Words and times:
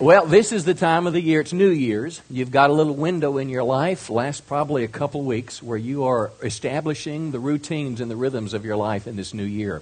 Well, 0.00 0.26
this 0.26 0.50
is 0.50 0.64
the 0.64 0.74
time 0.74 1.06
of 1.06 1.12
the 1.12 1.20
year. 1.20 1.40
It's 1.40 1.52
New 1.52 1.70
Year's. 1.70 2.20
You've 2.28 2.50
got 2.50 2.68
a 2.68 2.72
little 2.72 2.96
window 2.96 3.38
in 3.38 3.48
your 3.48 3.62
life, 3.62 4.10
lasts 4.10 4.40
probably 4.40 4.82
a 4.82 4.88
couple 4.88 5.22
weeks, 5.22 5.62
where 5.62 5.78
you 5.78 6.06
are 6.06 6.32
establishing 6.42 7.30
the 7.30 7.38
routines 7.38 8.00
and 8.00 8.10
the 8.10 8.16
rhythms 8.16 8.54
of 8.54 8.64
your 8.64 8.74
life 8.74 9.06
in 9.06 9.14
this 9.14 9.32
new 9.32 9.44
year. 9.44 9.76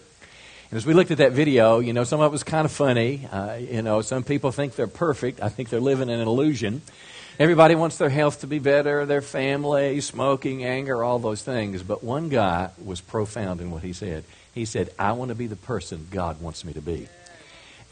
And 0.71 0.77
as 0.77 0.85
we 0.85 0.93
looked 0.93 1.13
at 1.13 1.19
that 1.19 1.33
video, 1.33 1.79
you 1.79 1.95
know, 1.95 2.05
some 2.05 2.21
of 2.21 2.27
it 2.27 2.31
was 2.31 2.43
kind 2.43 2.67
of 2.67 2.73
funny. 2.73 3.27
Uh, 3.33 3.55
you 3.55 3.81
know, 3.81 4.03
some 4.03 4.23
people 4.23 4.53
think 4.53 4.77
they're 4.77 4.87
perfect. 4.87 5.43
I 5.43 5.49
think 5.49 5.71
they're 5.71 5.81
living 5.81 6.11
in 6.11 6.21
an 6.21 6.29
illusion. 6.29 6.83
Everybody 7.39 7.75
wants 7.75 7.97
their 7.97 8.11
health 8.11 8.43
to 8.43 8.47
be 8.47 8.59
better, 8.59 9.07
their 9.07 9.23
family, 9.23 9.99
smoking, 10.03 10.63
anger, 10.63 11.03
all 11.03 11.21
those 11.21 11.43
things. 11.43 11.83
But 11.83 12.05
one 12.05 12.29
guy 12.29 12.69
was 12.85 13.01
profound 13.01 13.63
in 13.63 13.71
what 13.71 13.83
he 13.83 13.95
said. 13.95 14.25
He 14.55 14.67
said, 14.67 14.91
I 14.99 15.13
want 15.13 15.31
to 15.31 15.35
be 15.35 15.47
the 15.47 15.57
person 15.57 16.07
God 16.11 16.43
wants 16.43 16.67
me 16.67 16.75
to 16.75 16.83
be. 16.83 17.09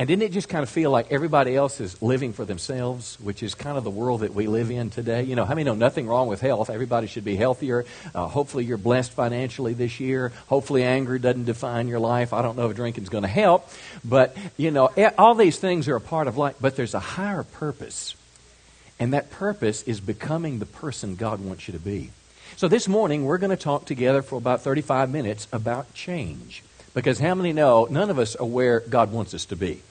And 0.00 0.08
didn't 0.08 0.22
it 0.22 0.32
just 0.32 0.48
kind 0.48 0.62
of 0.62 0.70
feel 0.70 0.90
like 0.90 1.12
everybody 1.12 1.54
else 1.54 1.78
is 1.78 2.00
living 2.00 2.32
for 2.32 2.46
themselves, 2.46 3.20
which 3.20 3.42
is 3.42 3.54
kind 3.54 3.76
of 3.76 3.84
the 3.84 3.90
world 3.90 4.22
that 4.22 4.32
we 4.32 4.46
live 4.46 4.70
in 4.70 4.88
today? 4.88 5.24
You 5.24 5.36
know, 5.36 5.44
how 5.44 5.52
many 5.52 5.64
know 5.64 5.74
nothing 5.74 6.06
wrong 6.06 6.26
with 6.26 6.40
health? 6.40 6.70
Everybody 6.70 7.06
should 7.06 7.22
be 7.22 7.36
healthier. 7.36 7.84
Uh, 8.14 8.26
hopefully, 8.26 8.64
you're 8.64 8.78
blessed 8.78 9.12
financially 9.12 9.74
this 9.74 10.00
year. 10.00 10.32
Hopefully, 10.46 10.84
anger 10.84 11.18
doesn't 11.18 11.44
define 11.44 11.86
your 11.86 11.98
life. 11.98 12.32
I 12.32 12.40
don't 12.40 12.56
know 12.56 12.70
if 12.70 12.76
drinking's 12.76 13.10
going 13.10 13.24
to 13.24 13.28
help, 13.28 13.68
but 14.02 14.34
you 14.56 14.70
know, 14.70 14.88
all 15.18 15.34
these 15.34 15.58
things 15.58 15.86
are 15.86 15.96
a 15.96 16.00
part 16.00 16.28
of 16.28 16.38
life. 16.38 16.56
But 16.62 16.76
there's 16.76 16.94
a 16.94 16.98
higher 16.98 17.42
purpose, 17.42 18.14
and 18.98 19.12
that 19.12 19.30
purpose 19.30 19.82
is 19.82 20.00
becoming 20.00 20.60
the 20.60 20.66
person 20.66 21.14
God 21.14 21.40
wants 21.40 21.68
you 21.68 21.72
to 21.72 21.78
be. 21.78 22.08
So 22.56 22.68
this 22.68 22.88
morning, 22.88 23.26
we're 23.26 23.36
going 23.36 23.50
to 23.50 23.62
talk 23.62 23.84
together 23.84 24.22
for 24.22 24.36
about 24.36 24.62
35 24.62 25.10
minutes 25.10 25.46
about 25.52 25.92
change. 25.92 26.62
Because 26.94 27.18
how 27.18 27.34
many 27.34 27.52
know 27.52 27.86
none 27.90 28.08
of 28.08 28.18
us 28.18 28.34
are 28.34 28.46
where 28.46 28.80
God 28.80 29.12
wants 29.12 29.34
us 29.34 29.44
to 29.44 29.56
be? 29.56 29.82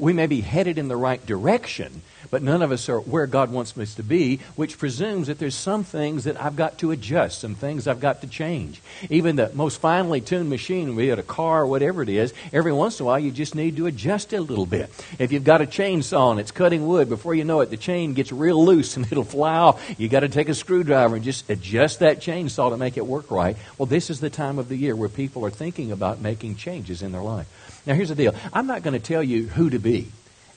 We 0.00 0.12
may 0.14 0.26
be 0.26 0.40
headed 0.40 0.78
in 0.78 0.88
the 0.88 0.96
right 0.96 1.24
direction, 1.26 2.00
but 2.30 2.42
none 2.42 2.62
of 2.62 2.72
us 2.72 2.88
are 2.88 3.00
where 3.00 3.26
God 3.26 3.50
wants 3.50 3.76
us 3.76 3.94
to 3.96 4.02
be, 4.02 4.38
which 4.56 4.78
presumes 4.78 5.26
that 5.26 5.38
there's 5.38 5.54
some 5.54 5.84
things 5.84 6.24
that 6.24 6.40
I've 6.40 6.56
got 6.56 6.78
to 6.78 6.92
adjust, 6.92 7.40
some 7.40 7.54
things 7.54 7.86
I've 7.86 8.00
got 8.00 8.22
to 8.22 8.26
change. 8.26 8.80
Even 9.10 9.36
the 9.36 9.50
most 9.52 9.80
finely 9.80 10.22
tuned 10.22 10.48
machine, 10.48 10.96
be 10.96 11.10
it 11.10 11.18
a 11.18 11.22
car 11.22 11.62
or 11.62 11.66
whatever 11.66 12.02
it 12.02 12.08
is, 12.08 12.32
every 12.54 12.72
once 12.72 13.00
in 13.00 13.04
a 13.04 13.06
while 13.06 13.18
you 13.18 13.30
just 13.30 13.54
need 13.54 13.76
to 13.76 13.86
adjust 13.86 14.32
it 14.32 14.36
a 14.36 14.40
little 14.40 14.64
bit. 14.64 14.88
If 15.18 15.30
you've 15.30 15.44
got 15.44 15.60
a 15.60 15.66
chainsaw 15.66 16.30
and 16.30 16.40
it's 16.40 16.52
cutting 16.52 16.86
wood, 16.86 17.10
before 17.10 17.34
you 17.34 17.44
know 17.44 17.60
it, 17.60 17.68
the 17.68 17.76
chain 17.76 18.14
gets 18.14 18.32
real 18.32 18.64
loose 18.64 18.96
and 18.96 19.04
it'll 19.12 19.24
fly 19.24 19.56
off. 19.56 20.00
You 20.00 20.08
got 20.08 20.20
to 20.20 20.30
take 20.30 20.48
a 20.48 20.54
screwdriver 20.54 21.16
and 21.16 21.24
just 21.24 21.50
adjust 21.50 21.98
that 21.98 22.20
chainsaw 22.20 22.70
to 22.70 22.78
make 22.78 22.96
it 22.96 23.06
work 23.06 23.30
right. 23.30 23.58
Well, 23.76 23.86
this 23.86 24.08
is 24.08 24.20
the 24.20 24.30
time 24.30 24.58
of 24.58 24.68
the 24.68 24.76
year 24.76 24.96
where 24.96 25.10
people 25.10 25.44
are 25.44 25.50
thinking 25.50 25.92
about 25.92 26.20
making 26.20 26.56
changes 26.56 27.02
in 27.02 27.12
their 27.12 27.20
life. 27.20 27.46
Now, 27.86 27.94
here's 27.94 28.08
the 28.08 28.14
deal 28.14 28.34
I'm 28.52 28.66
not 28.66 28.82
going 28.82 28.94
to 28.94 29.06
tell 29.06 29.22
you 29.22 29.48
who 29.48 29.70
to 29.70 29.78
be. 29.78 30.08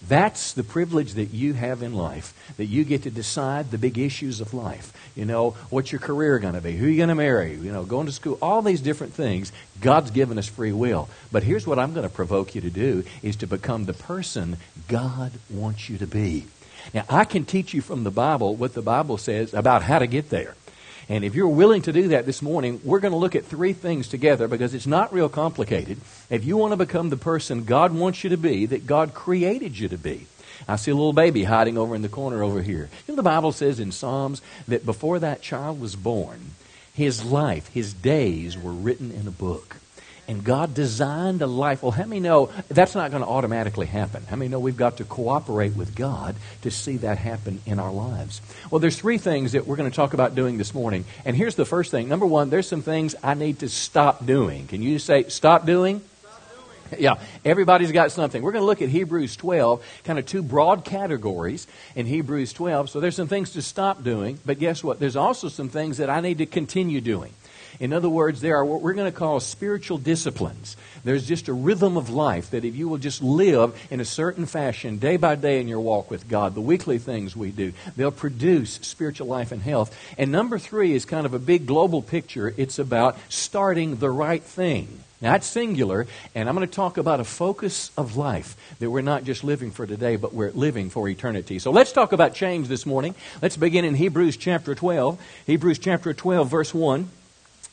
That's 0.08 0.54
the 0.54 0.64
privilege 0.64 1.14
that 1.14 1.34
you 1.34 1.54
have 1.54 1.82
in 1.82 1.96
life, 1.96 2.34
that 2.58 2.66
you 2.66 2.84
get 2.84 3.04
to 3.04 3.12
decide 3.12 3.72
the 3.72 3.80
big 3.80 3.98
issues 3.98 4.40
of 4.40 4.54
life. 4.54 4.94
You 5.16 5.26
know, 5.26 5.52
what's 5.72 5.92
your 5.92 6.02
career 6.02 6.38
going 6.38 6.54
to 6.54 6.62
be? 6.62 6.74
Who 6.74 6.86
are 6.86 6.90
you 6.90 6.98
going 6.98 7.10
to 7.10 7.16
marry? 7.16 7.54
You 7.56 7.72
know, 7.72 7.86
going 7.86 8.06
to 8.06 8.12
school, 8.12 8.38
all 8.42 8.62
these 8.62 8.82
different 8.82 9.14
things. 9.14 9.52
God's 9.82 10.12
given 10.12 10.38
us 10.38 10.48
free 10.48 10.74
will. 10.74 11.10
But 11.32 11.44
here's 11.44 11.66
what 11.66 11.80
I'm 11.80 11.94
going 11.94 12.08
to 12.08 12.14
provoke 12.14 12.54
you 12.54 12.62
to 12.62 12.70
do 12.70 13.04
is 13.24 13.38
to 13.38 13.48
become 13.48 13.86
the 13.86 13.94
person 13.94 14.58
God 14.88 15.32
wants 15.50 15.90
you 15.90 15.98
to 15.98 16.08
be. 16.08 16.46
Now, 16.94 17.06
I 17.10 17.26
can 17.26 17.46
teach 17.46 17.74
you 17.74 17.82
from 17.82 18.04
the 18.04 18.12
Bible 18.12 18.56
what 18.56 18.76
the 18.76 18.84
Bible 18.84 19.18
says 19.18 19.56
about 19.56 19.82
how 19.82 19.98
to 19.98 20.08
get 20.08 20.30
there. 20.30 20.56
And 21.08 21.24
if 21.24 21.36
you're 21.36 21.48
willing 21.48 21.84
to 21.84 21.94
do 21.94 22.10
that 22.10 22.26
this 22.26 22.42
morning, 22.42 22.82
we're 22.84 23.00
going 23.00 23.12
to 23.12 23.18
look 23.18 23.36
at 23.36 23.46
three 23.46 23.74
things 23.74 24.08
together 24.08 24.48
because 24.48 24.74
it's 24.74 24.88
not 24.88 25.14
real 25.14 25.30
complicated. 25.30 26.00
If 26.30 26.46
you 26.46 26.58
want 26.58 26.72
to 26.74 26.78
become 26.78 27.10
the 27.10 27.18
person 27.18 27.64
God 27.64 27.94
wants 27.94 28.24
you 28.24 28.32
to 28.32 28.38
be, 28.38 28.66
that 28.66 28.88
God 28.88 29.14
created 29.14 29.78
you 29.78 29.88
to 29.90 29.98
be, 29.98 30.26
I 30.68 30.78
see 30.78 30.92
a 30.92 30.96
little 30.96 31.14
baby 31.14 31.44
hiding 31.44 31.78
over 31.78 31.96
in 31.96 32.02
the 32.02 32.10
corner 32.10 32.42
over 32.42 32.62
here. 32.62 32.90
You 33.08 33.12
know, 33.12 33.16
the 33.18 33.24
Bible 33.24 33.52
says 33.52 33.80
in 33.80 33.92
Psalms 33.92 34.42
that 34.68 34.86
before 34.86 35.20
that 35.20 35.42
child 35.42 35.80
was 35.80 35.96
born, 35.96 36.52
his 36.94 37.24
life, 37.24 37.68
his 37.68 37.94
days 37.94 38.58
were 38.58 38.72
written 38.72 39.12
in 39.12 39.28
a 39.28 39.32
book 39.32 39.78
and 40.28 40.44
God 40.44 40.74
designed 40.74 41.42
a 41.42 41.48
life. 41.48 41.84
Well, 41.84 41.92
how 41.92 42.06
many 42.06 42.20
know 42.20 42.50
that's 42.68 42.96
not 42.96 43.12
going 43.12 43.24
to 43.24 43.30
automatically 43.30 43.86
happen? 43.86 44.24
How 44.30 44.36
many 44.36 44.50
know 44.50 44.60
we've 44.60 44.78
got 44.78 44.98
to 44.98 45.04
cooperate 45.04 45.76
with 45.76 45.96
God 45.96 46.36
to 46.62 46.72
see 46.72 46.98
that 46.98 47.18
happen 47.18 47.62
in 47.66 47.80
our 47.80 47.92
lives? 47.92 48.42
Well, 48.72 48.80
there's 48.80 48.98
three 48.98 49.18
things 49.18 49.52
that 49.54 49.68
we're 49.68 49.76
going 49.76 49.90
to 49.90 49.96
talk 49.96 50.14
about 50.14 50.36
doing 50.36 50.58
this 50.58 50.74
morning. 50.74 51.06
And 51.26 51.36
here's 51.36 51.56
the 51.56 51.66
first 51.66 51.92
thing. 51.92 52.10
Number 52.10 52.26
one, 52.26 52.50
there's 52.50 52.68
some 52.68 52.82
things 52.82 53.16
I 53.24 53.34
need 53.34 53.60
to 53.60 53.70
stop 53.70 54.26
doing. 54.26 54.68
Can 54.68 54.82
you 54.82 55.00
say, 55.00 55.24
stop 55.30 55.66
doing? 55.66 56.02
Yeah, 57.00 57.16
everybody's 57.44 57.92
got 57.92 58.12
something. 58.12 58.42
We're 58.42 58.52
going 58.52 58.62
to 58.62 58.68
look 58.68 58.82
at 58.82 58.90
Hebrews 58.90 59.36
12, 59.38 59.84
kind 60.04 60.20
of 60.20 60.26
two 60.26 60.44
broad 60.44 60.86
categories 60.86 61.68
in 61.96 62.06
Hebrews 62.06 62.54
12. 62.54 62.92
So 62.92 63.00
there's 63.00 63.16
some 63.16 63.28
things 63.28 63.54
to 63.54 63.64
stop 63.64 64.04
doing, 64.04 64.40
but 64.46 64.60
guess 64.60 64.84
what? 64.84 65.00
There's 65.00 65.16
also 65.16 65.50
some 65.50 65.68
things 65.68 65.98
that 65.98 66.10
I 66.10 66.22
need 66.22 66.38
to 66.38 66.46
continue 66.46 67.02
doing. 67.02 67.34
In 67.80 67.94
other 67.94 68.10
words, 68.10 68.42
there 68.42 68.56
are 68.58 68.66
what 68.66 68.82
we're 68.82 68.94
going 68.94 69.12
to 69.12 69.18
call 69.18 69.40
spiritual 69.40 69.98
disciplines. 69.98 70.78
There's 71.04 71.28
just 71.28 71.48
a 71.48 71.54
rhythm 71.54 71.98
of 71.98 72.10
life 72.10 72.52
that 72.52 72.66
if 72.66 72.76
you 72.76 72.88
will 72.88 72.98
just 72.98 73.22
live 73.22 73.80
in 73.92 74.00
a 74.00 74.06
certain 74.06 74.46
fashion 74.46 74.98
day 74.98 75.18
by 75.18 75.36
day 75.36 75.60
in 75.60 75.68
your 75.68 75.80
walk 75.80 76.10
with 76.10 76.28
God, 76.28 76.56
the 76.56 76.62
weekly 76.62 76.98
things 76.98 77.36
we 77.36 77.52
do, 77.52 77.74
they'll 77.96 78.12
produce 78.12 78.76
spiritual 78.82 79.28
life 79.28 79.52
and 79.52 79.62
health. 79.62 79.96
And 80.18 80.32
number 80.32 80.58
three 80.58 80.94
is 80.94 81.06
kind 81.06 81.26
of 81.26 81.34
a 81.34 81.40
big 81.40 81.66
global 81.66 82.02
picture. 82.02 82.54
It's 82.58 82.80
about 82.80 83.18
starting 83.30 83.98
the 83.98 84.10
right 84.10 84.44
thing. 84.44 85.00
Now, 85.22 85.32
that's 85.32 85.48
singular, 85.48 86.08
and 86.36 86.50
I'm 86.50 86.56
going 86.56 86.68
to 86.68 86.74
talk 86.74 86.98
about 86.98 87.20
a 87.22 87.24
focus 87.24 87.90
of 87.98 88.18
life 88.18 88.58
that 88.80 88.92
we're 88.92 89.02
not 89.02 89.24
just 89.24 89.44
living 89.44 89.72
for 89.72 89.88
today, 89.88 90.18
but 90.18 90.34
we're 90.34 90.52
living 90.52 90.90
for 90.90 91.08
eternity. 91.08 91.58
So 91.58 91.72
let's 91.72 91.94
talk 91.94 92.12
about 92.12 92.36
change 92.36 92.68
this 92.68 92.86
morning. 92.86 93.16
Let's 93.42 93.56
begin 93.56 93.86
in 93.86 93.96
Hebrews 93.96 94.36
chapter 94.36 94.76
12. 94.76 95.20
Hebrews 95.48 95.80
chapter 95.80 96.14
12, 96.14 96.50
verse 96.50 96.74
1. 96.74 97.10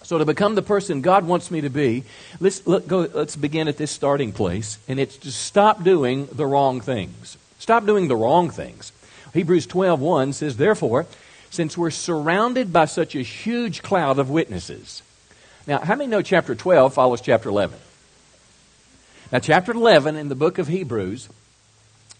So 0.04 0.18
to 0.18 0.24
become 0.24 0.54
the 0.54 0.62
person 0.62 1.00
God 1.00 1.26
wants 1.26 1.50
me 1.50 1.60
to 1.60 1.70
be, 1.70 2.04
let's 2.40 2.66
let 2.66 2.88
go. 2.88 3.08
Let's 3.12 3.36
begin 3.36 3.68
at 3.68 3.76
this 3.76 3.90
starting 3.90 4.32
place, 4.32 4.78
and 4.88 4.98
it's 4.98 5.16
to 5.18 5.30
stop 5.30 5.84
doing 5.84 6.28
the 6.32 6.46
wrong 6.46 6.80
things. 6.80 7.36
Stop 7.58 7.86
doing 7.86 8.08
the 8.08 8.16
wrong 8.16 8.50
things. 8.50 8.92
Hebrews 9.32 9.66
12:1 9.66 10.32
says, 10.32 10.56
"Therefore, 10.56 11.06
since 11.50 11.78
we're 11.78 11.90
surrounded 11.90 12.72
by 12.72 12.86
such 12.86 13.14
a 13.14 13.22
huge 13.22 13.82
cloud 13.82 14.18
of 14.18 14.28
witnesses." 14.28 15.02
Now, 15.66 15.78
how 15.78 15.94
many 15.94 16.10
know 16.10 16.22
chapter 16.22 16.54
12 16.54 16.92
follows 16.92 17.20
chapter 17.20 17.48
11? 17.48 17.78
Now, 19.30 19.38
chapter 19.38 19.72
11 19.72 20.16
in 20.16 20.28
the 20.28 20.34
book 20.34 20.58
of 20.58 20.68
Hebrews 20.68 21.28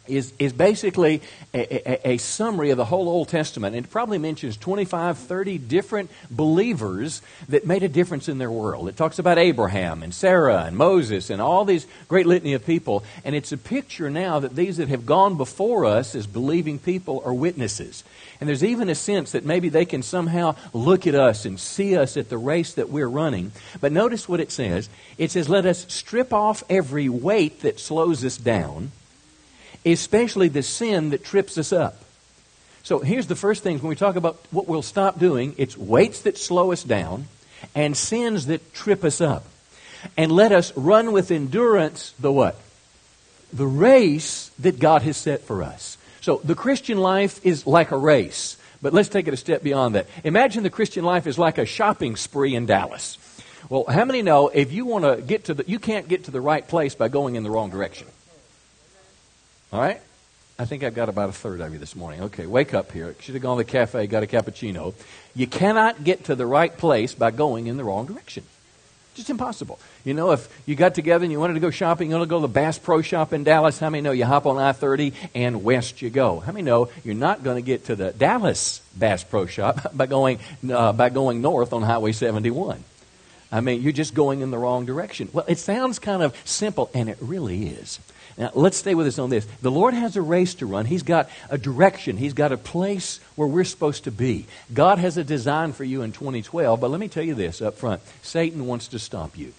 is, 0.08 0.32
is 0.38 0.52
basically 0.52 1.22
a, 1.54 2.08
a, 2.08 2.12
a, 2.14 2.16
summary 2.16 2.70
of 2.70 2.76
the 2.76 2.84
whole 2.84 3.08
Old 3.08 3.28
Testament. 3.28 3.76
And 3.76 3.86
it 3.86 3.90
probably 3.90 4.18
mentions 4.18 4.56
25, 4.56 5.18
30 5.18 5.58
different 5.58 6.10
believers 6.30 7.22
that 7.48 7.66
made 7.66 7.82
a 7.84 7.88
difference 7.88 8.28
in 8.28 8.38
their 8.38 8.50
world. 8.50 8.88
It 8.88 8.96
talks 8.96 9.18
about 9.18 9.38
Abraham 9.38 10.02
and 10.02 10.12
Sarah 10.12 10.64
and 10.64 10.76
Moses 10.76 11.30
and 11.30 11.40
all 11.40 11.64
these 11.64 11.86
great 12.08 12.26
litany 12.26 12.54
of 12.54 12.66
people. 12.66 13.04
And 13.24 13.36
it's 13.36 13.52
a 13.52 13.56
picture 13.56 14.10
now 14.10 14.40
that 14.40 14.56
these 14.56 14.78
that 14.78 14.88
have 14.88 15.06
gone 15.06 15.36
before 15.36 15.84
us 15.84 16.14
as 16.14 16.26
believing 16.26 16.78
people 16.80 17.22
are 17.24 17.34
witnesses. 17.34 18.02
And 18.40 18.48
there's 18.48 18.64
even 18.64 18.88
a 18.88 18.96
sense 18.96 19.32
that 19.32 19.44
maybe 19.44 19.68
they 19.68 19.84
can 19.84 20.02
somehow 20.02 20.56
look 20.72 21.06
at 21.06 21.14
us 21.14 21.44
and 21.44 21.60
see 21.60 21.96
us 21.96 22.16
at 22.16 22.28
the 22.28 22.38
race 22.38 22.74
that 22.74 22.88
we're 22.88 23.06
running. 23.08 23.52
But 23.80 23.92
notice 23.92 24.28
what 24.28 24.40
it 24.40 24.50
says 24.50 24.88
it 25.16 25.30
says, 25.30 25.48
Let 25.48 25.64
us 25.64 25.86
strip 25.88 26.32
off 26.32 26.64
every 26.68 27.08
weight 27.08 27.60
that 27.60 27.78
slows 27.78 28.24
us 28.24 28.36
down 28.36 28.90
especially 29.84 30.48
the 30.48 30.62
sin 30.62 31.10
that 31.10 31.24
trips 31.24 31.58
us 31.58 31.72
up. 31.72 31.96
So 32.82 32.98
here's 32.98 33.26
the 33.26 33.36
first 33.36 33.62
thing 33.62 33.78
when 33.78 33.88
we 33.88 33.96
talk 33.96 34.16
about 34.16 34.38
what 34.50 34.66
we'll 34.66 34.82
stop 34.82 35.18
doing 35.18 35.54
it's 35.56 35.76
weights 35.76 36.22
that 36.22 36.36
slow 36.36 36.72
us 36.72 36.82
down 36.82 37.26
and 37.74 37.96
sins 37.96 38.46
that 38.46 38.74
trip 38.74 39.04
us 39.04 39.20
up. 39.20 39.44
And 40.16 40.32
let 40.32 40.50
us 40.50 40.76
run 40.76 41.12
with 41.12 41.30
endurance 41.30 42.12
the 42.18 42.32
what? 42.32 42.56
The 43.52 43.66
race 43.66 44.50
that 44.58 44.80
God 44.80 45.02
has 45.02 45.16
set 45.16 45.42
for 45.42 45.62
us. 45.62 45.96
So 46.20 46.40
the 46.42 46.56
Christian 46.56 46.98
life 46.98 47.44
is 47.46 47.66
like 47.66 47.92
a 47.92 47.96
race. 47.96 48.56
But 48.80 48.92
let's 48.92 49.08
take 49.08 49.28
it 49.28 49.34
a 49.34 49.36
step 49.36 49.62
beyond 49.62 49.94
that. 49.94 50.08
Imagine 50.24 50.64
the 50.64 50.70
Christian 50.70 51.04
life 51.04 51.28
is 51.28 51.38
like 51.38 51.58
a 51.58 51.66
shopping 51.66 52.16
spree 52.16 52.56
in 52.56 52.66
Dallas. 52.66 53.16
Well, 53.68 53.84
how 53.88 54.04
many 54.04 54.22
know 54.22 54.48
if 54.48 54.72
you 54.72 54.86
want 54.86 55.04
to 55.04 55.22
get 55.22 55.44
to 55.44 55.54
the, 55.54 55.64
you 55.68 55.78
can't 55.78 56.08
get 56.08 56.24
to 56.24 56.32
the 56.32 56.40
right 56.40 56.66
place 56.66 56.96
by 56.96 57.06
going 57.06 57.36
in 57.36 57.44
the 57.44 57.50
wrong 57.50 57.70
direction? 57.70 58.08
All 59.72 59.80
right? 59.80 60.00
I 60.58 60.64
think 60.66 60.84
I've 60.84 60.94
got 60.94 61.08
about 61.08 61.30
a 61.30 61.32
third 61.32 61.60
of 61.60 61.72
you 61.72 61.78
this 61.78 61.96
morning. 61.96 62.22
Okay, 62.24 62.46
wake 62.46 62.74
up 62.74 62.92
here. 62.92 63.16
Should 63.20 63.34
have 63.34 63.42
gone 63.42 63.56
to 63.56 63.64
the 63.64 63.70
cafe, 63.70 64.06
got 64.06 64.22
a 64.22 64.26
cappuccino. 64.26 64.94
You 65.34 65.46
cannot 65.46 66.04
get 66.04 66.24
to 66.24 66.34
the 66.34 66.46
right 66.46 66.76
place 66.76 67.14
by 67.14 67.30
going 67.30 67.66
in 67.66 67.78
the 67.78 67.84
wrong 67.84 68.06
direction. 68.06 68.44
Just 69.14 69.28
impossible. 69.28 69.78
You 70.04 70.14
know, 70.14 70.32
if 70.32 70.48
you 70.66 70.74
got 70.74 70.94
together 70.94 71.24
and 71.24 71.32
you 71.32 71.38
wanted 71.38 71.54
to 71.54 71.60
go 71.60 71.70
shopping, 71.70 72.10
you 72.10 72.16
want 72.16 72.28
to 72.28 72.30
go 72.30 72.38
to 72.38 72.46
the 72.46 72.52
Bass 72.52 72.78
Pro 72.78 73.02
Shop 73.02 73.32
in 73.32 73.44
Dallas, 73.44 73.78
how 73.78 73.90
many 73.90 74.00
know 74.00 74.12
you 74.12 74.24
hop 74.24 74.46
on 74.46 74.58
I 74.58 74.72
30 74.72 75.12
and 75.34 75.64
west 75.64 76.00
you 76.00 76.08
go? 76.08 76.40
How 76.40 76.52
many 76.52 76.62
know 76.62 76.88
you're 77.04 77.14
not 77.14 77.42
going 77.42 77.56
to 77.56 77.66
get 77.66 77.86
to 77.86 77.96
the 77.96 78.12
Dallas 78.12 78.80
Bass 78.96 79.24
Pro 79.24 79.46
Shop 79.46 79.90
by 79.96 80.06
going, 80.06 80.38
uh, 80.70 80.92
by 80.92 81.08
going 81.08 81.42
north 81.42 81.72
on 81.72 81.82
Highway 81.82 82.12
71? 82.12 82.82
I 83.50 83.60
mean, 83.60 83.82
you're 83.82 83.92
just 83.92 84.14
going 84.14 84.40
in 84.40 84.50
the 84.50 84.56
wrong 84.56 84.86
direction. 84.86 85.28
Well, 85.30 85.44
it 85.46 85.58
sounds 85.58 85.98
kind 85.98 86.22
of 86.22 86.34
simple, 86.46 86.90
and 86.94 87.10
it 87.10 87.18
really 87.20 87.66
is. 87.66 87.98
Now, 88.38 88.50
let's 88.54 88.76
stay 88.76 88.94
with 88.94 89.06
us 89.06 89.18
on 89.18 89.30
this. 89.30 89.46
The 89.60 89.70
Lord 89.70 89.94
has 89.94 90.16
a 90.16 90.22
race 90.22 90.54
to 90.54 90.66
run. 90.66 90.86
He's 90.86 91.02
got 91.02 91.28
a 91.50 91.58
direction. 91.58 92.16
He's 92.16 92.34
got 92.34 92.52
a 92.52 92.56
place 92.56 93.20
where 93.36 93.48
we're 93.48 93.64
supposed 93.64 94.04
to 94.04 94.10
be. 94.10 94.46
God 94.72 94.98
has 94.98 95.16
a 95.16 95.24
design 95.24 95.72
for 95.72 95.84
you 95.84 96.02
in 96.02 96.12
2012, 96.12 96.80
but 96.80 96.90
let 96.90 97.00
me 97.00 97.08
tell 97.08 97.24
you 97.24 97.34
this 97.34 97.60
up 97.60 97.76
front 97.76 98.02
Satan 98.22 98.66
wants 98.66 98.88
to 98.88 98.98
stop 98.98 99.36
you. 99.36 99.52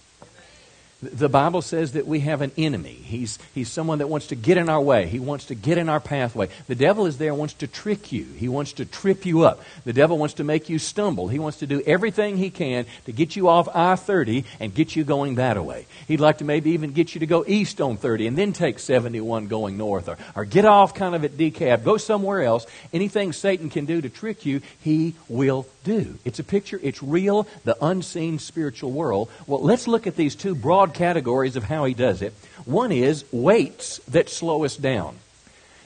The 1.12 1.28
Bible 1.28 1.62
says 1.62 1.92
that 1.92 2.06
we 2.06 2.20
have 2.20 2.40
an 2.40 2.52
enemy. 2.56 2.92
He's, 2.92 3.38
he's 3.54 3.70
someone 3.70 3.98
that 3.98 4.08
wants 4.08 4.28
to 4.28 4.34
get 4.34 4.56
in 4.56 4.68
our 4.68 4.80
way. 4.80 5.06
He 5.06 5.18
wants 5.18 5.46
to 5.46 5.54
get 5.54 5.78
in 5.78 5.88
our 5.88 6.00
pathway. 6.00 6.48
The 6.66 6.74
devil 6.74 7.06
is 7.06 7.18
there, 7.18 7.34
wants 7.34 7.54
to 7.54 7.66
trick 7.66 8.12
you. 8.12 8.24
He 8.24 8.48
wants 8.48 8.72
to 8.74 8.84
trip 8.84 9.26
you 9.26 9.42
up. 9.42 9.60
The 9.84 9.92
devil 9.92 10.18
wants 10.18 10.34
to 10.34 10.44
make 10.44 10.68
you 10.68 10.78
stumble. 10.78 11.28
He 11.28 11.38
wants 11.38 11.58
to 11.58 11.66
do 11.66 11.82
everything 11.86 12.36
he 12.36 12.50
can 12.50 12.86
to 13.04 13.12
get 13.12 13.36
you 13.36 13.48
off 13.48 13.68
I 13.74 13.96
30 13.96 14.44
and 14.60 14.74
get 14.74 14.96
you 14.96 15.04
going 15.04 15.36
that 15.36 15.62
way. 15.62 15.86
He'd 16.08 16.20
like 16.20 16.38
to 16.38 16.44
maybe 16.44 16.70
even 16.70 16.92
get 16.92 17.14
you 17.14 17.20
to 17.20 17.26
go 17.26 17.44
east 17.46 17.80
on 17.80 17.96
30 17.96 18.26
and 18.26 18.38
then 18.38 18.52
take 18.52 18.78
71 18.78 19.46
going 19.46 19.76
north 19.76 20.08
or, 20.08 20.16
or 20.34 20.44
get 20.44 20.64
off 20.64 20.94
kind 20.94 21.14
of 21.14 21.24
at 21.24 21.32
DeKalb. 21.32 21.84
Go 21.84 21.96
somewhere 21.96 22.42
else. 22.42 22.66
Anything 22.92 23.32
Satan 23.32 23.70
can 23.70 23.84
do 23.84 24.00
to 24.00 24.08
trick 24.08 24.46
you, 24.46 24.60
he 24.80 25.14
will 25.28 25.66
do. 25.84 26.18
It's 26.24 26.38
a 26.38 26.44
picture, 26.44 26.80
it's 26.82 27.02
real, 27.02 27.46
the 27.64 27.76
unseen 27.84 28.38
spiritual 28.38 28.90
world. 28.90 29.30
Well, 29.46 29.62
let's 29.62 29.86
look 29.86 30.06
at 30.06 30.16
these 30.16 30.34
two 30.34 30.54
broad 30.54 30.94
categories 30.94 31.54
of 31.54 31.64
how 31.64 31.84
he 31.84 31.94
does 31.94 32.22
it. 32.22 32.32
One 32.64 32.90
is 32.90 33.24
weights 33.30 33.98
that 34.08 34.28
slow 34.28 34.64
us 34.64 34.76
down. 34.76 35.16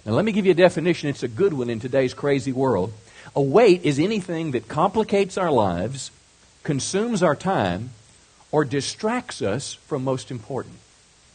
Now, 0.06 0.12
let 0.12 0.24
me 0.24 0.32
give 0.32 0.46
you 0.46 0.52
a 0.52 0.54
definition. 0.54 1.10
It's 1.10 1.22
a 1.22 1.28
good 1.28 1.52
one 1.52 1.68
in 1.68 1.80
today's 1.80 2.14
crazy 2.14 2.52
world. 2.52 2.92
A 3.36 3.42
weight 3.42 3.84
is 3.84 3.98
anything 3.98 4.52
that 4.52 4.68
complicates 4.68 5.36
our 5.36 5.50
lives, 5.50 6.10
consumes 6.62 7.22
our 7.22 7.36
time, 7.36 7.90
or 8.50 8.64
distracts 8.64 9.42
us 9.42 9.74
from 9.74 10.04
most 10.04 10.30
important. 10.30 10.76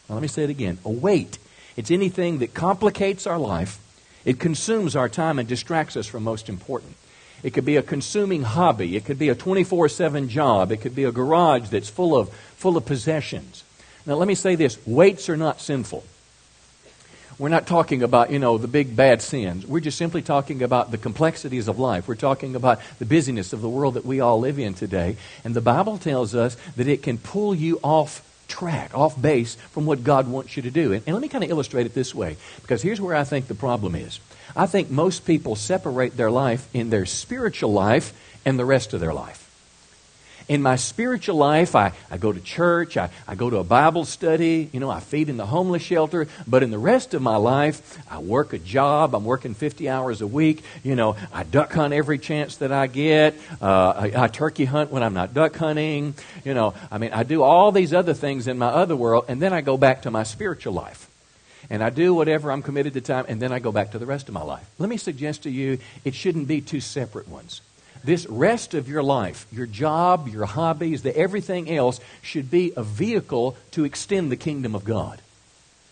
Now, 0.09 0.15
let 0.15 0.21
me 0.21 0.27
say 0.27 0.43
it 0.43 0.49
again. 0.49 0.79
A 0.85 0.89
weight. 0.89 1.37
It's 1.77 1.91
anything 1.91 2.39
that 2.39 2.53
complicates 2.53 3.27
our 3.27 3.37
life, 3.37 3.79
it 4.25 4.39
consumes 4.39 4.95
our 4.95 5.09
time, 5.09 5.37
and 5.37 5.47
distracts 5.47 5.97
us 5.97 6.07
from 6.07 6.23
most 6.23 6.49
important. 6.49 6.95
It 7.43 7.53
could 7.53 7.65
be 7.65 7.75
a 7.75 7.83
consuming 7.83 8.43
hobby. 8.43 8.95
It 8.95 9.05
could 9.05 9.19
be 9.19 9.29
a 9.29 9.35
24 9.35 9.89
7 9.89 10.29
job. 10.29 10.71
It 10.71 10.77
could 10.77 10.95
be 10.95 11.03
a 11.03 11.11
garage 11.11 11.69
that's 11.69 11.89
full 11.89 12.17
of, 12.17 12.29
full 12.55 12.77
of 12.77 12.85
possessions. 12.85 13.63
Now, 14.05 14.15
let 14.15 14.27
me 14.27 14.35
say 14.35 14.55
this 14.55 14.77
weights 14.85 15.29
are 15.29 15.37
not 15.37 15.61
sinful. 15.61 16.03
We're 17.39 17.49
not 17.49 17.65
talking 17.65 18.03
about, 18.03 18.31
you 18.31 18.39
know, 18.39 18.57
the 18.57 18.67
big 18.67 18.95
bad 18.95 19.21
sins. 19.21 19.65
We're 19.65 19.79
just 19.79 19.97
simply 19.97 20.21
talking 20.21 20.61
about 20.61 20.91
the 20.91 20.97
complexities 20.97 21.67
of 21.67 21.79
life. 21.79 22.07
We're 22.07 22.15
talking 22.15 22.55
about 22.55 22.79
the 22.99 23.05
busyness 23.05 23.53
of 23.53 23.61
the 23.61 23.69
world 23.69 23.95
that 23.95 24.05
we 24.05 24.19
all 24.19 24.39
live 24.39 24.59
in 24.59 24.75
today. 24.75 25.17
And 25.43 25.55
the 25.55 25.61
Bible 25.61 25.97
tells 25.97 26.35
us 26.35 26.55
that 26.75 26.87
it 26.87 27.01
can 27.01 27.17
pull 27.17 27.55
you 27.55 27.79
off 27.83 28.21
track, 28.47 28.91
off 28.93 29.19
base 29.19 29.55
from 29.55 29.85
what 29.85 30.03
God 30.03 30.27
wants 30.27 30.55
you 30.55 30.63
to 30.63 30.71
do. 30.71 30.93
And, 30.93 31.03
and 31.07 31.15
let 31.15 31.21
me 31.21 31.27
kind 31.27 31.43
of 31.43 31.49
illustrate 31.49 31.87
it 31.87 31.95
this 31.95 32.13
way, 32.13 32.37
because 32.61 32.83
here's 32.83 33.01
where 33.01 33.15
I 33.15 33.23
think 33.23 33.47
the 33.47 33.55
problem 33.55 33.95
is. 33.95 34.19
I 34.55 34.65
think 34.65 34.89
most 34.89 35.25
people 35.25 35.55
separate 35.55 36.15
their 36.17 36.31
life 36.31 36.67
in 36.73 36.89
their 36.89 37.05
spiritual 37.05 37.73
life 37.73 38.13
and 38.45 38.59
the 38.59 38.65
rest 38.65 38.93
of 38.93 38.99
their 38.99 39.13
life. 39.13 39.39
In 40.49 40.61
my 40.61 40.75
spiritual 40.75 41.37
life, 41.37 41.73
I, 41.73 41.93
I 42.11 42.17
go 42.17 42.33
to 42.33 42.39
church, 42.41 42.97
I, 42.97 43.09
I 43.27 43.35
go 43.35 43.49
to 43.49 43.57
a 43.57 43.63
Bible 43.63 44.03
study, 44.03 44.69
you 44.73 44.81
know, 44.81 44.89
I 44.89 44.99
feed 44.99 45.29
in 45.29 45.37
the 45.37 45.45
homeless 45.45 45.81
shelter, 45.81 46.27
but 46.45 46.63
in 46.63 46.71
the 46.71 46.77
rest 46.77 47.13
of 47.13 47.21
my 47.21 47.37
life, 47.37 47.97
I 48.11 48.19
work 48.19 48.51
a 48.51 48.59
job, 48.59 49.15
I'm 49.15 49.23
working 49.23 49.53
50 49.53 49.87
hours 49.87 50.21
a 50.21 50.27
week, 50.27 50.63
you 50.83 50.95
know, 50.95 51.15
I 51.31 51.43
duck 51.43 51.71
hunt 51.71 51.93
every 51.93 52.19
chance 52.19 52.57
that 52.57 52.73
I 52.73 52.87
get, 52.87 53.35
uh, 53.61 53.93
I, 53.95 54.11
I 54.23 54.27
turkey 54.27 54.65
hunt 54.65 54.91
when 54.91 55.01
I'm 55.01 55.13
not 55.13 55.33
duck 55.33 55.55
hunting, 55.55 56.13
you 56.43 56.53
know, 56.53 56.73
I 56.91 56.97
mean, 56.97 57.13
I 57.13 57.23
do 57.23 57.41
all 57.41 57.71
these 57.71 57.93
other 57.93 58.13
things 58.13 58.47
in 58.47 58.57
my 58.57 58.67
other 58.67 58.97
world, 58.97 59.25
and 59.29 59.41
then 59.41 59.53
I 59.53 59.61
go 59.61 59.77
back 59.77 60.01
to 60.01 60.11
my 60.11 60.23
spiritual 60.23 60.73
life 60.73 61.09
and 61.69 61.83
I 61.83 61.89
do 61.89 62.13
whatever 62.13 62.51
I'm 62.51 62.61
committed 62.61 62.93
to 62.93 63.01
time, 63.01 63.25
and 63.27 63.41
then 63.41 63.51
I 63.51 63.59
go 63.59 63.71
back 63.71 63.91
to 63.91 63.99
the 63.99 64.05
rest 64.05 64.27
of 64.27 64.33
my 64.33 64.43
life. 64.43 64.67
Let 64.79 64.89
me 64.89 64.97
suggest 64.97 65.43
to 65.43 65.49
you 65.49 65.79
it 66.03 66.15
shouldn't 66.15 66.47
be 66.47 66.61
two 66.61 66.79
separate 66.79 67.27
ones. 67.27 67.61
This 68.03 68.25
rest 68.27 68.73
of 68.73 68.89
your 68.89 69.01
life, 69.01 69.47
your 69.51 69.65
job, 69.65 70.27
your 70.27 70.45
hobbies, 70.45 71.03
the 71.03 71.15
everything 71.15 71.69
else, 71.69 72.01
should 72.21 72.51
be 72.51 72.73
a 72.75 72.83
vehicle 72.83 73.55
to 73.71 73.85
extend 73.85 74.31
the 74.31 74.35
kingdom 74.35 74.75
of 74.75 74.83
God. 74.83 75.21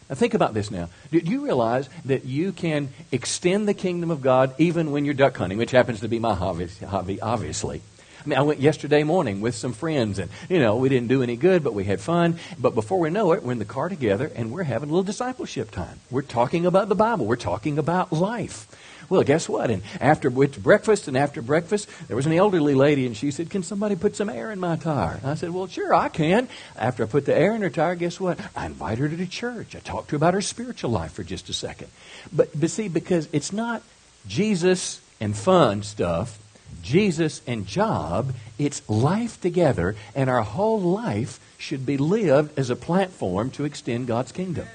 Now, 0.09 0.15
think 0.15 0.33
about 0.33 0.53
this 0.53 0.69
now. 0.69 0.89
Do 1.09 1.19
you 1.19 1.45
realize 1.45 1.87
that 2.03 2.25
you 2.25 2.51
can 2.51 2.89
extend 3.13 3.65
the 3.65 3.73
kingdom 3.73 4.11
of 4.11 4.21
God 4.21 4.53
even 4.57 4.91
when 4.91 5.05
you're 5.05 5.13
duck 5.13 5.37
hunting, 5.37 5.57
which 5.57 5.71
happens 5.71 6.01
to 6.01 6.09
be 6.09 6.19
my 6.19 6.35
hobby, 6.35 6.67
hobby 6.85 7.21
obviously? 7.21 7.81
I 8.23 8.29
mean, 8.29 8.37
I 8.37 8.43
went 8.43 8.59
yesterday 8.59 9.03
morning 9.03 9.41
with 9.41 9.55
some 9.55 9.73
friends, 9.73 10.19
and, 10.19 10.29
you 10.47 10.59
know, 10.59 10.75
we 10.75 10.89
didn't 10.89 11.07
do 11.07 11.23
any 11.23 11.35
good, 11.35 11.63
but 11.63 11.73
we 11.73 11.85
had 11.85 11.99
fun. 11.99 12.37
But 12.59 12.75
before 12.75 12.99
we 12.99 13.09
know 13.09 13.31
it, 13.31 13.41
we're 13.41 13.51
in 13.51 13.59
the 13.59 13.65
car 13.65 13.89
together, 13.89 14.31
and 14.35 14.51
we're 14.51 14.63
having 14.63 14.89
a 14.89 14.91
little 14.91 15.03
discipleship 15.03 15.71
time. 15.71 15.99
We're 16.11 16.21
talking 16.21 16.65
about 16.67 16.87
the 16.87 16.95
Bible, 16.95 17.25
we're 17.25 17.35
talking 17.35 17.79
about 17.79 18.11
life. 18.11 18.67
Well, 19.09 19.23
guess 19.23 19.49
what? 19.49 19.69
And 19.69 19.81
after 19.99 20.29
breakfast 20.29 21.09
and 21.09 21.17
after 21.17 21.41
breakfast, 21.41 21.89
there 22.07 22.15
was 22.15 22.27
an 22.27 22.31
elderly 22.31 22.75
lady, 22.75 23.05
and 23.05 23.17
she 23.17 23.31
said, 23.31 23.49
Can 23.49 23.61
somebody 23.61 23.97
put 23.97 24.15
some 24.15 24.29
air 24.29 24.51
in 24.51 24.59
my 24.59 24.77
tire? 24.77 25.17
And 25.21 25.29
I 25.29 25.33
said, 25.33 25.49
Well, 25.49 25.67
sure, 25.67 25.93
I 25.93 26.07
can. 26.07 26.47
After 26.77 27.03
I 27.03 27.07
put 27.07 27.25
the 27.25 27.35
air 27.35 27.53
in 27.53 27.61
her 27.61 27.69
tire, 27.69 27.95
guess 27.95 28.21
what? 28.21 28.39
I 28.55 28.67
invited 28.67 29.11
her 29.11 29.17
to 29.17 29.27
church. 29.27 29.75
I 29.75 29.79
talked 29.79 30.07
to 30.07 30.11
her 30.11 30.15
about 30.15 30.33
her 30.33 30.39
spiritual 30.39 30.91
life 30.91 31.11
for 31.11 31.23
just 31.23 31.49
a 31.49 31.53
second. 31.53 31.89
But, 32.31 32.57
but 32.57 32.69
see, 32.69 32.87
because 32.87 33.27
it's 33.33 33.51
not 33.51 33.83
Jesus 34.27 35.01
and 35.19 35.35
fun 35.35 35.83
stuff, 35.83 36.39
Jesus 36.81 37.41
and 37.47 37.67
job, 37.67 38.33
it's 38.57 38.87
life 38.89 39.39
together, 39.41 39.95
and 40.15 40.29
our 40.29 40.41
whole 40.41 40.81
life 40.81 41.39
should 41.57 41.85
be 41.85 41.97
lived 41.97 42.57
as 42.57 42.69
a 42.69 42.75
platform 42.75 43.51
to 43.51 43.65
extend 43.65 44.07
God's 44.07 44.31
kingdom. 44.31 44.67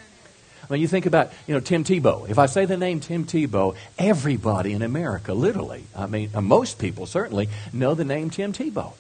When 0.69 0.81
you 0.81 0.89
think 0.89 1.07
about, 1.07 1.33
you 1.47 1.55
know, 1.55 1.61
Tim 1.61 1.85
Tebow. 1.85 2.29
If 2.29 2.39
I 2.39 2.47
say 2.47 2.65
the 2.65 2.77
name 2.77 2.99
Tim 3.01 3.25
Tebow, 3.25 3.77
everybody 3.99 4.73
in 4.73 4.83
America, 4.83 5.33
literally, 5.33 5.85
I 5.95 6.07
mean, 6.07 6.31
uh, 6.35 6.41
most 6.41 6.79
people 6.79 7.07
certainly 7.07 7.49
know 7.73 7.95
the 7.95 8.05
name 8.05 8.31
Tim 8.31 8.53
Tebow. 8.53 8.93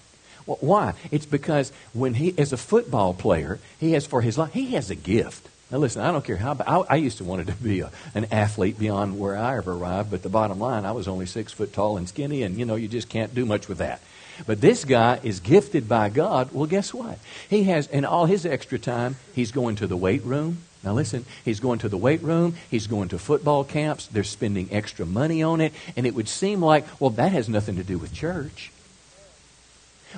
Well, 0.47 0.59
why? 0.61 0.95
It's 1.11 1.27
because 1.27 1.73
when 1.93 2.15
he, 2.15 2.35
as 2.39 2.53
a 2.53 2.57
football 2.57 3.15
player, 3.15 3.59
he 3.81 3.93
has 3.93 4.07
for 4.07 4.23
his 4.23 4.39
life, 4.39 4.53
he 4.53 4.75
has 4.75 4.91
a 4.91 4.95
gift. 4.95 5.49
Now, 5.71 5.79
listen, 5.79 6.03
I 6.03 6.13
don't 6.13 6.25
care 6.25 6.37
how. 6.37 6.57
I, 6.65 6.95
I 6.95 6.97
used 6.97 7.19
to 7.19 7.25
want 7.25 7.47
to 7.47 7.53
be 7.55 7.81
a, 7.81 7.91
an 8.15 8.27
athlete 8.31 8.79
beyond 8.79 9.19
where 9.19 9.37
I 9.37 9.57
ever 9.57 9.73
arrived, 9.73 10.13
but 10.13 10.23
the 10.23 10.29
bottom 10.29 10.61
line, 10.61 10.85
I 10.85 10.93
was 10.93 11.09
only 11.09 11.27
six 11.27 11.53
foot 11.53 11.73
tall 11.73 11.97
and 11.97 12.09
skinny, 12.09 12.45
and 12.45 12.57
you 12.57 12.65
know, 12.65 12.77
you 12.77 12.87
just 12.87 13.09
can't 13.09 13.35
do 13.35 13.45
much 13.45 13.69
with 13.69 13.79
that. 13.79 14.01
But 14.47 14.61
this 14.61 14.85
guy 14.85 15.19
is 15.23 15.41
gifted 15.41 15.89
by 15.89 16.09
God. 16.09 16.51
Well, 16.53 16.67
guess 16.67 16.95
what? 16.95 17.19
He 17.49 17.65
has, 17.65 17.89
in 17.89 18.05
all 18.05 18.27
his 18.27 18.47
extra 18.47 18.79
time, 18.79 19.17
he's 19.35 19.51
going 19.51 19.77
to 19.77 19.87
the 19.87 19.97
weight 19.97 20.23
room. 20.25 20.59
Now, 20.85 20.93
listen, 20.93 21.25
he's 21.45 21.59
going 21.59 21.81
to 21.81 21.89
the 21.89 21.97
weight 21.97 22.23
room, 22.23 22.55
he's 22.71 22.87
going 22.87 23.09
to 23.09 23.19
football 23.19 23.65
camps, 23.65 24.07
they're 24.07 24.23
spending 24.23 24.69
extra 24.71 25.05
money 25.05 25.43
on 25.43 25.61
it, 25.61 25.73
and 25.97 26.07
it 26.07 26.15
would 26.15 26.29
seem 26.29 26.63
like, 26.63 26.85
well, 27.01 27.11
that 27.11 27.33
has 27.33 27.49
nothing 27.49 27.75
to 27.77 27.83
do 27.83 27.99
with 27.99 28.13
church. 28.13 28.71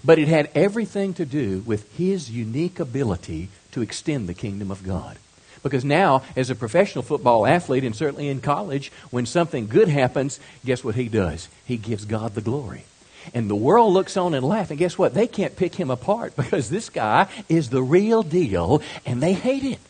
But 0.05 0.19
it 0.19 0.29
had 0.29 0.51
everything 0.55 1.15
to 1.15 1.25
do 1.25 1.61
with 1.61 1.97
his 1.97 2.31
unique 2.31 2.81
ability 2.81 3.49
to 3.73 3.81
extend 3.81 4.29
the 4.29 4.35
kingdom 4.35 4.71
of 4.71 4.85
God. 4.85 5.17
Because 5.63 5.85
now, 5.85 6.23
as 6.37 6.51
a 6.51 6.55
professional 6.55 7.03
football 7.03 7.47
athlete, 7.47 7.85
and 7.85 7.95
certainly 7.95 8.29
in 8.29 8.41
college, 8.41 8.93
when 9.11 9.27
something 9.27 9.67
good 9.67 9.89
happens, 9.89 10.41
guess 10.65 10.85
what 10.85 10.95
he 10.95 11.09
does? 11.09 11.49
He 11.65 11.77
gives 11.77 12.05
God 12.05 12.35
the 12.35 12.41
glory. 12.41 12.85
And 13.35 13.51
the 13.51 13.57
world 13.57 13.93
looks 13.93 14.17
on 14.17 14.35
and 14.35 14.45
laughs. 14.45 14.71
And 14.71 14.79
guess 14.79 14.97
what? 14.97 15.15
They 15.15 15.27
can't 15.27 15.57
pick 15.57 15.75
him 15.75 15.91
apart 15.91 16.37
because 16.37 16.71
this 16.71 16.89
guy 16.89 17.29
is 17.49 17.71
the 17.71 17.83
real 17.83 18.23
deal 18.23 18.83
and 19.05 19.23
they 19.23 19.33
hate 19.33 19.65
it. 19.65 19.81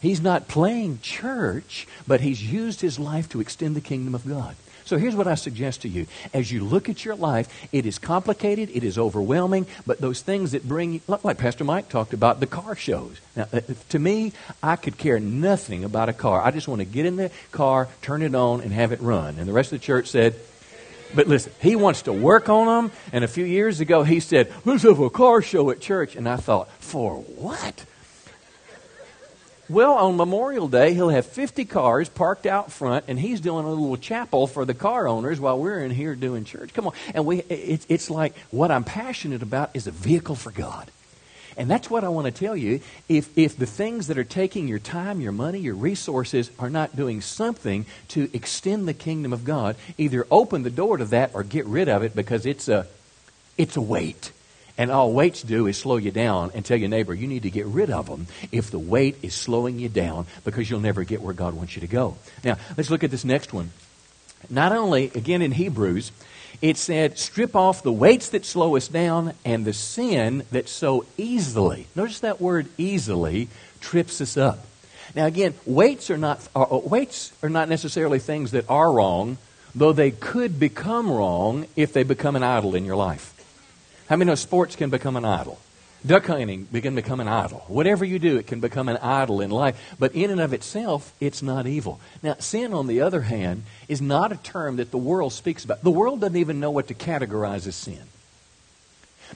He's 0.00 0.20
not 0.20 0.48
playing 0.48 1.00
church, 1.00 1.88
but 2.06 2.20
he's 2.20 2.52
used 2.52 2.82
his 2.82 2.98
life 2.98 3.28
to 3.30 3.40
extend 3.40 3.74
the 3.74 3.80
kingdom 3.80 4.14
of 4.14 4.28
God. 4.28 4.54
So 4.84 4.98
here's 4.98 5.16
what 5.16 5.26
I 5.26 5.34
suggest 5.34 5.82
to 5.82 5.88
you. 5.88 6.06
As 6.32 6.52
you 6.52 6.62
look 6.62 6.88
at 6.88 7.04
your 7.04 7.14
life, 7.14 7.48
it 7.72 7.86
is 7.86 7.98
complicated, 7.98 8.70
it 8.74 8.84
is 8.84 8.98
overwhelming, 8.98 9.66
but 9.86 9.98
those 10.00 10.20
things 10.20 10.52
that 10.52 10.68
bring, 10.68 11.00
like 11.06 11.38
Pastor 11.38 11.64
Mike 11.64 11.88
talked 11.88 12.12
about, 12.12 12.40
the 12.40 12.46
car 12.46 12.76
shows. 12.76 13.18
Now, 13.34 13.48
uh, 13.52 13.60
to 13.90 13.98
me, 13.98 14.32
I 14.62 14.76
could 14.76 14.98
care 14.98 15.18
nothing 15.18 15.84
about 15.84 16.08
a 16.08 16.12
car. 16.12 16.42
I 16.42 16.50
just 16.50 16.68
want 16.68 16.80
to 16.80 16.84
get 16.84 17.06
in 17.06 17.16
the 17.16 17.30
car, 17.50 17.88
turn 18.02 18.22
it 18.22 18.34
on, 18.34 18.60
and 18.60 18.72
have 18.72 18.92
it 18.92 19.00
run. 19.00 19.38
And 19.38 19.48
the 19.48 19.52
rest 19.52 19.72
of 19.72 19.80
the 19.80 19.84
church 19.84 20.08
said, 20.08 20.34
but 21.14 21.28
listen, 21.28 21.52
he 21.60 21.76
wants 21.76 22.02
to 22.02 22.12
work 22.12 22.48
on 22.48 22.66
them. 22.66 22.92
And 23.12 23.24
a 23.24 23.28
few 23.28 23.44
years 23.44 23.80
ago, 23.80 24.02
he 24.02 24.20
said, 24.20 24.52
let's 24.64 24.82
have 24.82 24.98
a 24.98 25.10
car 25.10 25.42
show 25.42 25.70
at 25.70 25.80
church. 25.80 26.16
And 26.16 26.28
I 26.28 26.36
thought, 26.36 26.68
for 26.80 27.16
what? 27.16 27.86
Well, 29.68 29.94
on 29.94 30.16
Memorial 30.16 30.68
Day, 30.68 30.92
he'll 30.92 31.08
have 31.08 31.24
50 31.24 31.64
cars 31.64 32.10
parked 32.10 32.44
out 32.44 32.70
front, 32.70 33.06
and 33.08 33.18
he's 33.18 33.40
doing 33.40 33.64
a 33.64 33.70
little 33.70 33.96
chapel 33.96 34.46
for 34.46 34.66
the 34.66 34.74
car 34.74 35.08
owners 35.08 35.40
while 35.40 35.58
we're 35.58 35.82
in 35.82 35.90
here 35.90 36.14
doing 36.14 36.44
church. 36.44 36.74
Come 36.74 36.88
on. 36.88 36.92
And 37.14 37.24
we, 37.24 37.38
it's, 37.48 37.86
it's 37.88 38.10
like 38.10 38.36
what 38.50 38.70
I'm 38.70 38.84
passionate 38.84 39.42
about 39.42 39.70
is 39.72 39.86
a 39.86 39.90
vehicle 39.90 40.34
for 40.34 40.50
God. 40.50 40.90
And 41.56 41.70
that's 41.70 41.88
what 41.88 42.04
I 42.04 42.08
want 42.08 42.26
to 42.26 42.32
tell 42.32 42.54
you. 42.54 42.80
If, 43.08 43.38
if 43.38 43.56
the 43.56 43.64
things 43.64 44.08
that 44.08 44.18
are 44.18 44.24
taking 44.24 44.68
your 44.68 44.80
time, 44.80 45.22
your 45.22 45.32
money, 45.32 45.60
your 45.60 45.76
resources 45.76 46.50
are 46.58 46.68
not 46.68 46.94
doing 46.94 47.22
something 47.22 47.86
to 48.08 48.28
extend 48.34 48.86
the 48.86 48.92
kingdom 48.92 49.32
of 49.32 49.44
God, 49.44 49.76
either 49.96 50.26
open 50.30 50.62
the 50.62 50.70
door 50.70 50.98
to 50.98 51.06
that 51.06 51.30
or 51.32 51.42
get 51.42 51.64
rid 51.64 51.88
of 51.88 52.02
it 52.02 52.14
because 52.14 52.44
it's 52.44 52.68
a, 52.68 52.86
it's 53.56 53.76
a 53.76 53.80
weight 53.80 54.30
And 54.76 54.90
all 54.90 55.12
weights 55.12 55.42
do 55.42 55.66
is 55.68 55.78
slow 55.78 55.96
you 55.96 56.10
down 56.10 56.50
and 56.54 56.64
tell 56.64 56.76
your 56.76 56.88
neighbor 56.88 57.14
you 57.14 57.28
need 57.28 57.44
to 57.44 57.50
get 57.50 57.66
rid 57.66 57.90
of 57.90 58.06
them 58.06 58.26
if 58.50 58.70
the 58.70 58.78
weight 58.78 59.16
is 59.22 59.34
slowing 59.34 59.78
you 59.78 59.88
down 59.88 60.26
because 60.44 60.68
you'll 60.68 60.80
never 60.80 61.04
get 61.04 61.22
where 61.22 61.34
God 61.34 61.54
wants 61.54 61.76
you 61.76 61.80
to 61.80 61.86
go. 61.86 62.16
Now, 62.42 62.56
let's 62.76 62.90
look 62.90 63.04
at 63.04 63.10
this 63.10 63.24
next 63.24 63.52
one. 63.52 63.70
Not 64.50 64.72
only, 64.72 65.06
again 65.14 65.42
in 65.42 65.52
Hebrews, 65.52 66.10
it 66.60 66.76
said, 66.76 67.18
strip 67.18 67.54
off 67.54 67.82
the 67.82 67.92
weights 67.92 68.30
that 68.30 68.44
slow 68.44 68.76
us 68.76 68.88
down 68.88 69.34
and 69.44 69.64
the 69.64 69.72
sin 69.72 70.44
that 70.50 70.68
so 70.68 71.06
easily, 71.16 71.86
notice 71.94 72.20
that 72.20 72.40
word 72.40 72.68
easily, 72.76 73.48
trips 73.80 74.20
us 74.20 74.36
up. 74.36 74.66
Now 75.14 75.26
again, 75.26 75.54
weights 75.66 76.10
are 76.10 76.18
not, 76.18 76.46
uh, 76.54 76.62
uh, 76.62 76.78
weights 76.78 77.32
are 77.42 77.48
not 77.48 77.68
necessarily 77.68 78.18
things 78.18 78.50
that 78.52 78.68
are 78.68 78.90
wrong, 78.90 79.38
though 79.74 79.92
they 79.92 80.10
could 80.10 80.58
become 80.58 81.10
wrong 81.10 81.66
if 81.76 81.92
they 81.92 82.02
become 82.02 82.36
an 82.36 82.42
idol 82.42 82.74
in 82.74 82.84
your 82.84 82.96
life. 82.96 83.33
How 84.08 84.16
many 84.16 84.28
know 84.28 84.34
sports 84.34 84.76
can 84.76 84.90
become 84.90 85.16
an 85.16 85.24
idol? 85.24 85.58
Duck 86.06 86.26
hunting 86.26 86.68
can 86.70 86.94
become 86.94 87.20
an 87.20 87.28
idol. 87.28 87.64
Whatever 87.66 88.04
you 88.04 88.18
do, 88.18 88.36
it 88.36 88.46
can 88.46 88.60
become 88.60 88.90
an 88.90 88.98
idol 88.98 89.40
in 89.40 89.50
life. 89.50 89.96
But 89.98 90.14
in 90.14 90.30
and 90.30 90.40
of 90.40 90.52
itself, 90.52 91.14
it's 91.18 91.42
not 91.42 91.66
evil. 91.66 91.98
Now, 92.22 92.36
sin, 92.38 92.74
on 92.74 92.86
the 92.86 93.00
other 93.00 93.22
hand, 93.22 93.62
is 93.88 94.02
not 94.02 94.30
a 94.30 94.36
term 94.36 94.76
that 94.76 94.90
the 94.90 94.98
world 94.98 95.32
speaks 95.32 95.64
about. 95.64 95.82
The 95.82 95.90
world 95.90 96.20
doesn't 96.20 96.36
even 96.36 96.60
know 96.60 96.70
what 96.70 96.88
to 96.88 96.94
categorize 96.94 97.66
as 97.66 97.74
sin. 97.74 98.02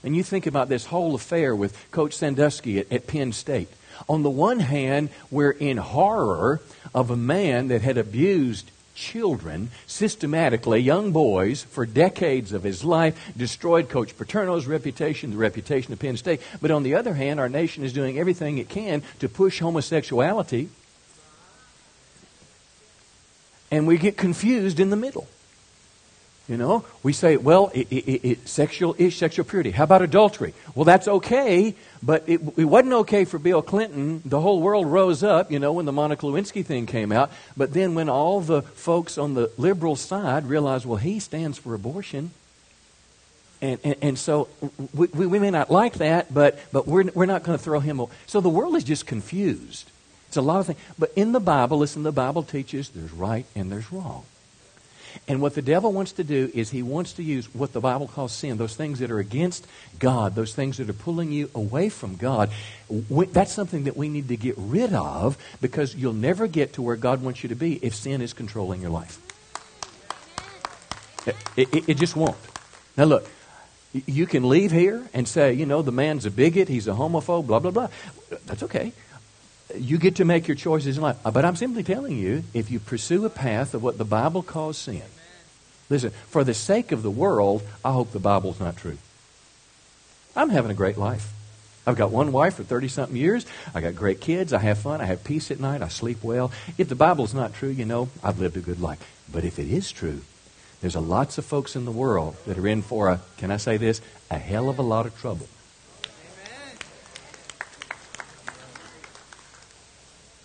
And 0.05 0.15
you 0.15 0.23
think 0.23 0.47
about 0.47 0.69
this 0.69 0.85
whole 0.85 1.15
affair 1.15 1.57
with 1.57 1.91
Coach 1.91 2.13
Sandusky 2.13 2.81
at, 2.81 2.93
at 2.93 3.07
Penn 3.07 3.33
State. 3.33 3.71
On 4.07 4.23
the 4.23 4.31
one 4.31 4.61
hand, 4.61 5.09
we're 5.31 5.51
in 5.51 5.79
horror 5.79 6.61
of 6.95 7.11
a 7.11 7.17
man 7.17 7.69
that 7.69 7.81
had 7.81 7.97
abused 7.97 8.71
children 8.99 9.71
systematically, 9.87 10.81
young 10.81 11.13
boys, 11.13 11.63
for 11.63 11.87
decades 11.87 12.53
of 12.53 12.65
his 12.65 12.83
life, 12.83 13.33
destroyed 13.37 13.89
Coach 13.89 14.17
Paterno's 14.19 14.67
reputation, 14.67 15.31
the 15.31 15.37
reputation 15.37 15.93
of 15.93 15.99
Penn 16.01 16.17
State. 16.17 16.41
But 16.61 16.73
on 16.73 16.83
the 16.83 16.97
other 16.97 17.15
hand, 17.15 17.39
our 17.39 17.49
nation 17.49 17.85
is 17.85 17.93
doing 17.93 18.19
everything 18.19 18.59
it 18.59 18.69
can 18.69 19.03
to 19.21 19.29
push 19.29 19.61
homosexuality. 19.61 20.69
And 23.71 23.87
we 23.87 23.99
get 23.99 24.17
confused 24.17 24.81
in 24.81 24.91
the 24.91 24.97
middle. 24.97 25.29
You 26.49 26.57
know, 26.57 26.87
we 27.03 27.13
say, 27.13 27.37
well, 27.37 27.71
it, 27.75 27.89
it, 27.93 28.27
it, 28.27 28.49
sexual 28.49 28.95
is 28.97 29.15
sexual 29.15 29.45
purity. 29.45 29.71
How 29.71 29.85
about 29.85 30.01
adultery? 30.01 30.55
Well, 30.75 30.87
that's 30.87 31.07
okay, 31.07 31.75
but 32.03 32.25
it, 32.27 32.41
wasn't 32.57 32.95
okay 32.95 33.27
for 33.27 33.39
Bill 33.39 33.61
Clinton. 33.61 34.23
The 34.25 34.41
whole 34.41 34.63
world 34.63 34.87
rose 34.87 35.23
up, 35.23 35.53
you 35.53 35.59
know, 35.59 35.75
when 35.75 35.85
the 35.85 35.93
Monica 35.93 36.25
Lewinsky 36.25 36.65
thing 36.65 36.87
came 36.87 37.13
out. 37.13 37.31
But 37.55 37.75
then 37.75 37.95
when 37.95 38.09
all 38.09 38.41
the 38.41 38.63
folks 38.63 39.19
on 39.19 39.35
the 39.35 39.51
liberal 39.59 39.95
side 39.95 40.47
realized, 40.47 40.87
well, 40.87 40.97
he 40.97 41.19
stands 41.19 41.59
for 41.59 41.75
abortion. 41.75 42.31
And, 43.61 43.79
and, 43.85 43.97
and 44.01 44.19
so 44.19 44.49
we, 44.95 45.09
we 45.09 45.39
may 45.39 45.51
not 45.51 45.71
like 45.71 45.95
that, 45.95 46.33
but, 46.33 46.59
but 46.73 46.87
we're, 46.87 47.11
we're 47.15 47.27
not 47.27 47.43
going 47.43 47.59
to 47.59 47.63
throw 47.63 47.81
him 47.81 47.99
away. 47.99 48.13
So 48.27 48.41
the 48.41 48.49
world 48.49 48.75
is 48.75 48.85
just 48.85 49.05
confused. 49.05 49.91
It's 50.29 50.39
a 50.39 50.43
lot 50.43 50.61
of 50.61 50.67
things. 50.67 50.79
But 50.99 51.13
in 51.15 51.33
the 51.33 51.41
Bible, 51.41 51.77
listen, 51.77 52.05
the 52.05 52.13
Bible 52.13 52.43
teaches 52.43 52.89
there's 52.89 53.13
right 53.13 53.45
and 53.55 53.71
there's 53.71 53.93
wrong. 53.93 54.25
And 55.27 55.43
what 55.43 55.55
the 55.55 55.63
devil 55.63 55.93
wants 55.93 56.13
to 56.13 56.25
do 56.25 56.51
is 56.55 56.71
he 56.71 56.83
wants 56.83 57.15
to 57.15 57.23
use 57.23 57.53
what 57.55 57.73
the 57.73 57.81
Bible 57.81 58.09
calls 58.09 58.33
sin, 58.33 58.57
those 58.57 58.77
things 58.77 59.01
that 59.01 59.11
are 59.11 59.19
against 59.19 59.67
God, 59.99 60.35
those 60.35 60.55
things 60.55 60.77
that 60.79 60.89
are 60.89 60.95
pulling 60.95 61.33
you 61.33 61.51
away 61.55 61.89
from 61.89 62.17
God. 62.17 62.51
That's 62.89 63.53
something 63.53 63.85
that 63.85 63.97
we 63.97 64.09
need 64.09 64.29
to 64.29 64.37
get 64.37 64.55
rid 64.57 64.95
of 64.95 65.37
because 65.61 65.95
you'll 65.95 66.13
never 66.13 66.47
get 66.47 66.75
to 66.75 66.83
where 66.83 66.97
God 66.97 67.23
wants 67.23 67.43
you 67.43 67.49
to 67.49 67.55
be 67.55 67.75
if 67.77 67.95
sin 67.95 68.23
is 68.23 68.33
controlling 68.33 68.81
your 68.81 68.91
life. 68.91 69.19
It, 71.57 71.69
it, 71.75 71.89
it 71.91 71.95
just 71.99 72.17
won't. 72.17 72.37
Now, 72.97 73.05
look, 73.05 73.29
you 73.93 74.27
can 74.27 74.49
leave 74.49 74.71
here 74.71 75.09
and 75.13 75.27
say, 75.27 75.53
you 75.53 75.67
know, 75.67 75.83
the 75.83 75.93
man's 75.93 76.25
a 76.27 76.31
bigot, 76.31 76.69
he's 76.69 76.89
a 76.89 76.93
homophobe, 76.93 77.47
blah, 77.47 77.59
blah, 77.59 77.71
blah. 77.71 77.89
That's 78.47 78.63
okay 78.63 78.93
you 79.77 79.99
get 79.99 80.17
to 80.17 80.25
make 80.25 80.49
your 80.49 80.55
choices 80.55 80.97
in 80.97 81.03
life. 81.03 81.17
But 81.23 81.45
I'm 81.45 81.57
simply 81.57 81.83
telling 81.83 82.17
you, 82.17 82.45
if 82.55 82.71
you 82.71 82.81
pursue 82.81 83.25
a 83.25 83.31
path 83.31 83.75
of 83.75 83.83
what 83.83 83.99
the 83.99 84.05
Bible 84.05 84.43
calls 84.43 84.79
sin, 84.79 85.03
listen, 85.91 86.11
for 86.29 86.45
the 86.45 86.55
sake 86.55 86.93
of 86.93 87.03
the 87.03 87.11
world, 87.11 87.63
I 87.85 87.93
hope 87.93 88.13
the 88.13 88.19
Bible's 88.19 88.61
not 88.61 88.77
true. 88.77 88.99
I'm 90.35 90.51
having 90.51 90.71
a 90.71 90.75
great 90.75 90.97
life. 90.97 91.33
I've 91.87 91.97
got 91.97 92.11
one 92.11 92.33
wife 92.33 92.57
for 92.57 92.65
30 92.65 92.89
something 92.89 93.17
years. 93.17 93.47
I 93.75 93.81
got 93.81 93.97
great 93.97 94.21
kids. 94.21 94.53
I 94.53 94.59
have 94.59 94.79
fun. 94.79 95.01
I 95.01 95.07
have 95.07 95.25
peace 95.25 95.51
at 95.51 95.59
night. 95.59 95.81
I 95.81 95.89
sleep 95.89 96.23
well. 96.23 96.53
If 96.77 96.89
the 96.89 96.95
Bible's 96.95 97.33
not 97.33 97.55
true, 97.55 97.71
you 97.71 97.87
know, 97.87 98.11
I've 98.23 98.39
lived 98.39 98.59
a 98.59 98.61
good 98.61 98.81
life. 98.81 99.01
But 99.33 99.45
if 99.45 99.59
it 99.59 99.69
is 99.69 99.91
true, 99.91 100.21
there's 100.81 100.95
a 100.95 101.01
lots 101.01 101.39
of 101.39 101.47
folks 101.47 101.77
in 101.77 101.87
the 101.87 101.91
world 101.91 102.37
that 102.47 102.59
are 102.59 102.69
in 102.69 102.83
for 102.83 103.09
a, 103.09 103.21
can 103.39 103.51
I 103.51 103.57
say 103.57 103.79
this, 103.79 104.01
a 104.31 104.39
hell 104.39 104.69
of 104.69 104.79
a 104.79 104.83
lot 104.83 105.07
of 105.07 105.19
trouble. 105.19 105.49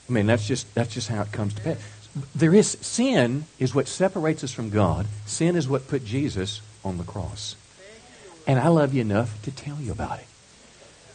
I 0.09 0.11
mean, 0.11 0.25
that's 0.25 0.47
just, 0.47 0.73
that's 0.75 0.93
just 0.93 1.09
how 1.09 1.21
it 1.21 1.31
comes 1.31 1.53
to 1.55 1.61
pass. 1.61 1.77
There 2.35 2.53
is 2.53 2.69
sin 2.81 3.45
is 3.57 3.73
what 3.73 3.87
separates 3.87 4.43
us 4.43 4.51
from 4.51 4.69
God. 4.69 5.07
Sin 5.25 5.55
is 5.55 5.67
what 5.67 5.87
put 5.87 6.05
Jesus 6.05 6.61
on 6.85 6.97
the 6.97 7.03
cross. 7.03 7.55
And 8.45 8.59
I 8.59 8.67
love 8.67 8.93
you 8.93 9.01
enough 9.01 9.41
to 9.43 9.51
tell 9.51 9.77
you 9.79 9.91
about 9.91 10.19
it. 10.19 10.25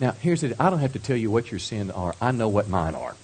Now, 0.01 0.13
here's 0.13 0.43
it. 0.43 0.57
I 0.59 0.71
don't 0.71 0.79
have 0.79 0.95
to 0.95 0.99
tell 0.99 1.17
you 1.17 1.31
what 1.31 1.51
your 1.51 1.61
sins 1.61 1.91
are. 1.91 2.15
I 2.21 2.31
know 2.31 2.49
what 2.49 2.69
mine 2.69 2.95
are. 2.95 3.15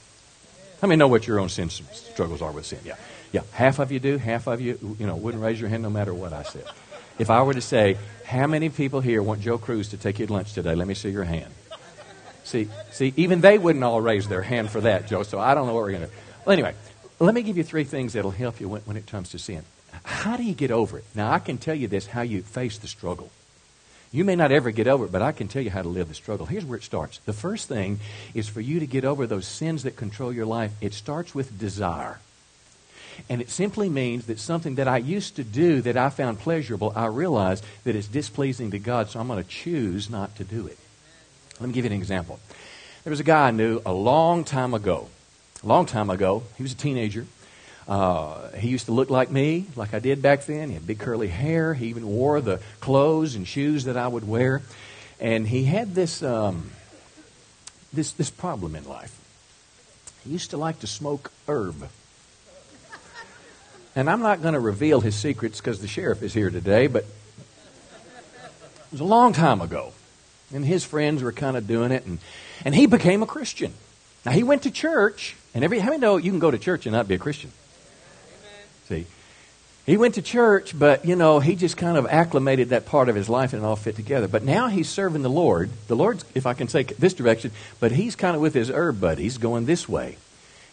How 0.80 0.88
many 0.88 0.98
know 0.98 1.08
what 1.08 1.26
your 1.26 1.40
own 1.40 1.48
sin 1.48 1.70
struggles 1.70 2.42
are 2.42 2.52
with 2.52 2.66
sin? 2.66 2.80
Yeah. 2.84 2.96
Yeah. 3.32 3.42
Half 3.52 3.78
of 3.78 3.90
you 3.90 4.00
do. 4.00 4.18
Half 4.18 4.46
of 4.46 4.60
you, 4.60 4.96
you 4.98 5.06
know, 5.06 5.16
wouldn't 5.16 5.42
raise 5.42 5.60
your 5.60 5.70
hand 5.70 5.82
no 5.82 5.90
matter 5.90 6.12
what 6.12 6.32
I 6.32 6.42
said. 6.42 6.64
If 7.18 7.30
I 7.30 7.42
were 7.42 7.54
to 7.54 7.60
say, 7.60 7.96
how 8.24 8.46
many 8.46 8.68
people 8.68 9.00
here 9.00 9.22
want 9.22 9.40
Joe 9.40 9.56
Cruz 9.56 9.90
to 9.90 9.96
take 9.96 10.18
you 10.18 10.26
to 10.26 10.32
lunch 10.32 10.52
today? 10.52 10.74
Let 10.74 10.88
me 10.88 10.94
see 10.94 11.10
your 11.10 11.24
hand. 11.24 11.52
See, 12.44 12.68
see, 12.92 13.12
even 13.16 13.40
they 13.40 13.58
wouldn't 13.58 13.84
all 13.84 14.00
raise 14.00 14.28
their 14.28 14.42
hand 14.42 14.70
for 14.70 14.82
that, 14.82 15.08
Joe. 15.08 15.22
So 15.22 15.38
I 15.38 15.54
don't 15.54 15.66
know 15.66 15.74
what 15.74 15.82
we're 15.82 15.92
going 15.92 16.08
to. 16.08 16.10
Well, 16.44 16.52
anyway, 16.52 16.74
let 17.18 17.34
me 17.34 17.42
give 17.42 17.56
you 17.56 17.64
three 17.64 17.84
things 17.84 18.12
that'll 18.12 18.30
help 18.30 18.60
you 18.60 18.68
when, 18.68 18.82
when 18.82 18.96
it 18.96 19.06
comes 19.06 19.30
to 19.30 19.38
sin. 19.38 19.64
How 20.04 20.36
do 20.36 20.42
you 20.42 20.54
get 20.54 20.70
over 20.70 20.98
it? 20.98 21.04
Now, 21.14 21.32
I 21.32 21.38
can 21.38 21.58
tell 21.58 21.74
you 21.74 21.88
this: 21.88 22.06
how 22.06 22.22
you 22.22 22.42
face 22.42 22.78
the 22.78 22.88
struggle. 22.88 23.30
You 24.12 24.24
may 24.24 24.36
not 24.36 24.52
ever 24.52 24.70
get 24.70 24.86
over 24.86 25.06
it, 25.06 25.12
but 25.12 25.22
I 25.22 25.32
can 25.32 25.48
tell 25.48 25.62
you 25.62 25.70
how 25.70 25.82
to 25.82 25.88
live 25.88 26.08
the 26.08 26.14
struggle. 26.14 26.46
Here's 26.46 26.64
where 26.64 26.78
it 26.78 26.84
starts. 26.84 27.18
The 27.18 27.32
first 27.32 27.66
thing 27.66 27.98
is 28.32 28.48
for 28.48 28.60
you 28.60 28.78
to 28.78 28.86
get 28.86 29.04
over 29.04 29.26
those 29.26 29.46
sins 29.46 29.82
that 29.82 29.96
control 29.96 30.32
your 30.32 30.46
life. 30.46 30.72
It 30.80 30.94
starts 30.94 31.34
with 31.34 31.58
desire. 31.58 32.20
And 33.28 33.40
it 33.40 33.50
simply 33.50 33.88
means 33.88 34.26
that 34.26 34.38
something 34.38 34.76
that 34.76 34.86
I 34.86 34.98
used 34.98 35.36
to 35.36 35.44
do 35.44 35.80
that 35.82 35.96
I 35.96 36.10
found 36.10 36.40
pleasurable, 36.40 36.92
I 36.94 37.06
realize 37.06 37.62
that 37.84 37.96
it's 37.96 38.06
displeasing 38.06 38.70
to 38.72 38.78
God, 38.78 39.08
so 39.08 39.18
I'm 39.18 39.28
going 39.28 39.42
to 39.42 39.48
choose 39.48 40.10
not 40.10 40.36
to 40.36 40.44
do 40.44 40.66
it. 40.66 40.78
Let 41.60 41.68
me 41.68 41.72
give 41.72 41.84
you 41.84 41.92
an 41.92 41.96
example. 41.96 42.40
There 43.04 43.10
was 43.10 43.20
a 43.20 43.24
guy 43.24 43.48
I 43.48 43.50
knew 43.52 43.80
a 43.86 43.92
long 43.92 44.44
time 44.44 44.74
ago. 44.74 45.08
A 45.62 45.66
long 45.66 45.86
time 45.86 46.10
ago. 46.10 46.42
He 46.56 46.64
was 46.64 46.72
a 46.72 46.76
teenager. 46.76 47.26
Uh, 47.86 48.50
he 48.52 48.68
used 48.68 48.86
to 48.86 48.92
look 48.92 49.08
like 49.10 49.30
me, 49.30 49.66
like 49.76 49.94
I 49.94 49.98
did 49.98 50.20
back 50.20 50.46
then. 50.46 50.68
He 50.68 50.74
had 50.74 50.86
big 50.86 50.98
curly 50.98 51.28
hair. 51.28 51.74
He 51.74 51.86
even 51.88 52.06
wore 52.06 52.40
the 52.40 52.60
clothes 52.80 53.34
and 53.36 53.46
shoes 53.46 53.84
that 53.84 53.96
I 53.96 54.08
would 54.08 54.26
wear. 54.26 54.62
And 55.20 55.46
he 55.46 55.64
had 55.64 55.94
this, 55.94 56.22
um, 56.22 56.70
this, 57.92 58.10
this 58.12 58.30
problem 58.30 58.74
in 58.74 58.84
life. 58.84 59.16
He 60.24 60.30
used 60.30 60.50
to 60.50 60.56
like 60.56 60.80
to 60.80 60.86
smoke 60.86 61.30
herb. 61.46 61.88
And 63.94 64.10
I'm 64.10 64.20
not 64.20 64.42
going 64.42 64.54
to 64.54 64.60
reveal 64.60 65.00
his 65.00 65.14
secrets 65.14 65.60
because 65.60 65.80
the 65.80 65.86
sheriff 65.86 66.22
is 66.22 66.34
here 66.34 66.50
today, 66.50 66.88
but 66.88 67.04
it 67.04 68.92
was 68.92 69.00
a 69.00 69.04
long 69.04 69.32
time 69.32 69.60
ago 69.60 69.92
and 70.54 70.64
his 70.64 70.84
friends 70.84 71.22
were 71.22 71.32
kind 71.32 71.56
of 71.56 71.66
doing 71.66 71.92
it, 71.92 72.06
and, 72.06 72.18
and 72.64 72.74
he 72.74 72.86
became 72.86 73.22
a 73.22 73.26
Christian. 73.26 73.72
Now, 74.24 74.32
he 74.32 74.42
went 74.42 74.62
to 74.62 74.70
church, 74.70 75.36
and 75.54 75.62
every, 75.62 75.78
how 75.78 75.90
many 75.90 76.00
know 76.00 76.16
you 76.16 76.30
can 76.30 76.38
go 76.38 76.50
to 76.50 76.58
church 76.58 76.86
and 76.86 76.94
not 76.94 77.06
be 77.06 77.14
a 77.14 77.18
Christian? 77.18 77.50
Amen. 78.40 79.04
See, 79.04 79.06
he 79.84 79.98
went 79.98 80.14
to 80.14 80.22
church, 80.22 80.78
but, 80.78 81.04
you 81.04 81.14
know, 81.14 81.40
he 81.40 81.56
just 81.56 81.76
kind 81.76 81.98
of 81.98 82.06
acclimated 82.06 82.70
that 82.70 82.86
part 82.86 83.10
of 83.10 83.16
his 83.16 83.28
life 83.28 83.52
and 83.52 83.62
it 83.62 83.66
all 83.66 83.76
fit 83.76 83.96
together. 83.96 84.28
But 84.28 84.42
now 84.42 84.68
he's 84.68 84.88
serving 84.88 85.20
the 85.20 85.28
Lord. 85.28 85.70
The 85.88 85.96
Lord's, 85.96 86.24
if 86.34 86.46
I 86.46 86.54
can 86.54 86.68
say 86.68 86.84
this 86.84 87.12
direction, 87.12 87.50
but 87.80 87.92
he's 87.92 88.16
kind 88.16 88.34
of 88.34 88.40
with 88.40 88.54
his 88.54 88.70
herb 88.70 89.00
buddies 89.00 89.36
going 89.36 89.66
this 89.66 89.86
way. 89.86 90.16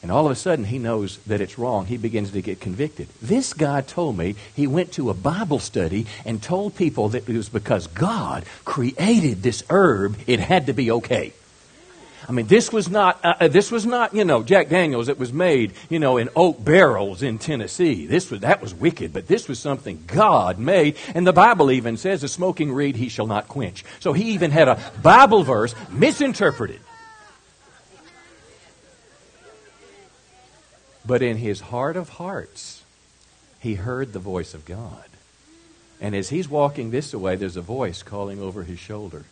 And 0.02 0.12
all 0.12 0.26
of 0.26 0.32
a 0.32 0.36
sudden, 0.36 0.66
he 0.66 0.80
knows 0.80 1.18
that 1.28 1.42
it's 1.42 1.60
wrong. 1.60 1.86
He 1.86 1.98
begins 1.98 2.32
to 2.32 2.42
get 2.42 2.60
convicted. 2.60 3.08
This 3.22 3.54
guy 3.54 3.82
told 3.82 4.18
me 4.18 4.36
he 4.56 4.66
went 4.66 4.94
to 4.94 5.12
a 5.12 5.14
Bible 5.14 5.60
study 5.60 6.08
and 6.26 6.42
told 6.42 6.76
people 6.76 7.10
that 7.10 7.30
it 7.30 7.36
was 7.36 7.50
because 7.50 7.86
God 7.88 8.44
created 8.66 9.44
this 9.44 9.64
herb, 9.70 10.18
it 10.26 10.40
had 10.40 10.66
to 10.66 10.74
be 10.74 10.90
okay. 10.92 11.34
I 12.28 12.32
mean, 12.34 12.48
this 12.48 12.72
was 12.72 12.90
not, 12.90 13.24
uh, 13.24 13.34
uh 13.42 13.48
this 13.48 13.72
was 13.72 13.86
not, 13.86 14.14
you 14.14 14.24
know, 14.26 14.42
Jack 14.42 14.70
Daniels. 14.70 15.08
It 15.10 15.20
was 15.20 15.34
made, 15.34 15.74
you 15.90 16.00
know, 16.00 16.18
in 16.18 16.30
oak 16.36 16.64
barrels 16.64 17.24
in 17.24 17.38
Tennessee. 17.38 18.06
This 18.06 18.32
was, 18.32 18.42
that 18.42 18.62
was 18.62 18.74
wicked, 18.74 19.14
but 19.14 19.28
this 19.28 19.48
was 19.48 19.60
something 19.60 20.04
God 20.08 20.58
made. 20.58 20.98
And 21.14 21.28
the 21.28 21.34
Bible 21.34 21.72
even 21.72 21.98
says, 21.98 22.24
a 22.24 22.28
smoking 22.28 22.72
reed 22.72 22.96
he 22.96 23.10
shall 23.10 23.28
not 23.28 23.48
quench. 23.48 23.84
So 24.00 24.14
he 24.14 24.32
even 24.32 24.52
had 24.52 24.68
a 24.68 24.80
Bible 25.04 25.44
verse 25.44 25.76
misinterpreted. 25.92 26.80
But 31.06 31.22
in 31.22 31.38
his 31.38 31.62
heart 31.62 31.98
of 31.98 32.10
hearts, 32.10 32.84
he 33.60 33.76
heard 33.76 34.14
the 34.14 34.20
voice 34.20 34.54
of 34.54 34.66
God. 34.66 35.06
And 36.00 36.16
as 36.16 36.30
he's 36.30 36.50
walking 36.50 36.90
this 36.90 37.14
way, 37.14 37.36
there's 37.36 37.58
a 37.58 37.62
voice 37.62 38.02
calling 38.02 38.42
over 38.42 38.64
his 38.64 38.80
shoulder 38.80 39.26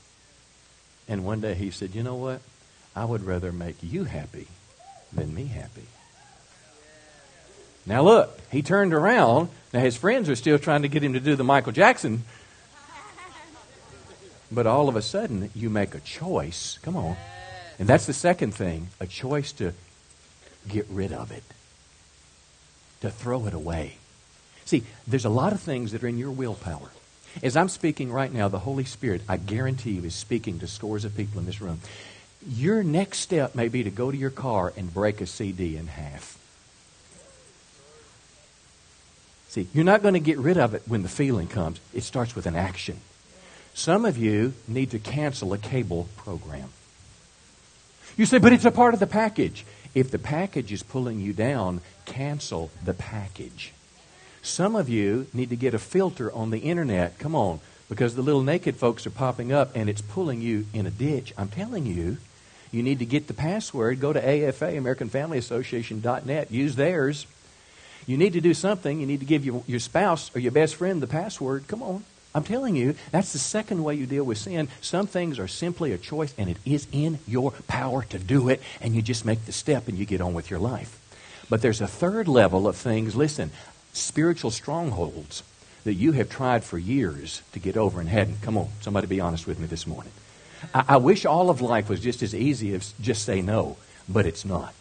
And 1.08 1.26
one 1.26 1.42
day 1.42 1.56
he 1.56 1.72
said, 1.72 1.96
You 1.96 2.04
know 2.04 2.16
what? 2.16 2.42
I 2.96 3.06
would 3.06 3.24
rather 3.24 3.52
make 3.52 3.78
you 3.82 4.04
happy 4.04 4.48
than 5.12 5.34
me 5.34 5.46
happy. 5.46 5.88
Now 7.86 8.04
look, 8.04 8.40
he 8.52 8.62
turned 8.62 8.94
around. 8.94 9.50
Now 9.74 9.80
his 9.80 9.98
friends 9.98 10.30
are 10.30 10.36
still 10.36 10.60
trying 10.60 10.84
to 10.84 10.88
get 10.88 11.04
him 11.04 11.14
to 11.14 11.20
do 11.20 11.36
the 11.36 11.44
Michael 11.44 11.72
Jackson. 11.72 12.24
But 14.52 14.68
all 14.68 14.90
of 14.90 14.96
a 14.96 15.02
sudden, 15.02 15.50
you 15.56 15.70
make 15.70 15.96
a 15.96 16.00
choice. 16.00 16.78
Come 16.84 16.96
on. 16.96 17.16
And 17.80 17.88
that's 17.88 18.06
the 18.06 18.14
second 18.14 18.54
thing 18.54 18.90
a 19.00 19.08
choice 19.08 19.52
to 19.54 19.74
get 20.68 20.86
rid 20.90 21.14
of 21.14 21.32
it, 21.32 21.44
to 23.01 23.10
throw 23.10 23.46
it 23.46 23.53
away. 23.53 23.98
See, 24.65 24.84
there's 25.08 25.25
a 25.25 25.29
lot 25.29 25.53
of 25.53 25.62
things 25.62 25.91
that 25.91 26.03
are 26.03 26.08
in 26.08 26.18
your 26.18 26.32
willpower. 26.32 26.91
As 27.41 27.56
I'm 27.56 27.70
speaking 27.70 28.12
right 28.12 28.32
now, 28.32 28.48
the 28.48 28.60
Holy 28.60 28.84
Spirit, 28.84 29.22
I 29.27 29.38
guarantee 29.38 29.91
you, 29.91 30.03
is 30.03 30.15
speaking 30.15 30.60
to 30.60 30.68
scores 30.68 31.06
of 31.06 31.15
people 31.15 31.39
in 31.39 31.46
this 31.46 31.62
room. 31.62 31.79
Your 32.48 32.84
next 32.84 33.20
step 33.20 33.56
may 33.56 33.68
be 33.68 33.84
to 33.84 33.89
go 33.89 34.12
to 34.12 34.18
your 34.18 34.29
car 34.29 34.74
and 34.77 34.94
break 34.94 35.22
a 35.22 35.25
CD 35.25 35.75
in 35.77 35.88
half. 35.88 36.38
See, 39.50 39.68
you're 39.74 39.84
not 39.84 40.03
going 40.03 40.13
to 40.13 40.20
get 40.20 40.38
rid 40.38 40.58
of 40.58 40.75
it 40.75 40.84
when 40.86 41.01
the 41.01 41.10
feeling 41.10 41.48
comes. 41.48 41.79
It 41.94 42.03
starts 42.03 42.36
with 42.36 42.46
an 42.46 42.56
action. 42.56 43.00
Some 43.74 44.06
of 44.06 44.18
you 44.18 44.53
need 44.68 44.91
to 44.91 45.00
cancel 45.00 45.53
a 45.53 45.58
cable 45.58 46.08
program. 46.18 46.70
You 48.15 48.25
say, 48.25 48.38
but 48.38 48.53
it's 48.53 48.65
a 48.65 48.72
part 48.72 48.94
of 48.94 49.00
the 49.00 49.08
package. 49.08 49.65
If 49.96 50.12
the 50.12 50.19
package 50.19 50.72
is 50.72 50.84
pulling 50.84 51.19
you 51.19 51.34
down, 51.34 51.81
cancel 52.05 52.69
the 52.84 52.93
package. 52.93 53.74
Some 54.41 54.75
of 54.75 54.88
you 54.89 55.27
need 55.34 55.50
to 55.50 55.55
get 55.55 55.74
a 55.74 55.79
filter 55.79 56.31
on 56.31 56.50
the 56.50 56.60
internet. 56.60 57.19
Come 57.19 57.36
on, 57.36 57.60
because 57.89 58.15
the 58.15 58.22
little 58.22 58.43
naked 58.43 58.75
folks 58.75 59.05
are 59.05 59.12
popping 59.12 59.51
up 59.51 59.72
and 59.75 59.89
it's 59.89 60.01
pulling 60.01 60.41
you 60.41 60.65
in 60.74 60.86
a 60.86 60.91
ditch. 60.91 61.34
I'm 61.38 61.50
telling 61.50 61.86
you, 61.86 62.17
you 62.72 62.84
need 62.84 63.00
to 63.00 63.05
get 63.05 63.27
the 63.27 63.34
password. 63.34 64.00
Go 64.00 64.13
to 64.13 64.19
AFA, 64.48 64.77
American 64.77 65.10
Family 65.10 65.38
Association.net. 65.39 66.51
Use 66.51 66.75
theirs. 66.75 67.25
You 68.05 68.17
need 68.17 68.34
to 68.34 68.41
do 68.41 68.53
something. 68.53 69.00
You 69.00 69.08
need 69.08 69.19
to 69.19 69.25
give 69.25 69.46
your, 69.46 69.63
your 69.67 69.79
spouse 69.79 70.34
or 70.36 70.39
your 70.39 70.51
best 70.51 70.75
friend 70.75 71.01
the 71.01 71.08
password. 71.08 71.67
Come 71.67 71.81
on. 71.81 72.03
I'm 72.39 72.46
telling 72.46 72.77
you, 72.77 72.96
that's 73.12 73.34
the 73.34 73.38
second 73.38 73.84
way 73.84 73.96
you 73.96 74.05
deal 74.05 74.24
with 74.24 74.38
sin. 74.38 74.69
Some 74.79 75.08
things 75.08 75.39
are 75.39 75.48
simply 75.50 75.91
a 75.91 75.98
choice, 75.98 76.34
and 76.38 76.50
it 76.50 76.55
is 76.63 76.88
in 76.93 77.19
your 77.27 77.51
power 77.67 78.03
to 78.03 78.17
do 78.17 78.48
it, 78.48 78.62
and 78.79 78.96
you 78.96 79.01
just 79.01 79.25
make 79.25 79.46
the 79.46 79.51
step 79.51 79.89
and 79.89 79.98
you 79.98 80.05
get 80.05 80.22
on 80.22 80.34
with 80.34 80.50
your 80.50 80.60
life. 80.60 80.98
But 81.50 81.62
there's 81.62 81.81
a 81.81 81.88
third 81.88 82.29
level 82.29 82.65
of 82.65 82.77
things, 82.77 83.13
listen, 83.13 83.51
spiritual 83.91 84.51
strongholds 84.51 85.43
that 85.84 85.96
you 85.96 86.13
have 86.13 86.29
tried 86.29 86.63
for 86.63 86.77
years 86.77 87.41
to 87.51 87.60
get 87.60 87.75
over 87.75 88.00
and 88.00 88.08
hadn't. 88.08 88.41
Come 88.41 88.58
on, 88.58 88.69
somebody 88.79 89.08
be 89.08 89.19
honest 89.19 89.46
with 89.46 89.60
me 89.60 89.67
this 89.67 89.86
morning. 89.86 90.13
I, 90.74 90.86
I 90.88 90.98
wish 90.98 91.25
all 91.25 91.50
of 91.50 91.60
life 91.60 91.89
was 91.89 92.00
just 92.00 92.24
as 92.24 92.34
easy 92.34 92.74
as 92.74 92.93
just 93.01 93.25
say 93.25 93.41
no, 93.41 93.75
but 94.08 94.25
it's 94.25 94.46
not. 94.46 94.74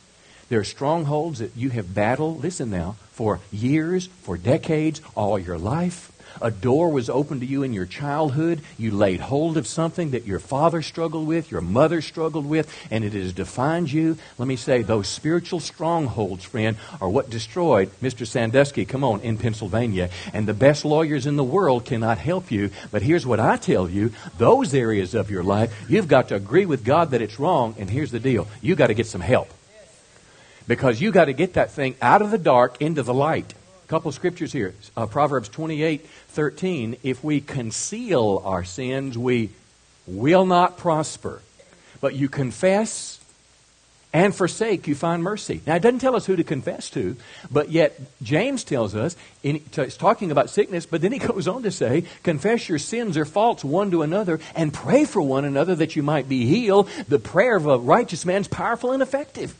There 0.49 0.61
are 0.61 0.65
strongholds 0.65 1.41
that 1.41 1.57
you 1.57 1.71
have 1.71 1.93
battled, 1.93 2.41
listen 2.41 2.71
now, 2.71 2.95
for 3.11 3.41
years, 3.51 4.07
for 4.23 4.37
decades, 4.37 5.01
all 5.17 5.41
your 5.41 5.59
life. 5.59 6.13
A 6.41 6.51
door 6.51 6.91
was 6.91 7.11
opened 7.11 7.41
to 7.41 7.47
you 7.47 7.63
in 7.63 7.73
your 7.73 7.87
childhood. 7.87 8.61
You 8.77 8.93
laid 8.93 9.21
hold 9.21 9.57
of 9.57 9.67
something 9.67 10.11
that 10.11 10.27
your 10.27 10.39
father 10.39 10.83
struggled 10.83 11.27
with, 11.27 11.51
your 11.51 11.61
mother 11.61 12.01
struggled 12.01 12.47
with, 12.47 12.73
and 12.91 13.05
it 13.05 13.13
has 13.13 13.33
defined 13.33 13.93
you. 13.93 14.19
Let 14.39 14.49
me 14.49 14.57
say, 14.57 14.83
those 14.83 15.09
spiritual 15.09 15.61
strongholds, 15.61 16.45
friend, 16.45 16.77
are 17.01 17.09
what 17.09 17.31
destroyed 17.31 17.91
Mr. 18.03 18.27
Sandusky, 18.27 18.85
come 18.85 19.05
on, 19.05 19.21
in 19.21 19.39
Pennsylvania. 19.39 20.11
And 20.33 20.47
the 20.47 20.55
best 20.55 20.85
lawyers 20.85 21.27
in 21.27 21.37
the 21.37 21.45
world 21.45 21.85
cannot 21.85 22.19
help 22.19 22.51
you. 22.51 22.71
But 22.91 23.03
here's 23.03 23.27
what 23.27 23.41
I 23.41 23.57
tell 23.57 23.89
you 23.89 24.13
those 24.37 24.75
areas 24.75 25.15
of 25.15 25.31
your 25.31 25.43
life, 25.43 25.75
you've 25.89 26.09
got 26.09 26.29
to 26.29 26.35
agree 26.35 26.67
with 26.67 26.85
God 26.85 27.11
that 27.11 27.23
it's 27.23 27.39
wrong. 27.39 27.75
And 27.79 27.91
here's 27.91 28.11
the 28.11 28.21
deal 28.21 28.47
you've 28.61 28.79
got 28.79 28.89
to 28.89 28.95
get 28.95 29.07
some 29.07 29.21
help. 29.21 29.49
Because 30.67 31.01
you 31.01 31.13
got 31.13 31.27
to 31.27 31.33
get 31.33 31.55
that 31.55 31.73
thing 31.73 31.97
out 32.03 32.21
of 32.21 32.31
the 32.31 32.39
dark 32.39 32.81
into 32.81 33.03
the 33.03 33.15
light. 33.15 33.55
Couple 33.89 34.13
scriptures 34.13 34.53
here. 34.53 34.75
Uh, 34.97 35.07
Proverbs 35.07 35.49
28 35.49 36.07
13. 36.29 36.97
If 37.03 37.25
we 37.25 37.41
conceal 37.41 38.43
our 38.45 38.63
sins, 38.63 39.17
we 39.17 39.49
will 40.07 40.45
not 40.45 40.77
prosper. 40.77 41.41
But 42.03 42.15
you 42.15 42.29
confess 42.29 43.19
and 44.13 44.35
forsake, 44.35 44.87
you 44.87 44.95
find 44.95 45.23
mercy. 45.23 45.61
Now, 45.67 45.77
it 45.77 45.83
doesn't 45.83 46.01
tell 46.01 46.17
us 46.17 46.27
who 46.27 46.37
to 46.37 46.45
confess 46.45 46.91
to, 46.91 47.17
but 47.51 47.71
yet 47.71 47.99
James 48.23 48.65
tells 48.65 48.95
us, 48.95 49.17
in, 49.43 49.63
it's 49.77 49.97
talking 49.97 50.31
about 50.31 50.51
sickness, 50.51 50.87
but 50.87 51.01
then 51.01 51.13
he 51.13 51.19
goes 51.27 51.47
on 51.49 51.63
to 51.63 51.71
say, 51.71 52.05
confess 52.23 52.69
your 52.69 52.79
sins 52.79 53.17
or 53.17 53.25
faults 53.25 53.65
one 53.65 53.91
to 53.91 54.03
another 54.03 54.41
and 54.55 54.73
pray 54.73 55.05
for 55.05 55.21
one 55.23 55.45
another 55.45 55.75
that 55.75 55.97
you 55.97 56.03
might 56.03 56.29
be 56.29 56.47
healed. 56.47 56.91
The 57.09 57.19
prayer 57.19 57.57
of 57.57 57.67
a 57.67 57.79
righteous 57.79 58.25
man 58.25 58.43
is 58.43 58.49
powerful 58.49 58.93
and 58.93 59.03
effective. 59.03 59.55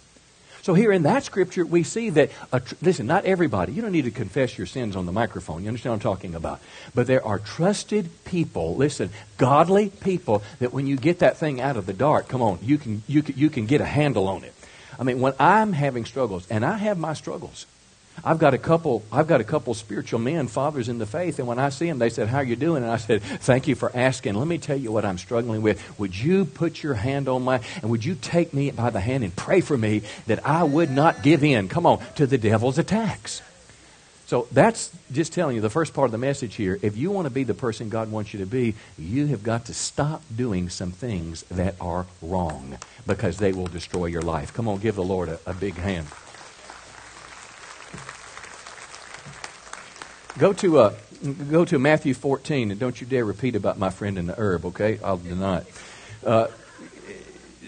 So 0.63 0.75
here 0.75 0.93
in 0.93 1.05
that 1.05 1.25
scripture, 1.25 1.65
we 1.65 1.83
see 1.83 2.11
that, 2.11 2.31
tr- 2.53 2.75
listen, 2.83 3.07
not 3.07 3.25
everybody, 3.25 3.73
you 3.73 3.83
don't 3.83 3.93
need 3.93 4.05
to 4.05 4.11
confess 4.11 4.59
your 4.59 4.67
sins 4.67 4.97
on 4.97 5.07
the 5.07 5.13
microphone. 5.13 5.63
You 5.63 5.69
understand 5.69 5.93
what 5.93 5.97
I'm 5.97 6.17
talking 6.17 6.35
about? 6.35 6.61
But 6.95 7.07
there 7.07 7.25
are 7.25 7.39
trusted 7.39 8.11
people, 8.25 8.77
listen, 8.77 9.11
godly 9.37 9.91
people 9.91 10.43
that 10.59 10.73
when 10.73 10.87
you 10.87 10.97
get 10.97 11.21
that 11.21 11.37
thing 11.37 11.61
out 11.61 11.77
of 11.77 11.87
the 11.87 11.93
dark, 11.93 12.29
come 12.29 12.43
on, 12.43 12.59
you 12.63 12.77
can, 12.79 13.03
you 13.07 13.23
can, 13.23 13.37
you 13.37 13.51
can 13.51 13.67
get 13.67 13.81
a 13.81 13.87
handle 13.87 14.29
on 14.29 14.45
it. 14.45 14.55
I 14.99 15.05
mean, 15.05 15.21
when 15.21 15.33
I'm 15.39 15.73
having 15.73 16.05
struggles, 16.05 16.47
and 16.51 16.65
I 16.65 16.77
have 16.77 16.99
my 16.99 17.15
struggles, 17.15 17.67
I've 18.25 18.39
got 18.39 18.55
a 18.55 18.59
couple. 18.59 19.03
I've 19.13 19.27
got 19.27 19.41
a 19.41 19.45
couple 19.45 19.75
spiritual 19.75 20.21
men, 20.21 20.49
fathers 20.49 20.89
in 20.89 20.99
the 20.99 21.07
faith, 21.07 21.39
and 21.39 21.49
when 21.49 21.59
I 21.59 21.69
see 21.69 21.87
them, 21.87 21.99
they 21.99 22.11
said, 22.11 22.29
"How 22.29 22.39
are 22.39 22.45
you 22.45 22.57
doing?" 22.57 22.83
And 22.83 22.93
I 22.93 22.97
said, 22.97 23.23
"Thank 23.23 23.69
you 23.69 23.75
for 23.75 23.91
asking. 23.95 24.35
Let 24.35 24.49
me 24.49 24.59
tell 24.59 24.77
you 24.77 24.93
what 24.93 25.05
I'm 25.05 25.19
struggling 25.19 25.63
with. 25.63 25.83
Would 25.99 26.19
you 26.19 26.45
put 26.45 26.83
your 26.83 26.95
hand 26.95 27.29
on 27.29 27.43
my 27.45 27.61
and 27.83 27.91
would 27.91 28.05
you 28.05 28.15
take 28.15 28.53
me 28.53 28.71
by 28.71 28.91
the 28.91 29.01
hand 29.01 29.25
and 29.25 29.35
pray 29.35 29.61
for 29.61 29.77
me 29.77 30.03
that 30.27 30.47
I 30.47 30.65
would 30.65 30.91
not 30.91 31.23
give 31.23 31.45
in? 31.45 31.69
Come 31.69 31.87
on 31.87 32.01
to 32.17 32.27
the 32.27 32.39
devil's 32.39 32.79
attacks." 32.79 33.43
So 34.27 34.47
that's 34.53 34.91
just 35.11 35.33
telling 35.33 35.57
you 35.57 35.63
the 35.63 35.71
first 35.71 35.95
part 35.95 36.05
of 36.05 36.13
the 36.13 36.19
message 36.19 36.55
here. 36.55 36.79
If 36.83 36.99
you 36.99 37.11
want 37.11 37.25
to 37.25 37.31
be 37.31 37.45
the 37.45 37.55
person 37.55 37.89
God 37.89 38.11
wants 38.11 38.35
you 38.35 38.41
to 38.41 38.47
be, 38.47 38.75
you 38.99 39.27
have 39.29 39.43
got 39.43 39.65
to 39.67 39.75
stop 39.75 40.23
doing 40.37 40.69
some 40.69 40.93
things 40.93 41.45
that 41.51 41.77
are 41.81 42.05
wrong 42.21 42.77
because 43.07 43.39
they 43.39 43.53
will 43.53 43.69
destroy 43.69 44.05
your 44.05 44.21
life. 44.21 44.53
Come 44.53 44.69
on, 44.69 44.81
give 44.81 44.97
the 44.97 45.03
Lord 45.03 45.31
a, 45.31 45.41
a 45.47 45.55
big 45.55 45.77
hand. 45.77 46.09
Go 50.39 50.53
to, 50.53 50.79
uh, 50.79 50.95
go 51.51 51.65
to 51.65 51.81
Matthew 51.81 52.15
14, 52.15 52.71
and 52.71 52.79
don't 52.79 53.01
you 53.01 53.09
dare 53.09 53.25
repeat 53.25 53.57
about 53.57 53.77
my 53.77 53.91
friend 53.91 54.17
in 54.17 54.27
the 54.27 54.39
herb, 54.39 54.67
okay? 54.67 55.01
I'll 55.03 55.17
deny 55.17 55.59
it. 55.59 55.67
Uh, 56.25 56.47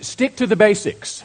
stick 0.00 0.36
to 0.36 0.46
the 0.46 0.54
basics. 0.54 1.24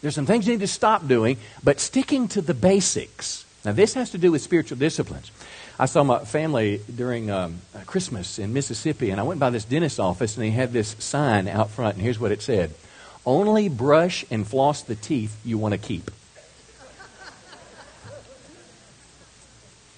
There's 0.00 0.14
some 0.14 0.26
things 0.26 0.46
you 0.46 0.52
need 0.52 0.60
to 0.60 0.68
stop 0.68 1.08
doing, 1.08 1.38
but 1.64 1.80
sticking 1.80 2.28
to 2.28 2.40
the 2.40 2.54
basics. 2.54 3.44
Now, 3.64 3.72
this 3.72 3.94
has 3.94 4.10
to 4.10 4.18
do 4.18 4.30
with 4.30 4.42
spiritual 4.42 4.78
disciplines. 4.78 5.32
I 5.76 5.86
saw 5.86 6.04
my 6.04 6.20
family 6.24 6.80
during 6.94 7.28
um, 7.28 7.58
Christmas 7.86 8.38
in 8.38 8.52
Mississippi, 8.52 9.10
and 9.10 9.18
I 9.18 9.24
went 9.24 9.40
by 9.40 9.50
this 9.50 9.64
dentist's 9.64 9.98
office, 9.98 10.36
and 10.36 10.44
he 10.44 10.52
had 10.52 10.72
this 10.72 10.94
sign 11.00 11.48
out 11.48 11.70
front, 11.70 11.94
and 11.94 12.02
here's 12.02 12.20
what 12.20 12.30
it 12.30 12.42
said 12.42 12.72
Only 13.26 13.68
brush 13.68 14.24
and 14.30 14.46
floss 14.46 14.82
the 14.82 14.94
teeth 14.94 15.36
you 15.44 15.58
want 15.58 15.72
to 15.72 15.78
keep. 15.78 16.12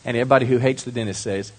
And 0.05 0.17
everybody 0.17 0.47
who 0.47 0.59
hates 0.59 0.83
the 0.83 0.93
dentist 0.93 1.23
says, 1.23 1.53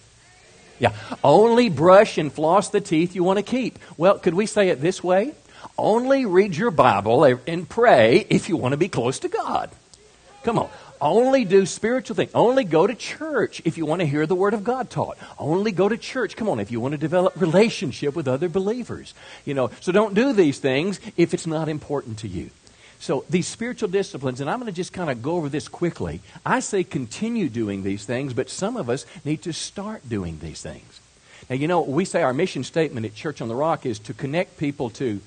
yeah, 0.79 0.91
only 1.23 1.69
brush 1.69 2.17
and 2.17 2.31
floss 2.31 2.69
the 2.69 2.81
teeth 2.81 3.15
you 3.15 3.23
want 3.23 3.38
to 3.38 3.43
keep. 3.43 3.79
Well, 3.97 4.19
could 4.19 4.34
we 4.34 4.45
say 4.45 4.69
it 4.69 4.81
this 4.81 5.03
way? 5.03 5.34
Only 5.77 6.25
read 6.25 6.55
your 6.55 6.71
Bible 6.71 7.23
and 7.23 7.67
pray 7.67 8.25
if 8.29 8.49
you 8.49 8.58
want 8.58 8.73
to 8.73 8.77
be 8.77 8.89
close 8.89 9.19
to 9.19 9.29
God. 9.29 9.69
Come 10.43 10.60
on. 10.60 10.69
Only 11.01 11.43
do 11.43 11.65
spiritual 11.65 12.15
things. 12.15 12.31
Only 12.34 12.63
go 12.63 12.88
to 12.88 12.95
church 12.95 13.62
if 13.65 13.77
you 13.77 13.86
want 13.86 13.99
to 13.99 14.08
hear 14.08 14.25
the 14.25 14.36
Word 14.36 14.53
of 14.53 14.63
God 14.63 14.89
taught. 14.89 15.17
Only 15.38 15.71
go 15.71 15.89
to 15.89 15.97
church. 15.97 16.36
Come 16.36 16.47
on, 16.47 16.60
if 16.60 16.71
you 16.71 16.79
want 16.79 16.93
to 16.93 16.97
develop 16.97 17.39
relationship 17.39 18.15
with 18.15 18.27
other 18.27 18.47
believers. 18.47 19.13
You 19.43 19.53
know, 19.53 19.71
so 19.81 19.91
don't 19.91 20.13
do 20.13 20.34
these 20.34 20.60
things 20.60 20.99
if 21.17 21.34
it's 21.34 21.47
not 21.47 21.67
important 21.67 22.19
to 22.19 22.27
you. 22.27 22.49
So, 22.99 23.25
these 23.29 23.47
spiritual 23.47 23.89
disciplines, 23.89 24.41
and 24.41 24.49
I'm 24.49 24.60
going 24.60 24.71
to 24.71 24.75
just 24.75 24.93
kind 24.93 25.10
of 25.10 25.21
go 25.21 25.36
over 25.36 25.49
this 25.49 25.67
quickly. 25.67 26.21
I 26.45 26.60
say 26.60 26.84
continue 26.84 27.49
doing 27.49 27.84
these 27.84 28.05
things, 28.05 28.34
but 28.34 28.49
some 28.49 28.77
of 28.77 28.89
us 28.89 29.05
need 29.23 29.43
to 29.43 29.53
start 29.53 30.08
doing 30.08 30.39
these 30.39 30.62
things. 30.62 31.01
Now, 31.49 31.55
you 31.55 31.67
know, 31.67 31.81
we 31.81 32.05
say 32.05 32.23
our 32.23 32.34
mission 32.34 32.63
statement 32.63 33.05
at 33.05 33.13
Church 33.13 33.41
on 33.41 33.47
the 33.47 33.55
Rock 33.55 33.86
is 33.86 33.99
to 33.99 34.13
connect 34.13 34.58
people 34.58 34.89
to 34.91 35.19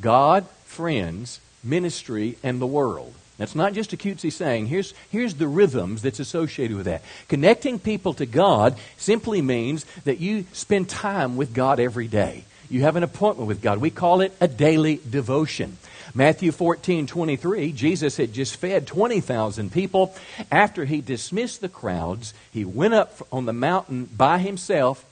God, 0.00 0.46
friends, 0.64 1.40
ministry, 1.62 2.38
and 2.42 2.60
the 2.60 2.66
world. 2.66 3.12
That's 3.36 3.54
not 3.54 3.72
just 3.72 3.92
a 3.92 3.96
cutesy 3.96 4.32
saying. 4.32 4.66
Here's, 4.66 4.94
here's 5.10 5.34
the 5.34 5.46
rhythms 5.46 6.02
that's 6.02 6.18
associated 6.18 6.76
with 6.76 6.86
that. 6.86 7.02
Connecting 7.28 7.78
people 7.78 8.14
to 8.14 8.26
God 8.26 8.76
simply 8.96 9.42
means 9.42 9.84
that 10.04 10.18
you 10.18 10.44
spend 10.52 10.88
time 10.88 11.36
with 11.36 11.54
God 11.54 11.78
every 11.78 12.08
day. 12.08 12.44
You 12.68 12.82
have 12.82 12.96
an 12.96 13.04
appointment 13.04 13.48
with 13.48 13.62
God. 13.62 13.78
We 13.78 13.90
call 13.90 14.20
it 14.22 14.34
a 14.40 14.48
daily 14.48 15.00
devotion. 15.08 15.78
Matthew 16.14 16.52
14, 16.52 17.06
23, 17.06 17.72
Jesus 17.72 18.16
had 18.16 18.32
just 18.32 18.56
fed 18.56 18.86
20,000 18.86 19.72
people. 19.72 20.14
After 20.50 20.84
he 20.84 21.00
dismissed 21.00 21.60
the 21.60 21.68
crowds, 21.68 22.34
he 22.52 22.64
went 22.64 22.94
up 22.94 23.26
on 23.32 23.46
the 23.46 23.52
mountain 23.52 24.04
by 24.04 24.38
himself 24.38 25.04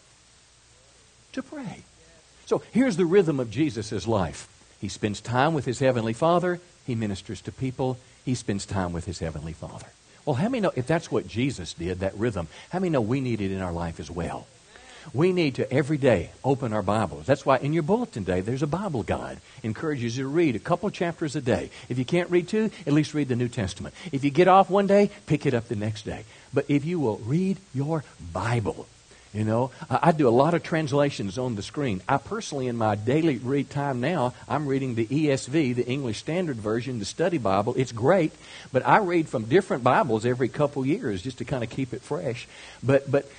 to 1.32 1.42
pray. 1.42 1.84
So 2.46 2.62
here's 2.72 2.96
the 2.96 3.04
rhythm 3.04 3.40
of 3.40 3.50
Jesus' 3.50 4.06
life. 4.06 4.48
He 4.80 4.88
spends 4.88 5.20
time 5.20 5.54
with 5.54 5.64
his 5.64 5.78
heavenly 5.80 6.12
Father. 6.12 6.60
He 6.86 6.94
ministers 6.94 7.40
to 7.42 7.52
people. 7.52 7.98
He 8.24 8.34
spends 8.34 8.66
time 8.66 8.92
with 8.92 9.04
his 9.04 9.18
heavenly 9.18 9.52
Father. 9.52 9.86
Well, 10.24 10.34
how 10.34 10.48
many 10.48 10.60
know 10.60 10.72
if 10.74 10.86
that's 10.86 11.10
what 11.10 11.28
Jesus 11.28 11.72
did, 11.72 12.00
that 12.00 12.16
rhythm, 12.16 12.48
how 12.70 12.80
many 12.80 12.90
know 12.90 13.00
we 13.00 13.20
need 13.20 13.40
it 13.40 13.52
in 13.52 13.62
our 13.62 13.72
life 13.72 14.00
as 14.00 14.10
well? 14.10 14.46
We 15.12 15.32
need 15.32 15.56
to 15.56 15.72
every 15.72 15.98
day 15.98 16.30
open 16.44 16.72
our 16.72 16.82
Bibles. 16.82 17.26
That's 17.26 17.46
why 17.46 17.58
in 17.58 17.72
your 17.72 17.82
bulletin 17.82 18.24
day 18.24 18.40
there's 18.40 18.62
a 18.62 18.66
Bible 18.66 19.02
guide. 19.02 19.38
Encourages 19.62 20.16
you 20.16 20.24
to 20.24 20.28
read 20.28 20.56
a 20.56 20.60
couple 20.60 20.90
chapters 20.90 21.36
a 21.36 21.40
day. 21.40 21.70
If 21.88 21.98
you 21.98 22.04
can't 22.04 22.30
read 22.30 22.48
two, 22.48 22.70
at 22.86 22.92
least 22.92 23.14
read 23.14 23.28
the 23.28 23.36
New 23.36 23.48
Testament. 23.48 23.94
If 24.12 24.24
you 24.24 24.30
get 24.30 24.48
off 24.48 24.68
one 24.70 24.86
day, 24.86 25.10
pick 25.26 25.46
it 25.46 25.54
up 25.54 25.68
the 25.68 25.76
next 25.76 26.04
day. 26.04 26.24
But 26.52 26.66
if 26.68 26.84
you 26.84 26.98
will 26.98 27.18
read 27.18 27.58
your 27.74 28.04
Bible, 28.32 28.86
you 29.32 29.44
know, 29.44 29.70
I, 29.90 30.12
do 30.12 30.28
a 30.28 30.30
lot 30.30 30.54
of 30.54 30.62
translations 30.62 31.36
on 31.36 31.56
the 31.56 31.62
screen. 31.62 32.00
I 32.08 32.16
personally, 32.16 32.68
in 32.68 32.76
my 32.76 32.94
daily 32.94 33.36
read 33.36 33.68
time 33.68 34.00
now, 34.00 34.32
I'm 34.48 34.66
reading 34.66 34.94
the 34.94 35.04
ESV, 35.04 35.74
the 35.74 35.86
English 35.86 36.20
Standard 36.20 36.56
Version, 36.56 37.00
the 37.00 37.04
Study 37.04 37.36
Bible. 37.36 37.74
It's 37.76 37.92
great, 37.92 38.32
but 38.72 38.86
I 38.86 38.98
read 38.98 39.28
from 39.28 39.44
different 39.44 39.84
Bibles 39.84 40.24
every 40.24 40.48
couple 40.48 40.86
years 40.86 41.20
just 41.20 41.36
to 41.38 41.44
kind 41.44 41.62
of 41.62 41.68
keep 41.68 41.92
it 41.92 42.00
fresh. 42.00 42.48
But 42.82 43.10
but 43.10 43.30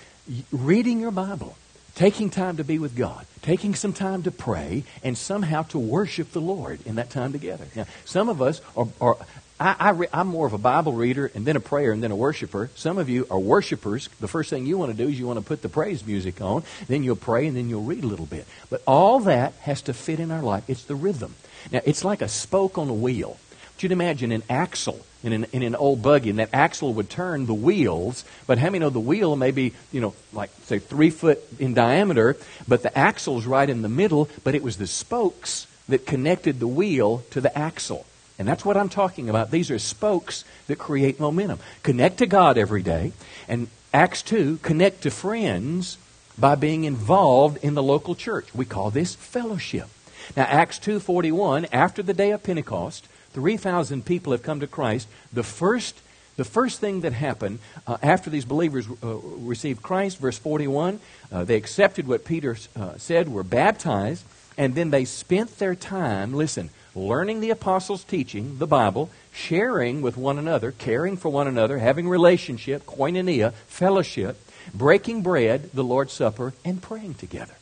reading 0.52 1.00
your 1.00 1.12
Bible, 1.12 1.58
taking 1.96 2.30
time 2.30 2.58
to 2.58 2.64
be 2.64 2.80
with 2.80 2.96
God, 2.96 3.26
taking 3.42 3.76
some 3.76 3.94
time 3.94 4.24
to 4.24 4.32
pray, 4.32 4.84
and 5.04 5.18
somehow 5.18 5.64
to 5.64 5.80
worship 5.80 6.32
the 6.32 6.42
Lord 6.42 6.86
in 6.86 6.96
that 6.96 7.10
time 7.10 7.32
together. 7.32 7.66
Now, 7.76 7.86
some 8.06 8.30
of 8.30 8.42
us 8.42 8.62
are, 8.76 8.88
are 9.02 9.18
I, 9.60 10.08
am 10.14 10.28
more 10.28 10.46
of 10.46 10.54
a 10.54 10.60
Bible 10.60 10.94
reader 10.94 11.32
and 11.34 11.46
then 11.46 11.56
a 11.56 11.60
prayer 11.60 11.92
and 11.92 12.04
then 12.04 12.12
a 12.12 12.16
worshiper. 12.16 12.70
Some 12.76 13.00
of 13.00 13.10
you 13.10 13.26
are 13.32 13.40
worshipers. 13.40 14.08
The 14.20 14.28
first 14.28 14.52
thing 14.52 14.68
you 14.68 14.78
want 14.78 14.92
to 14.92 14.98
do 14.98 15.10
is 15.10 15.18
you 15.18 15.26
want 15.26 15.40
to 15.40 15.46
put 15.46 15.64
the 15.64 15.70
praise 15.70 16.06
music 16.06 16.42
on. 16.42 16.64
Then 16.88 17.04
you'll 17.04 17.16
pray 17.16 17.48
and 17.48 17.58
then 17.58 17.68
you'll 17.68 17.82
read 17.82 18.04
a 18.04 18.08
little 18.08 18.28
bit. 18.28 18.46
But 18.70 18.84
all 18.86 19.20
that 19.22 19.54
has 19.62 19.82
to 19.84 19.94
fit 19.94 20.20
in 20.20 20.30
our 20.30 20.44
life. 20.44 20.64
It's 20.68 20.84
the 20.84 20.94
rhythm. 20.94 21.34
Now, 21.72 21.82
it's 21.86 22.06
like 22.06 22.22
a 22.22 22.28
spoke 22.28 22.78
on 22.78 22.88
a 22.88 22.94
wheel. 22.94 23.38
You'd 23.80 23.92
imagine 23.92 24.32
an 24.32 24.44
axle 24.50 25.06
in 25.28 25.34
an, 25.34 25.46
in 25.54 25.64
an 25.64 25.76
old 25.76 26.02
buggy, 26.02 26.30
and 26.30 26.40
that 26.40 26.50
axle 26.54 26.94
would 26.96 27.10
turn 27.10 27.46
the 27.46 27.54
wheels. 27.54 28.26
But 28.48 28.58
how 28.58 28.68
many 28.68 28.80
know 28.80 28.90
the 28.90 29.00
wheel 29.00 29.36
may 29.36 29.52
be, 29.52 29.74
you 29.92 30.02
know, 30.02 30.14
like, 30.34 30.50
say, 30.64 30.80
three 30.80 31.10
foot 31.10 31.40
in 31.60 31.74
diameter, 31.74 32.38
but 32.68 32.84
the 32.84 32.98
axle's 32.98 33.46
right 33.46 33.70
in 33.70 33.82
the 33.82 33.90
middle, 33.90 34.30
but 34.44 34.56
it 34.56 34.64
was 34.64 34.78
the 34.78 34.88
spokes 34.88 35.68
that 35.90 36.06
connected 36.06 36.60
the 36.60 36.68
wheel 36.68 37.24
to 37.32 37.42
the 37.42 37.56
axle. 37.58 38.06
And 38.40 38.48
that's 38.48 38.64
what 38.64 38.78
I'm 38.78 38.90
talking 38.90 39.30
about. 39.30 39.52
These 39.52 39.72
are 39.72 39.80
spokes 39.80 40.44
that 40.68 40.78
create 40.78 41.20
momentum. 41.20 41.60
Connect 41.84 42.18
to 42.20 42.28
God 42.28 42.58
every 42.58 42.84
day. 42.84 43.14
And 43.48 43.68
Acts 43.94 44.22
2, 44.24 44.58
connect 44.62 45.04
to 45.04 45.12
friends 45.12 45.98
by 46.38 46.56
being 46.56 46.84
involved 46.84 47.64
in 47.64 47.74
the 47.74 47.82
local 47.82 48.14
church. 48.14 48.54
We 48.54 48.66
call 48.66 48.92
this 48.92 49.16
fellowship. 49.16 49.88
Now, 50.36 50.44
Acts 50.44 50.78
2.41, 50.80 51.70
after 51.72 52.04
the 52.04 52.14
day 52.14 52.32
of 52.32 52.44
Pentecost, 52.44 53.08
3,000 53.32 54.06
people 54.06 54.32
have 54.32 54.44
come 54.44 54.60
to 54.60 54.68
Christ. 54.68 55.08
The 55.32 55.44
first, 55.44 56.00
the 56.36 56.44
first 56.44 56.80
thing 56.80 57.02
that 57.02 57.14
happened 57.14 57.60
uh, 57.86 57.98
after 58.02 58.30
these 58.30 58.46
believers 58.46 58.88
uh, 59.04 59.16
received 59.16 59.82
Christ, 59.82 60.18
verse 60.18 60.38
41, 60.38 61.00
uh, 61.32 61.44
they 61.44 61.56
accepted 61.56 62.08
what 62.08 62.26
Peter 62.26 62.58
uh, 62.76 62.98
said, 62.98 63.30
were 63.30 63.44
baptized, 63.44 64.24
and 64.58 64.76
then 64.76 64.90
they 64.90 65.06
spent 65.06 65.60
their 65.60 65.76
time, 65.76 66.34
listen, 66.34 66.70
learning 66.96 67.42
the 67.42 67.52
apostles' 67.52 68.04
teaching, 68.04 68.58
the 68.58 68.68
Bible, 68.68 69.10
sharing 69.32 70.02
with 70.02 70.18
one 70.18 70.40
another, 70.40 70.72
caring 70.72 71.16
for 71.16 71.30
one 71.30 71.48
another, 71.48 71.78
having 71.78 72.10
relationship, 72.10 72.86
koinonia, 72.86 73.54
fellowship, 73.68 74.38
breaking 74.74 75.22
bread, 75.22 75.70
the 75.74 75.84
Lord's 75.84 76.14
Supper, 76.14 76.54
and 76.66 76.82
praying 76.82 77.14
together. 77.16 77.54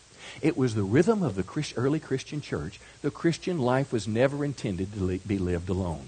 It 0.42 0.58
was 0.58 0.76
the 0.76 0.84
rhythm 0.84 1.24
of 1.24 1.36
the 1.36 1.74
early 1.78 2.00
Christian 2.00 2.42
church. 2.42 2.80
The 3.02 3.12
Christian 3.12 3.60
life 3.60 3.92
was 3.92 4.08
never 4.08 4.44
intended 4.44 4.94
to 4.94 5.20
be 5.20 5.38
lived 5.38 5.70
alone. 5.70 6.08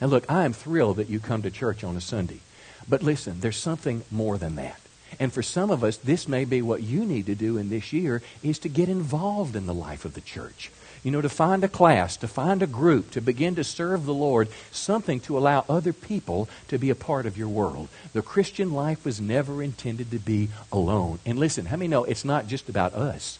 Now, 0.00 0.08
look, 0.08 0.30
I 0.30 0.44
am 0.44 0.52
thrilled 0.52 0.96
that 0.96 1.08
you 1.08 1.20
come 1.20 1.42
to 1.42 1.50
church 1.50 1.82
on 1.82 1.96
a 1.96 2.00
Sunday. 2.00 2.40
But 2.88 3.02
listen, 3.02 3.40
there's 3.40 3.56
something 3.56 4.04
more 4.10 4.38
than 4.38 4.56
that. 4.56 4.78
And 5.18 5.32
for 5.32 5.42
some 5.42 5.70
of 5.70 5.82
us, 5.82 5.96
this 5.96 6.28
may 6.28 6.44
be 6.44 6.60
what 6.62 6.82
you 6.82 7.04
need 7.04 7.26
to 7.26 7.34
do 7.34 7.56
in 7.56 7.70
this 7.70 7.92
year 7.92 8.22
is 8.42 8.58
to 8.60 8.68
get 8.68 8.88
involved 8.88 9.56
in 9.56 9.66
the 9.66 9.74
life 9.74 10.04
of 10.04 10.14
the 10.14 10.20
church. 10.20 10.70
You 11.02 11.12
know, 11.12 11.20
to 11.20 11.28
find 11.28 11.62
a 11.62 11.68
class, 11.68 12.16
to 12.18 12.28
find 12.28 12.62
a 12.62 12.66
group, 12.66 13.12
to 13.12 13.20
begin 13.20 13.54
to 13.54 13.64
serve 13.64 14.04
the 14.04 14.14
Lord, 14.14 14.48
something 14.72 15.20
to 15.20 15.38
allow 15.38 15.64
other 15.68 15.92
people 15.92 16.48
to 16.68 16.78
be 16.78 16.90
a 16.90 16.96
part 16.96 17.26
of 17.26 17.38
your 17.38 17.48
world. 17.48 17.88
The 18.12 18.22
Christian 18.22 18.72
life 18.72 19.04
was 19.04 19.20
never 19.20 19.62
intended 19.62 20.10
to 20.10 20.18
be 20.18 20.48
alone. 20.72 21.20
And 21.24 21.38
listen, 21.38 21.66
how 21.66 21.76
many 21.76 21.88
know 21.88 22.04
it's 22.04 22.24
not 22.24 22.48
just 22.48 22.68
about 22.68 22.94
us? 22.94 23.38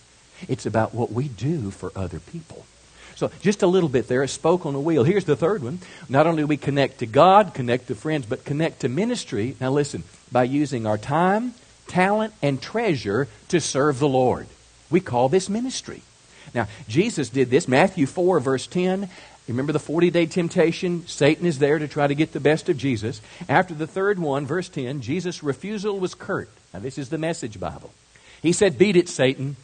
It's 0.49 0.67
about 0.67 0.95
what 0.95 1.13
we 1.13 1.29
do 1.29 1.71
for 1.71 1.93
other 1.97 2.21
people. 2.21 2.67
So 3.17 3.31
just 3.41 3.63
a 3.63 3.67
little 3.67 3.89
bit 3.89 4.09
there, 4.09 4.23
a 4.23 4.29
spoke 4.29 4.67
on 4.67 4.75
the 4.75 4.81
wheel. 4.81 5.03
Here's 5.03 5.25
the 5.25 5.37
third 5.37 5.63
one. 5.63 5.79
Not 6.09 6.27
only 6.27 6.43
do 6.43 6.47
we 6.47 6.59
connect 6.59 6.99
to 6.99 7.07
God, 7.07 7.55
connect 7.55 7.89
to 7.89 7.95
friends, 7.95 8.27
but 8.27 8.45
connect 8.45 8.81
to 8.81 8.91
ministry. 8.91 9.57
Now 9.59 9.71
listen, 9.71 10.05
by 10.31 10.45
using 10.45 10.87
our 10.87 10.99
time, 10.99 11.55
talent, 11.87 12.35
and 12.43 12.61
treasure 12.61 13.29
to 13.49 13.61
serve 13.61 13.99
the 13.99 14.09
Lord. 14.09 14.47
We 14.91 15.01
call 15.01 15.29
this 15.29 15.49
ministry. 15.49 16.03
Now, 16.55 16.69
Jesus 16.89 17.29
did 17.29 17.51
this. 17.51 17.67
Matthew 17.67 18.07
4, 18.07 18.41
verse 18.41 18.67
10. 18.67 19.09
Remember 19.49 19.73
the 19.73 19.79
40 19.79 20.11
day 20.11 20.27
temptation? 20.27 21.07
Satan 21.07 21.47
is 21.47 21.59
there 21.59 21.79
to 21.79 21.89
try 21.89 22.07
to 22.07 22.15
get 22.15 22.33
the 22.33 22.41
best 22.41 22.69
of 22.69 22.77
Jesus. 22.77 23.21
After 23.49 23.75
the 23.75 23.87
third 23.87 24.19
one, 24.19 24.47
verse 24.47 24.69
10, 24.69 25.01
Jesus' 25.01 25.43
refusal 25.43 25.99
was 25.99 26.15
curt. 26.15 26.51
Now, 26.75 26.81
this 26.81 26.99
is 26.99 27.09
the 27.09 27.19
message 27.19 27.59
Bible. 27.59 27.93
He 28.43 28.53
said, 28.53 28.79
Beat 28.79 28.97
it, 28.97 29.09
Satan. 29.09 29.57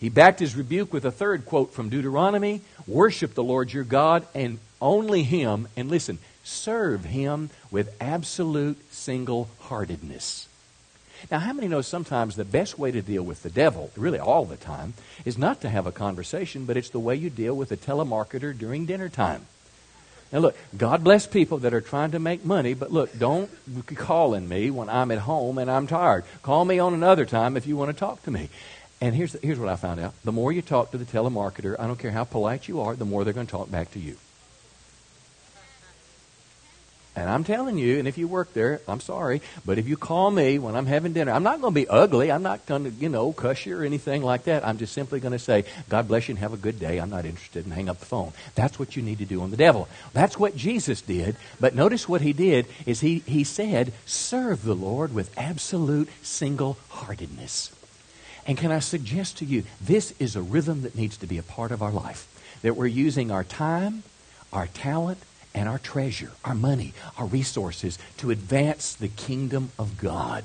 He 0.00 0.08
backed 0.08 0.40
his 0.40 0.56
rebuke 0.56 0.92
with 0.92 1.04
a 1.04 1.10
third 1.10 1.44
quote 1.44 1.72
from 1.72 1.88
Deuteronomy 1.88 2.60
Worship 2.86 3.34
the 3.34 3.42
Lord 3.42 3.72
your 3.72 3.84
God 3.84 4.26
and 4.34 4.58
only 4.80 5.22
Him, 5.22 5.68
and 5.76 5.90
listen, 5.90 6.18
serve 6.44 7.04
Him 7.04 7.50
with 7.70 7.94
absolute 8.00 8.78
single 8.92 9.48
heartedness. 9.60 10.48
Now, 11.30 11.40
how 11.40 11.52
many 11.52 11.66
know 11.66 11.80
sometimes 11.80 12.36
the 12.36 12.44
best 12.44 12.78
way 12.78 12.92
to 12.92 13.02
deal 13.02 13.24
with 13.24 13.42
the 13.42 13.50
devil, 13.50 13.90
really 13.96 14.20
all 14.20 14.44
the 14.44 14.56
time, 14.56 14.94
is 15.24 15.36
not 15.36 15.60
to 15.62 15.68
have 15.68 15.86
a 15.86 15.92
conversation, 15.92 16.64
but 16.64 16.76
it's 16.76 16.90
the 16.90 17.00
way 17.00 17.16
you 17.16 17.28
deal 17.28 17.54
with 17.54 17.72
a 17.72 17.76
telemarketer 17.76 18.56
during 18.56 18.86
dinner 18.86 19.08
time? 19.08 19.46
Now, 20.32 20.40
look, 20.40 20.56
God 20.76 21.02
bless 21.02 21.26
people 21.26 21.58
that 21.58 21.74
are 21.74 21.80
trying 21.80 22.10
to 22.12 22.18
make 22.18 22.44
money, 22.44 22.74
but 22.74 22.92
look, 22.92 23.18
don't 23.18 23.50
call 23.96 24.34
in 24.34 24.46
me 24.48 24.70
when 24.70 24.88
I'm 24.88 25.10
at 25.10 25.20
home 25.20 25.58
and 25.58 25.70
I'm 25.70 25.86
tired. 25.86 26.24
Call 26.42 26.64
me 26.64 26.78
on 26.78 26.94
another 26.94 27.24
time 27.24 27.56
if 27.56 27.66
you 27.66 27.76
want 27.76 27.90
to 27.90 27.98
talk 27.98 28.22
to 28.24 28.30
me. 28.30 28.50
And 29.00 29.14
here's, 29.14 29.34
here's 29.40 29.58
what 29.58 29.68
I 29.68 29.76
found 29.76 30.00
out. 30.00 30.14
The 30.24 30.32
more 30.32 30.50
you 30.50 30.60
talk 30.60 30.90
to 30.90 30.98
the 30.98 31.04
telemarketer, 31.04 31.76
I 31.78 31.86
don't 31.86 31.98
care 31.98 32.10
how 32.10 32.24
polite 32.24 32.66
you 32.66 32.80
are, 32.80 32.96
the 32.96 33.04
more 33.04 33.24
they're 33.24 33.32
going 33.32 33.46
to 33.46 33.50
talk 33.50 33.70
back 33.70 33.92
to 33.92 34.00
you. 34.00 34.16
And 37.18 37.28
I'm 37.28 37.42
telling 37.42 37.78
you, 37.78 37.98
and 37.98 38.06
if 38.06 38.16
you 38.16 38.28
work 38.28 38.52
there, 38.54 38.80
I'm 38.86 39.00
sorry, 39.00 39.42
but 39.66 39.76
if 39.76 39.88
you 39.88 39.96
call 39.96 40.30
me 40.30 40.60
when 40.60 40.76
I'm 40.76 40.86
having 40.86 41.12
dinner, 41.12 41.32
I'm 41.32 41.42
not 41.42 41.60
going 41.60 41.74
to 41.74 41.80
be 41.80 41.88
ugly. 41.88 42.30
I'm 42.30 42.44
not 42.44 42.64
going 42.66 42.84
to, 42.84 42.90
you 42.90 43.08
know, 43.08 43.32
cuss 43.32 43.66
you 43.66 43.76
or 43.76 43.82
anything 43.82 44.22
like 44.22 44.44
that. 44.44 44.64
I'm 44.64 44.78
just 44.78 44.92
simply 44.92 45.18
going 45.18 45.32
to 45.32 45.38
say, 45.38 45.64
God 45.88 46.06
bless 46.06 46.28
you 46.28 46.32
and 46.32 46.38
have 46.38 46.52
a 46.52 46.56
good 46.56 46.78
day. 46.78 46.98
I'm 46.98 47.10
not 47.10 47.24
interested 47.24 47.64
and 47.64 47.74
hang 47.74 47.88
up 47.88 47.98
the 47.98 48.06
phone. 48.06 48.32
That's 48.54 48.78
what 48.78 48.94
you 48.94 49.02
need 49.02 49.18
to 49.18 49.24
do 49.24 49.42
on 49.42 49.50
the 49.50 49.56
devil. 49.56 49.88
That's 50.12 50.38
what 50.38 50.56
Jesus 50.56 51.02
did. 51.02 51.34
But 51.58 51.74
notice 51.74 52.08
what 52.08 52.20
he 52.20 52.32
did 52.32 52.66
is 52.86 53.00
he, 53.00 53.18
he 53.26 53.42
said, 53.42 53.92
serve 54.06 54.62
the 54.62 54.76
Lord 54.76 55.12
with 55.12 55.36
absolute 55.36 56.08
single 56.22 56.78
heartedness. 56.88 57.72
And 58.48 58.56
can 58.56 58.72
I 58.72 58.78
suggest 58.78 59.36
to 59.38 59.44
you, 59.44 59.64
this 59.78 60.14
is 60.18 60.34
a 60.34 60.40
rhythm 60.40 60.80
that 60.82 60.96
needs 60.96 61.18
to 61.18 61.26
be 61.26 61.36
a 61.36 61.42
part 61.42 61.70
of 61.70 61.82
our 61.82 61.92
life. 61.92 62.26
That 62.62 62.76
we're 62.76 62.86
using 62.86 63.30
our 63.30 63.44
time, 63.44 64.02
our 64.54 64.66
talent, 64.66 65.18
and 65.54 65.68
our 65.68 65.78
treasure, 65.78 66.32
our 66.46 66.54
money, 66.54 66.94
our 67.18 67.26
resources 67.26 67.98
to 68.16 68.30
advance 68.30 68.94
the 68.94 69.08
kingdom 69.08 69.70
of 69.78 69.98
God. 69.98 70.44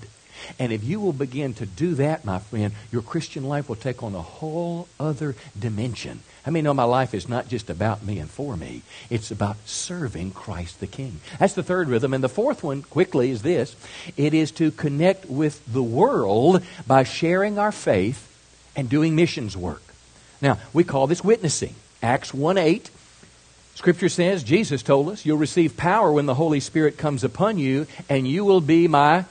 And 0.60 0.72
if 0.72 0.84
you 0.84 1.00
will 1.00 1.14
begin 1.14 1.54
to 1.56 1.66
do 1.66 1.96
that, 1.96 2.26
my 2.26 2.40
friend, 2.40 2.74
your 2.92 3.02
Christian 3.02 3.44
life 3.44 3.70
will 3.70 3.76
take 3.76 4.04
on 4.04 4.16
a 4.16 4.22
whole 4.22 4.88
other 5.00 5.36
dimension. 5.58 6.22
I 6.46 6.50
mean, 6.50 6.66
know 6.66 6.74
my 6.74 6.84
life 6.84 7.14
is 7.14 7.30
not 7.30 7.48
just 7.48 7.70
about 7.70 8.04
me 8.04 8.20
and 8.20 8.30
for 8.30 8.58
me. 8.58 8.82
It's 9.10 9.32
about 9.32 9.58
serving 9.66 10.32
Christ 10.32 10.80
the 10.80 10.88
King. 10.88 11.22
That's 11.40 11.54
the 11.54 11.64
third 11.64 11.88
rhythm. 11.88 12.14
And 12.14 12.24
the 12.24 12.30
fourth 12.30 12.64
one, 12.64 12.84
quickly, 12.84 13.32
is 13.32 13.42
this. 13.42 13.76
It 14.18 14.34
is 14.34 14.52
to 14.54 14.72
connect 14.72 15.26
with 15.30 15.62
the 15.72 15.84
world 15.84 16.64
by 16.86 17.04
sharing 17.04 17.58
our 17.58 17.72
faith 17.72 18.30
and 18.76 18.90
doing 18.90 19.16
missions 19.16 19.56
work. 19.56 19.84
Now, 20.42 20.58
we 20.74 20.84
call 20.84 21.08
this 21.08 21.24
witnessing. 21.24 21.76
Acts 22.02 22.34
1 22.34 22.58
8. 22.58 22.90
Scripture 23.76 24.10
says, 24.10 24.44
Jesus 24.44 24.84
told 24.84 25.10
us, 25.10 25.26
you'll 25.26 25.38
receive 25.38 25.78
power 25.78 26.12
when 26.12 26.26
the 26.26 26.36
Holy 26.36 26.60
Spirit 26.60 26.98
comes 26.98 27.24
upon 27.24 27.58
you, 27.58 27.88
and 28.08 28.28
you 28.28 28.46
will 28.46 28.62
be 28.62 28.88
my 28.88 29.26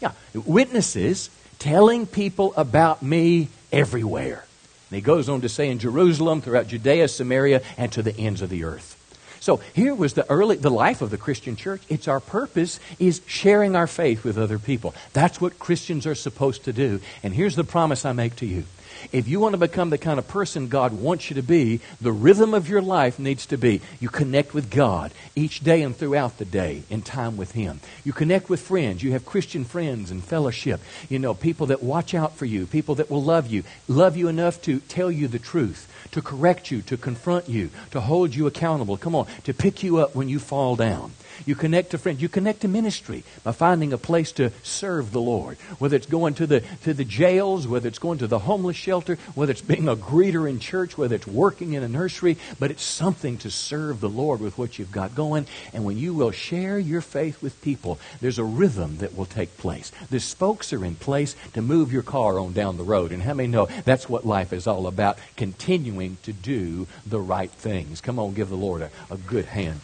yeah, 0.00 0.12
witnesses 0.34 1.30
telling 1.58 2.06
people 2.06 2.52
about 2.56 3.02
me 3.02 3.48
everywhere. 3.72 4.44
And 4.90 4.96
he 4.96 5.00
goes 5.00 5.28
on 5.28 5.42
to 5.42 5.48
say 5.48 5.70
in 5.70 5.78
Jerusalem, 5.78 6.40
throughout 6.40 6.66
Judea, 6.66 7.08
Samaria, 7.08 7.62
and 7.76 7.92
to 7.92 8.02
the 8.02 8.16
ends 8.16 8.42
of 8.42 8.50
the 8.50 8.64
earth. 8.64 8.99
So 9.40 9.60
here 9.74 9.94
was 9.94 10.12
the 10.12 10.30
early 10.30 10.56
the 10.56 10.70
life 10.70 11.00
of 11.02 11.10
the 11.10 11.18
Christian 11.18 11.56
church. 11.56 11.82
It's 11.88 12.08
our 12.08 12.20
purpose 12.20 12.78
is 12.98 13.22
sharing 13.26 13.74
our 13.74 13.86
faith 13.86 14.22
with 14.22 14.38
other 14.38 14.58
people. 14.58 14.94
That's 15.14 15.40
what 15.40 15.58
Christians 15.58 16.06
are 16.06 16.14
supposed 16.14 16.64
to 16.64 16.72
do. 16.72 17.00
And 17.22 17.34
here's 17.34 17.56
the 17.56 17.64
promise 17.64 18.04
I 18.04 18.12
make 18.12 18.36
to 18.36 18.46
you. 18.46 18.64
If 19.12 19.28
you 19.28 19.40
want 19.40 19.54
to 19.54 19.58
become 19.58 19.90
the 19.90 19.98
kind 19.98 20.18
of 20.18 20.28
person 20.28 20.68
God 20.68 20.92
wants 20.92 21.30
you 21.30 21.36
to 21.36 21.42
be, 21.42 21.80
the 22.00 22.12
rhythm 22.12 22.54
of 22.54 22.68
your 22.68 22.82
life 22.82 23.18
needs 23.18 23.46
to 23.46 23.56
be 23.56 23.80
you 23.98 24.08
connect 24.08 24.54
with 24.54 24.70
God 24.70 25.12
each 25.34 25.60
day 25.60 25.82
and 25.82 25.96
throughout 25.96 26.38
the 26.38 26.44
day 26.44 26.82
in 26.90 27.02
time 27.02 27.36
with 27.36 27.52
Him. 27.52 27.80
You 28.04 28.12
connect 28.12 28.48
with 28.48 28.60
friends. 28.60 29.02
You 29.02 29.12
have 29.12 29.24
Christian 29.24 29.64
friends 29.64 30.10
and 30.10 30.22
fellowship. 30.22 30.80
You 31.08 31.18
know, 31.18 31.34
people 31.34 31.66
that 31.66 31.82
watch 31.82 32.14
out 32.14 32.36
for 32.36 32.44
you, 32.44 32.66
people 32.66 32.96
that 32.96 33.10
will 33.10 33.22
love 33.22 33.46
you, 33.48 33.64
love 33.88 34.16
you 34.16 34.28
enough 34.28 34.60
to 34.62 34.80
tell 34.80 35.10
you 35.10 35.28
the 35.28 35.38
truth, 35.38 35.90
to 36.12 36.22
correct 36.22 36.70
you, 36.70 36.82
to 36.82 36.96
confront 36.96 37.48
you, 37.48 37.70
to 37.92 38.00
hold 38.00 38.34
you 38.34 38.46
accountable. 38.46 38.96
Come 38.96 39.14
on, 39.14 39.26
to 39.44 39.54
pick 39.54 39.82
you 39.82 39.98
up 39.98 40.14
when 40.14 40.28
you 40.28 40.38
fall 40.38 40.76
down. 40.76 41.12
You 41.46 41.54
connect 41.54 41.90
to 41.90 41.98
friends. 41.98 42.22
You 42.22 42.28
connect 42.28 42.60
to 42.60 42.68
ministry 42.68 43.24
by 43.42 43.52
finding 43.52 43.92
a 43.92 43.98
place 43.98 44.32
to 44.32 44.50
serve 44.62 45.12
the 45.12 45.20
Lord. 45.20 45.56
Whether 45.78 45.96
it's 45.96 46.06
going 46.06 46.34
to 46.34 46.46
the, 46.46 46.60
to 46.84 46.94
the 46.94 47.04
jails, 47.04 47.66
whether 47.66 47.88
it's 47.88 47.98
going 47.98 48.18
to 48.18 48.26
the 48.26 48.38
homeless 48.38 48.76
shelter, 48.76 49.16
whether 49.34 49.52
it's 49.52 49.60
being 49.60 49.88
a 49.88 49.96
greeter 49.96 50.48
in 50.48 50.58
church, 50.58 50.96
whether 50.96 51.14
it's 51.14 51.26
working 51.26 51.72
in 51.72 51.82
a 51.82 51.88
nursery, 51.88 52.36
but 52.58 52.70
it's 52.70 52.84
something 52.84 53.38
to 53.38 53.50
serve 53.50 54.00
the 54.00 54.08
Lord 54.08 54.40
with 54.40 54.58
what 54.58 54.78
you've 54.78 54.92
got 54.92 55.14
going. 55.14 55.46
And 55.72 55.84
when 55.84 55.98
you 55.98 56.14
will 56.14 56.30
share 56.30 56.78
your 56.78 57.00
faith 57.00 57.42
with 57.42 57.62
people, 57.62 57.98
there's 58.20 58.38
a 58.38 58.44
rhythm 58.44 58.98
that 58.98 59.16
will 59.16 59.26
take 59.26 59.56
place. 59.56 59.90
The 60.10 60.20
spokes 60.20 60.72
are 60.72 60.84
in 60.84 60.96
place 60.96 61.34
to 61.54 61.62
move 61.62 61.92
your 61.92 62.02
car 62.02 62.38
on 62.38 62.52
down 62.52 62.76
the 62.76 62.84
road. 62.84 63.12
And 63.12 63.22
how 63.22 63.34
many 63.34 63.48
know 63.48 63.66
that's 63.84 64.08
what 64.08 64.26
life 64.26 64.52
is 64.52 64.66
all 64.66 64.86
about? 64.86 65.18
Continuing 65.36 66.18
to 66.22 66.32
do 66.32 66.86
the 67.06 67.20
right 67.20 67.50
things. 67.50 68.00
Come 68.00 68.18
on, 68.18 68.34
give 68.34 68.48
the 68.48 68.56
Lord 68.56 68.82
a, 68.82 68.90
a 69.10 69.16
good 69.16 69.46
hand 69.46 69.80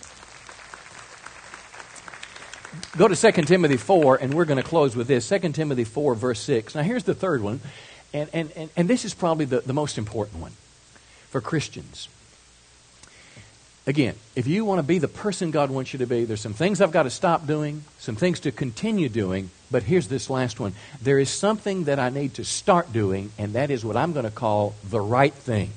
go 2.96 3.08
to 3.08 3.16
2 3.16 3.42
Timothy 3.42 3.76
4, 3.76 4.16
and 4.16 4.34
we're 4.34 4.44
going 4.44 4.62
to 4.62 4.68
close 4.68 4.96
with 4.96 5.06
this. 5.06 5.28
2 5.28 5.38
Timothy 5.52 5.84
4, 5.84 6.14
verse 6.14 6.40
6. 6.40 6.74
Now, 6.74 6.82
here's 6.82 7.04
the 7.04 7.14
third 7.14 7.42
one, 7.42 7.60
and, 8.12 8.30
and, 8.32 8.52
and, 8.56 8.70
and 8.76 8.88
this 8.88 9.04
is 9.04 9.14
probably 9.14 9.44
the, 9.44 9.60
the 9.60 9.72
most 9.72 9.98
important 9.98 10.40
one 10.40 10.52
for 11.30 11.40
Christians. 11.40 12.08
Again, 13.86 14.16
if 14.34 14.48
you 14.48 14.64
want 14.64 14.80
to 14.80 14.82
be 14.82 14.98
the 14.98 15.06
person 15.06 15.52
God 15.52 15.70
wants 15.70 15.92
you 15.92 16.00
to 16.00 16.06
be, 16.06 16.24
there's 16.24 16.40
some 16.40 16.54
things 16.54 16.80
I've 16.80 16.90
got 16.90 17.04
to 17.04 17.10
stop 17.10 17.46
doing, 17.46 17.84
some 17.98 18.16
things 18.16 18.40
to 18.40 18.50
continue 18.50 19.08
doing, 19.08 19.50
but 19.70 19.84
here's 19.84 20.08
this 20.08 20.28
last 20.28 20.58
one. 20.58 20.74
There 21.00 21.20
is 21.20 21.30
something 21.30 21.84
that 21.84 22.00
I 22.00 22.08
need 22.08 22.34
to 22.34 22.44
start 22.44 22.92
doing, 22.92 23.30
and 23.38 23.52
that 23.52 23.70
is 23.70 23.84
what 23.84 23.96
I'm 23.96 24.12
going 24.12 24.24
to 24.24 24.32
call 24.32 24.74
the 24.88 25.00
right 25.00 25.32
thing. 25.32 25.70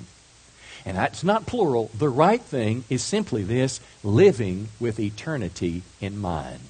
And 0.85 0.97
that's 0.97 1.23
not 1.23 1.45
plural. 1.45 1.91
The 1.95 2.09
right 2.09 2.41
thing 2.41 2.83
is 2.89 3.03
simply 3.03 3.43
this 3.43 3.79
living 4.03 4.69
with 4.79 4.99
eternity 4.99 5.83
in 6.01 6.17
mind. 6.17 6.61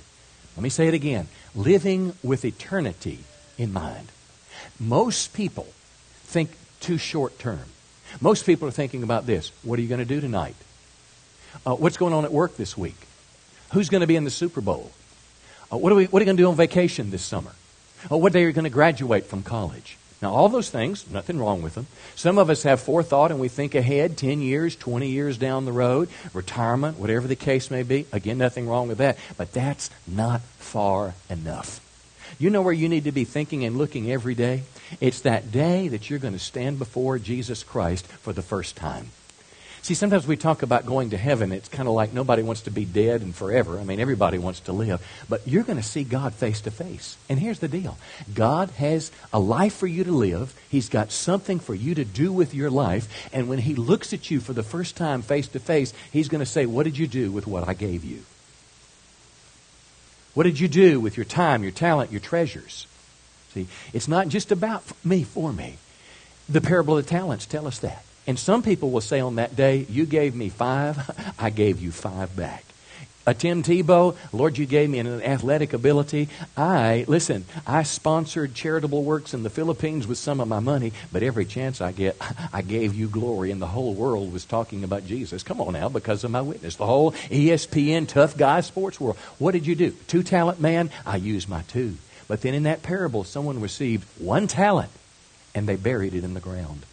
Let 0.59 0.63
me 0.63 0.69
say 0.69 0.89
it 0.89 0.93
again 0.93 1.29
living 1.55 2.15
with 2.21 2.43
eternity 2.43 3.19
in 3.57 3.71
mind. 3.71 4.11
Most 4.77 5.33
people 5.33 5.67
think 6.25 6.49
too 6.81 6.97
short 6.97 7.39
term. 7.39 7.63
Most 8.19 8.45
people 8.45 8.67
are 8.67 8.71
thinking 8.71 9.01
about 9.01 9.25
this 9.25 9.53
what 9.63 9.79
are 9.79 9.81
you 9.81 9.87
going 9.87 9.99
to 9.99 10.05
do 10.05 10.19
tonight? 10.19 10.57
Uh, 11.65 11.75
what's 11.75 11.95
going 11.95 12.11
on 12.11 12.25
at 12.25 12.33
work 12.33 12.57
this 12.57 12.77
week? 12.77 12.97
Who's 13.71 13.87
going 13.87 14.01
to 14.01 14.07
be 14.07 14.17
in 14.17 14.25
the 14.25 14.29
Super 14.29 14.59
Bowl? 14.59 14.91
Uh, 15.71 15.77
what, 15.77 15.93
are 15.93 15.95
we, 15.95 16.07
what 16.07 16.19
are 16.19 16.23
you 16.23 16.25
going 16.25 16.35
to 16.35 16.43
do 16.43 16.49
on 16.49 16.57
vacation 16.57 17.09
this 17.09 17.23
summer? 17.23 17.53
Uh, 18.11 18.17
what 18.17 18.33
day 18.33 18.43
are 18.43 18.47
you 18.47 18.51
going 18.51 18.65
to 18.65 18.69
graduate 18.69 19.27
from 19.27 19.43
college? 19.43 19.97
Now, 20.21 20.33
all 20.33 20.49
those 20.49 20.69
things, 20.69 21.09
nothing 21.09 21.39
wrong 21.39 21.61
with 21.61 21.75
them. 21.75 21.87
Some 22.15 22.37
of 22.37 22.49
us 22.49 22.63
have 22.63 22.81
forethought 22.81 23.31
and 23.31 23.39
we 23.39 23.47
think 23.47 23.73
ahead 23.73 24.17
10 24.17 24.41
years, 24.41 24.75
20 24.75 25.07
years 25.07 25.37
down 25.37 25.63
the 25.63 25.71
road, 25.71 26.09
retirement, 26.33 26.97
whatever 26.97 27.27
the 27.27 27.37
case 27.37 27.71
may 27.71 27.83
be. 27.83 28.05
Again, 28.11 28.37
nothing 28.37 28.67
wrong 28.67 28.89
with 28.89 28.97
that. 28.97 29.17
But 29.37 29.53
that's 29.53 29.89
not 30.05 30.41
far 30.57 31.13
enough. 31.29 31.79
You 32.37 32.49
know 32.49 32.61
where 32.61 32.73
you 32.73 32.89
need 32.89 33.05
to 33.05 33.11
be 33.11 33.23
thinking 33.23 33.63
and 33.63 33.77
looking 33.77 34.11
every 34.11 34.35
day? 34.35 34.63
It's 34.99 35.21
that 35.21 35.51
day 35.51 35.87
that 35.87 36.09
you're 36.09 36.19
going 36.19 36.33
to 36.33 36.39
stand 36.39 36.79
before 36.79 37.17
Jesus 37.17 37.63
Christ 37.63 38.05
for 38.05 38.33
the 38.33 38.41
first 38.41 38.75
time. 38.75 39.11
See, 39.81 39.93
sometimes 39.93 40.27
we 40.27 40.35
talk 40.35 40.61
about 40.61 40.85
going 40.85 41.11
to 41.11 41.17
heaven. 41.17 41.51
It's 41.51 41.69
kind 41.69 41.87
of 41.87 41.95
like 41.95 42.13
nobody 42.13 42.43
wants 42.43 42.61
to 42.61 42.71
be 42.71 42.85
dead 42.85 43.21
and 43.21 43.33
forever. 43.33 43.79
I 43.79 43.83
mean, 43.83 43.99
everybody 43.99 44.37
wants 44.37 44.59
to 44.61 44.73
live. 44.73 45.01
But 45.29 45.47
you're 45.47 45.63
going 45.63 45.77
to 45.77 45.83
see 45.83 46.03
God 46.03 46.33
face 46.33 46.61
to 46.61 46.71
face. 46.71 47.17
And 47.29 47.39
here's 47.39 47.59
the 47.59 47.67
deal 47.67 47.97
God 48.33 48.69
has 48.71 49.11
a 49.31 49.39
life 49.39 49.75
for 49.75 49.87
you 49.87 50.03
to 50.03 50.11
live, 50.11 50.53
He's 50.69 50.89
got 50.89 51.11
something 51.11 51.59
for 51.59 51.73
you 51.73 51.95
to 51.95 52.05
do 52.05 52.31
with 52.31 52.53
your 52.53 52.69
life. 52.69 53.07
And 53.33 53.47
when 53.47 53.59
He 53.59 53.75
looks 53.75 54.13
at 54.13 54.29
you 54.29 54.39
for 54.39 54.53
the 54.53 54.63
first 54.63 54.97
time 54.97 55.21
face 55.21 55.47
to 55.49 55.59
face, 55.59 55.93
He's 56.11 56.29
going 56.29 56.39
to 56.39 56.45
say, 56.45 56.65
What 56.65 56.83
did 56.83 56.97
you 56.97 57.07
do 57.07 57.31
with 57.31 57.47
what 57.47 57.67
I 57.67 57.73
gave 57.73 58.03
you? 58.03 58.23
What 60.33 60.43
did 60.43 60.59
you 60.59 60.67
do 60.67 60.99
with 60.99 61.17
your 61.17 61.25
time, 61.25 61.63
your 61.63 61.71
talent, 61.71 62.11
your 62.11 62.21
treasures? 62.21 62.85
See, 63.53 63.67
it's 63.93 64.07
not 64.07 64.27
just 64.27 64.51
about 64.51 64.83
me 65.03 65.23
for 65.23 65.51
me. 65.51 65.77
The 66.47 66.61
parable 66.61 66.97
of 66.97 67.05
the 67.05 67.09
talents 67.09 67.45
tell 67.45 67.67
us 67.67 67.79
that. 67.79 68.03
And 68.29 68.37
some 68.37 68.61
people 68.61 68.91
will 68.91 69.01
say 69.01 69.21
on 69.21 69.37
that 69.37 69.55
day, 69.55 69.87
You 69.89 70.05
gave 70.05 70.35
me 70.35 70.49
five, 70.49 71.33
I 71.39 71.49
gave 71.49 71.81
you 71.81 71.91
five 71.91 72.35
back. 72.35 72.63
A 73.25 73.33
Tim 73.33 73.63
Tebow, 73.63 74.15
Lord, 74.31 74.59
you 74.59 74.67
gave 74.67 74.87
me 74.87 74.99
an 74.99 75.23
athletic 75.23 75.73
ability. 75.73 76.29
I, 76.55 77.05
listen, 77.07 77.45
I 77.65 77.81
sponsored 77.81 78.53
charitable 78.53 79.03
works 79.03 79.33
in 79.33 79.41
the 79.41 79.49
Philippines 79.49 80.05
with 80.05 80.19
some 80.19 80.39
of 80.39 80.47
my 80.47 80.59
money, 80.59 80.93
but 81.11 81.23
every 81.23 81.45
chance 81.45 81.81
I 81.81 81.91
get, 81.91 82.17
I 82.53 82.61
gave 82.61 82.93
you 82.93 83.07
glory, 83.07 83.49
and 83.49 83.59
the 83.59 83.65
whole 83.65 83.95
world 83.95 84.31
was 84.31 84.45
talking 84.45 84.83
about 84.83 85.07
Jesus. 85.07 85.41
Come 85.41 85.59
on 85.59 85.73
now, 85.73 85.89
because 85.89 86.23
of 86.23 86.29
my 86.29 86.41
witness. 86.41 86.75
The 86.75 86.85
whole 86.85 87.13
ESPN 87.31 88.07
tough 88.07 88.37
guy 88.37 88.61
sports 88.61 88.99
world. 88.99 89.17
What 89.39 89.53
did 89.53 89.65
you 89.65 89.73
do? 89.73 89.89
Two 90.05 90.21
talent 90.21 90.61
man? 90.61 90.91
I 91.03 91.15
used 91.15 91.49
my 91.49 91.63
two. 91.63 91.97
But 92.27 92.41
then 92.41 92.53
in 92.53 92.63
that 92.63 92.83
parable, 92.83 93.23
someone 93.23 93.59
received 93.59 94.07
one 94.21 94.45
talent, 94.45 94.91
and 95.55 95.67
they 95.67 95.77
buried 95.77 96.13
it 96.13 96.23
in 96.23 96.35
the 96.35 96.39
ground. 96.39 96.85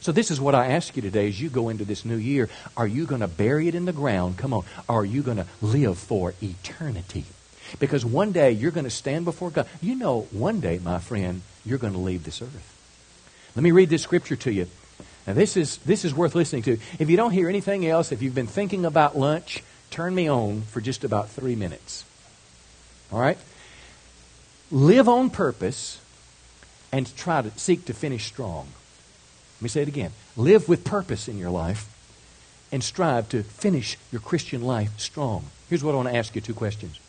So 0.00 0.12
this 0.12 0.30
is 0.30 0.40
what 0.40 0.54
I 0.54 0.68
ask 0.68 0.94
you 0.96 1.02
today 1.02 1.28
as 1.28 1.40
you 1.40 1.48
go 1.48 1.68
into 1.68 1.84
this 1.84 2.04
new 2.04 2.16
year. 2.16 2.48
Are 2.76 2.86
you 2.86 3.06
going 3.06 3.20
to 3.20 3.28
bury 3.28 3.68
it 3.68 3.74
in 3.74 3.84
the 3.84 3.92
ground? 3.92 4.36
Come 4.36 4.52
on. 4.52 4.64
Are 4.88 5.04
you 5.04 5.22
going 5.22 5.38
to 5.38 5.46
live 5.60 5.98
for 5.98 6.34
eternity? 6.42 7.24
Because 7.78 8.04
one 8.04 8.32
day 8.32 8.52
you're 8.52 8.70
going 8.70 8.84
to 8.84 8.90
stand 8.90 9.24
before 9.24 9.50
God. 9.50 9.66
You 9.82 9.96
know, 9.96 10.22
one 10.30 10.60
day, 10.60 10.78
my 10.78 10.98
friend, 10.98 11.42
you're 11.64 11.78
going 11.78 11.92
to 11.92 11.98
leave 11.98 12.24
this 12.24 12.40
earth. 12.40 12.74
Let 13.56 13.62
me 13.62 13.72
read 13.72 13.90
this 13.90 14.02
scripture 14.02 14.36
to 14.36 14.52
you. 14.52 14.68
Now, 15.26 15.34
this 15.34 15.56
is, 15.56 15.78
this 15.78 16.04
is 16.04 16.14
worth 16.14 16.34
listening 16.34 16.62
to. 16.62 16.78
If 16.98 17.10
you 17.10 17.16
don't 17.16 17.32
hear 17.32 17.48
anything 17.48 17.86
else, 17.86 18.12
if 18.12 18.22
you've 18.22 18.34
been 18.34 18.46
thinking 18.46 18.84
about 18.84 19.18
lunch, 19.18 19.62
turn 19.90 20.14
me 20.14 20.28
on 20.28 20.62
for 20.62 20.80
just 20.80 21.04
about 21.04 21.28
three 21.28 21.56
minutes. 21.56 22.04
All 23.12 23.20
right? 23.20 23.36
Live 24.70 25.08
on 25.08 25.28
purpose 25.28 26.00
and 26.92 27.14
try 27.16 27.42
to 27.42 27.50
seek 27.58 27.84
to 27.86 27.94
finish 27.94 28.26
strong. 28.26 28.68
Let 29.58 29.62
me 29.62 29.68
say 29.68 29.82
it 29.82 29.88
again. 29.88 30.12
Live 30.36 30.68
with 30.68 30.84
purpose 30.84 31.26
in 31.26 31.36
your 31.36 31.50
life 31.50 31.92
and 32.70 32.82
strive 32.82 33.28
to 33.30 33.42
finish 33.42 33.98
your 34.12 34.20
Christian 34.20 34.62
life 34.62 34.98
strong. 34.98 35.46
Here's 35.68 35.82
what 35.82 35.92
I 35.92 35.96
want 35.96 36.08
to 36.08 36.16
ask 36.16 36.34
you 36.34 36.40
two 36.40 36.54
questions. 36.54 37.00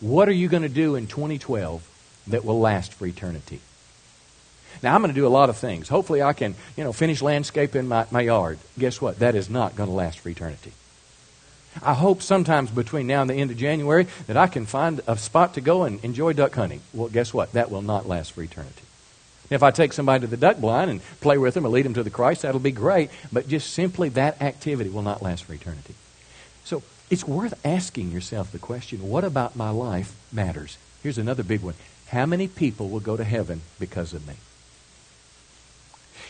What 0.00 0.28
are 0.28 0.32
you 0.32 0.48
going 0.48 0.62
to 0.62 0.68
do 0.68 0.94
in 0.94 1.06
2012 1.06 1.86
that 2.28 2.44
will 2.44 2.58
last 2.58 2.94
for 2.94 3.06
eternity? 3.06 3.60
Now, 4.82 4.94
I'm 4.94 5.02
going 5.02 5.12
to 5.12 5.20
do 5.20 5.26
a 5.26 5.28
lot 5.28 5.50
of 5.50 5.58
things. 5.58 5.88
Hopefully, 5.88 6.22
I 6.22 6.32
can, 6.32 6.54
you 6.76 6.84
know, 6.84 6.92
finish 6.92 7.20
landscaping 7.20 7.86
my, 7.86 8.06
my 8.10 8.22
yard. 8.22 8.58
Guess 8.78 9.00
what? 9.02 9.18
That 9.18 9.34
is 9.34 9.50
not 9.50 9.76
going 9.76 9.90
to 9.90 9.94
last 9.94 10.20
for 10.20 10.30
eternity. 10.30 10.72
I 11.82 11.92
hope 11.92 12.22
sometimes 12.22 12.70
between 12.70 13.06
now 13.06 13.20
and 13.20 13.30
the 13.30 13.34
end 13.34 13.50
of 13.50 13.58
January 13.58 14.06
that 14.26 14.36
I 14.36 14.46
can 14.46 14.64
find 14.64 15.02
a 15.06 15.18
spot 15.18 15.54
to 15.54 15.60
go 15.60 15.84
and 15.84 16.02
enjoy 16.04 16.32
duck 16.32 16.54
hunting. 16.54 16.80
Well, 16.94 17.08
guess 17.08 17.34
what? 17.34 17.52
That 17.52 17.70
will 17.70 17.82
not 17.82 18.08
last 18.08 18.32
for 18.32 18.42
eternity. 18.42 18.82
If 19.50 19.64
I 19.64 19.72
take 19.72 19.92
somebody 19.92 20.20
to 20.22 20.26
the 20.28 20.36
duck 20.36 20.58
blind 20.58 20.90
and 20.90 21.00
play 21.20 21.36
with 21.36 21.54
them 21.54 21.64
and 21.64 21.74
lead 21.74 21.84
them 21.84 21.94
to 21.94 22.04
the 22.04 22.10
Christ, 22.10 22.42
that'll 22.42 22.60
be 22.60 22.70
great. 22.70 23.10
But 23.32 23.48
just 23.48 23.72
simply 23.72 24.08
that 24.10 24.40
activity 24.40 24.88
will 24.88 25.02
not 25.02 25.22
last 25.22 25.44
for 25.44 25.52
eternity. 25.52 25.94
So 26.64 26.84
it's 27.10 27.26
worth 27.26 27.54
asking 27.66 28.12
yourself 28.12 28.52
the 28.52 28.60
question 28.60 29.08
what 29.08 29.24
about 29.24 29.56
my 29.56 29.70
life 29.70 30.14
matters? 30.32 30.78
Here's 31.02 31.18
another 31.18 31.42
big 31.42 31.62
one. 31.62 31.74
How 32.08 32.26
many 32.26 32.46
people 32.46 32.88
will 32.88 33.00
go 33.00 33.16
to 33.16 33.24
heaven 33.24 33.62
because 33.80 34.14
of 34.14 34.26
me? 34.26 34.34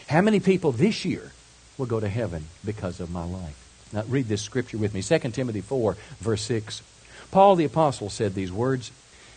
How 0.09 0.23
many 0.23 0.41
people 0.41 0.73
this 0.73 1.05
year 1.05 1.33
will 1.79 1.87
go 1.87 2.01
to 2.01 2.09
heaven 2.09 2.47
because 2.65 3.01
of 3.01 3.11
my 3.11 3.25
life? 3.25 3.57
Now, 3.93 4.05
read 4.09 4.29
this 4.29 4.43
scripture 4.43 4.79
with 4.79 4.95
me 4.95 5.03
2 5.03 5.19
Timothy 5.31 5.61
4, 5.61 5.97
verse 6.21 6.43
6. 6.43 6.83
Paul 7.31 7.57
the 7.57 7.65
Apostle 7.65 8.09
said 8.09 8.35
these 8.35 8.53
words. 8.53 8.93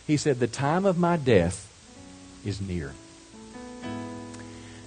He 0.06 0.16
said, 0.16 0.38
The 0.38 0.46
time 0.46 0.84
of 0.84 0.98
my 0.98 1.16
death 1.16 1.70
is 2.44 2.60
near. 2.60 2.92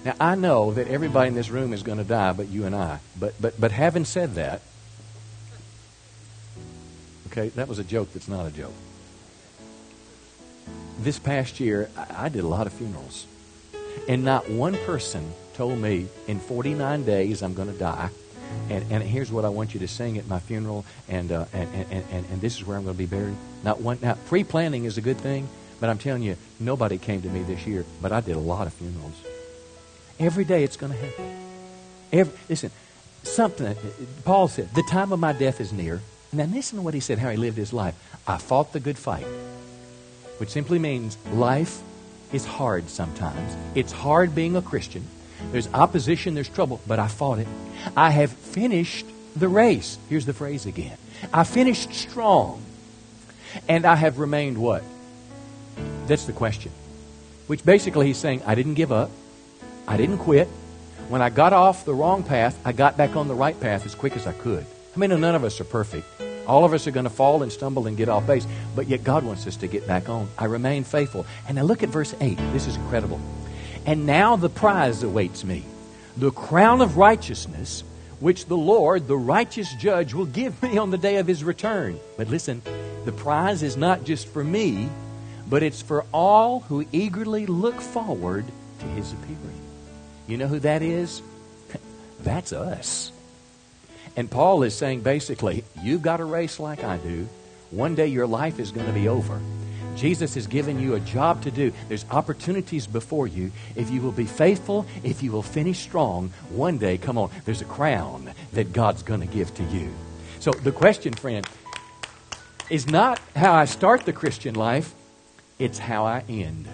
Now, 0.08 0.14
I 0.20 0.36
know 0.36 0.72
that 0.72 0.88
everybody 0.88 1.28
in 1.28 1.34
this 1.34 1.50
room 1.50 1.74
is 1.74 1.82
going 1.82 1.98
to 1.98 2.04
die 2.04 2.32
but 2.32 2.48
you 2.48 2.64
and 2.64 2.74
I. 2.74 2.98
But, 3.20 3.34
but, 3.38 3.60
but 3.60 3.72
having 3.72 4.06
said 4.06 4.36
that, 4.36 4.62
okay, 7.26 7.50
that 7.50 7.68
was 7.68 7.78
a 7.78 7.84
joke 7.84 8.14
that's 8.14 8.26
not 8.26 8.46
a 8.46 8.50
joke. 8.50 8.72
This 10.98 11.18
past 11.18 11.60
year, 11.60 11.90
I, 11.94 12.24
I 12.24 12.28
did 12.30 12.42
a 12.42 12.48
lot 12.48 12.66
of 12.66 12.72
funerals. 12.72 13.26
And 14.08 14.24
not 14.24 14.48
one 14.48 14.78
person 14.86 15.30
told 15.52 15.78
me 15.78 16.06
in 16.26 16.40
49 16.40 17.04
days 17.04 17.42
I'm 17.42 17.52
going 17.52 17.70
to 17.70 17.78
die. 17.78 18.08
and, 18.70 18.90
and 18.90 19.02
here's 19.02 19.30
what 19.30 19.44
I 19.44 19.50
want 19.50 19.74
you 19.74 19.80
to 19.80 19.88
sing 19.88 20.16
at 20.16 20.26
my 20.26 20.38
funeral, 20.38 20.86
and, 21.10 21.30
uh, 21.30 21.44
and, 21.52 21.68
and, 21.74 22.04
and, 22.10 22.26
and 22.30 22.40
this 22.40 22.56
is 22.56 22.66
where 22.66 22.78
I'm 22.78 22.84
going 22.84 22.96
to 22.96 22.98
be 22.98 23.04
buried. 23.04 23.36
Not 23.62 23.82
one, 23.82 23.98
now, 24.00 24.16
pre 24.26 24.42
planning 24.42 24.86
is 24.86 24.96
a 24.96 25.02
good 25.02 25.18
thing, 25.18 25.46
but 25.80 25.90
I'm 25.90 25.98
telling 25.98 26.22
you, 26.22 26.38
nobody 26.58 26.96
came 26.96 27.20
to 27.20 27.28
me 27.28 27.42
this 27.42 27.66
year, 27.66 27.84
but 28.00 28.10
I 28.10 28.22
did 28.22 28.36
a 28.36 28.40
lot 28.40 28.66
of 28.66 28.72
funerals. 28.72 29.27
Every 30.18 30.44
day 30.44 30.64
it's 30.64 30.76
going 30.76 30.92
to 30.92 30.98
happen. 30.98 31.36
Every, 32.12 32.38
listen, 32.48 32.70
something, 33.22 33.76
Paul 34.24 34.48
said, 34.48 34.74
the 34.74 34.82
time 34.82 35.12
of 35.12 35.20
my 35.20 35.32
death 35.32 35.60
is 35.60 35.72
near. 35.72 36.00
Now 36.32 36.44
listen 36.44 36.76
to 36.78 36.82
what 36.82 36.94
he 36.94 37.00
said, 37.00 37.18
how 37.18 37.30
he 37.30 37.36
lived 37.36 37.56
his 37.56 37.72
life. 37.72 37.94
I 38.26 38.38
fought 38.38 38.72
the 38.72 38.80
good 38.80 38.98
fight, 38.98 39.26
which 40.38 40.50
simply 40.50 40.78
means 40.78 41.16
life 41.32 41.80
is 42.32 42.44
hard 42.44 42.88
sometimes. 42.88 43.56
It's 43.74 43.92
hard 43.92 44.34
being 44.34 44.56
a 44.56 44.62
Christian. 44.62 45.06
There's 45.52 45.68
opposition, 45.72 46.34
there's 46.34 46.48
trouble, 46.48 46.80
but 46.86 46.98
I 46.98 47.08
fought 47.08 47.38
it. 47.38 47.48
I 47.96 48.10
have 48.10 48.32
finished 48.32 49.06
the 49.36 49.48
race. 49.48 49.98
Here's 50.08 50.26
the 50.26 50.34
phrase 50.34 50.66
again. 50.66 50.98
I 51.32 51.44
finished 51.44 51.94
strong. 51.94 52.62
And 53.68 53.86
I 53.86 53.94
have 53.94 54.18
remained 54.18 54.58
what? 54.58 54.82
That's 56.06 56.26
the 56.26 56.32
question. 56.32 56.72
Which 57.46 57.64
basically 57.64 58.06
he's 58.06 58.18
saying, 58.18 58.42
I 58.44 58.54
didn't 58.54 58.74
give 58.74 58.92
up. 58.92 59.10
I 59.88 59.96
didn't 59.96 60.18
quit. 60.18 60.48
When 61.08 61.22
I 61.22 61.30
got 61.30 61.54
off 61.54 61.86
the 61.86 61.94
wrong 61.94 62.22
path, 62.22 62.60
I 62.62 62.72
got 62.72 62.98
back 62.98 63.16
on 63.16 63.26
the 63.26 63.34
right 63.34 63.58
path 63.58 63.86
as 63.86 63.94
quick 63.94 64.14
as 64.16 64.26
I 64.26 64.32
could. 64.32 64.66
I 64.94 64.98
mean, 64.98 65.18
none 65.18 65.34
of 65.34 65.44
us 65.44 65.58
are 65.62 65.64
perfect. 65.64 66.06
All 66.46 66.66
of 66.66 66.74
us 66.74 66.86
are 66.86 66.90
going 66.90 67.04
to 67.04 67.10
fall 67.10 67.42
and 67.42 67.50
stumble 67.50 67.86
and 67.86 67.96
get 67.96 68.10
off 68.10 68.26
base, 68.26 68.46
but 68.76 68.86
yet 68.86 69.02
God 69.02 69.24
wants 69.24 69.46
us 69.46 69.56
to 69.56 69.66
get 69.66 69.86
back 69.86 70.10
on. 70.10 70.28
I 70.36 70.44
remain 70.44 70.84
faithful. 70.84 71.24
And 71.46 71.56
now 71.56 71.62
look 71.62 71.82
at 71.82 71.88
verse 71.88 72.14
8. 72.20 72.36
This 72.52 72.66
is 72.66 72.76
incredible. 72.76 73.18
And 73.86 74.04
now 74.04 74.36
the 74.36 74.50
prize 74.50 75.02
awaits 75.02 75.42
me 75.44 75.64
the 76.18 76.32
crown 76.32 76.82
of 76.82 76.98
righteousness, 76.98 77.82
which 78.20 78.44
the 78.44 78.56
Lord, 78.56 79.06
the 79.06 79.16
righteous 79.16 79.72
judge, 79.74 80.12
will 80.12 80.26
give 80.26 80.62
me 80.62 80.76
on 80.76 80.90
the 80.90 80.98
day 80.98 81.16
of 81.16 81.26
his 81.26 81.42
return. 81.42 81.98
But 82.18 82.28
listen, 82.28 82.60
the 83.06 83.12
prize 83.12 83.62
is 83.62 83.78
not 83.78 84.04
just 84.04 84.28
for 84.28 84.44
me, 84.44 84.90
but 85.48 85.62
it's 85.62 85.80
for 85.80 86.04
all 86.12 86.60
who 86.60 86.84
eagerly 86.92 87.46
look 87.46 87.80
forward 87.80 88.44
to 88.80 88.86
his 88.86 89.12
appearing. 89.12 89.57
You 90.28 90.36
know 90.36 90.46
who 90.46 90.60
that 90.60 90.82
is? 90.82 91.22
That's 92.20 92.52
us. 92.52 93.10
And 94.14 94.30
Paul 94.30 94.62
is 94.62 94.74
saying 94.74 95.00
basically, 95.00 95.64
you've 95.82 96.02
got 96.02 96.20
a 96.20 96.24
race 96.24 96.60
like 96.60 96.84
I 96.84 96.98
do. 96.98 97.28
One 97.70 97.94
day 97.94 98.06
your 98.08 98.26
life 98.26 98.58
is 98.58 98.70
going 98.70 98.86
to 98.86 98.92
be 98.92 99.08
over. 99.08 99.40
Jesus 99.96 100.34
has 100.34 100.46
given 100.46 100.78
you 100.78 100.94
a 100.94 101.00
job 101.00 101.42
to 101.42 101.50
do. 101.50 101.72
There's 101.88 102.04
opportunities 102.10 102.86
before 102.86 103.26
you. 103.26 103.50
If 103.74 103.90
you 103.90 104.00
will 104.00 104.12
be 104.12 104.26
faithful, 104.26 104.86
if 105.02 105.22
you 105.22 105.32
will 105.32 105.42
finish 105.42 105.80
strong, 105.80 106.28
one 106.50 106.78
day, 106.78 106.98
come 106.98 107.18
on, 107.18 107.30
there's 107.44 107.62
a 107.62 107.66
crown 107.66 108.30
that 108.52 108.72
God's 108.72 109.02
going 109.02 109.20
to 109.20 109.26
give 109.26 109.52
to 109.54 109.64
you. 109.64 109.92
So 110.40 110.52
the 110.52 110.72
question, 110.72 111.14
friend, 111.14 111.46
is 112.70 112.86
not 112.86 113.20
how 113.34 113.54
I 113.54 113.64
start 113.64 114.04
the 114.04 114.12
Christian 114.12 114.54
life, 114.54 114.94
it's 115.58 115.78
how 115.78 116.04
I 116.04 116.22
end. 116.28 116.68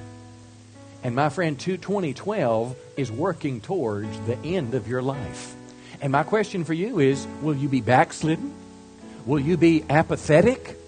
And 1.05 1.15
my 1.15 1.29
friend, 1.29 1.61
2012 1.61 2.77
is 2.97 3.13
working 3.13 3.61
towards 3.61 4.19
the 4.21 4.39
end 4.39 4.73
of 4.75 4.89
your 4.89 5.03
life. 5.03 5.55
And 6.01 6.11
my 6.11 6.23
question 6.23 6.65
for 6.65 6.73
you 6.73 6.99
is 6.99 7.27
will 7.43 7.55
you 7.55 7.69
be 7.69 7.83
backslidden? 7.83 8.55
Will 9.27 9.39
you 9.39 9.59
be 9.59 9.85
apathetic? 9.91 10.79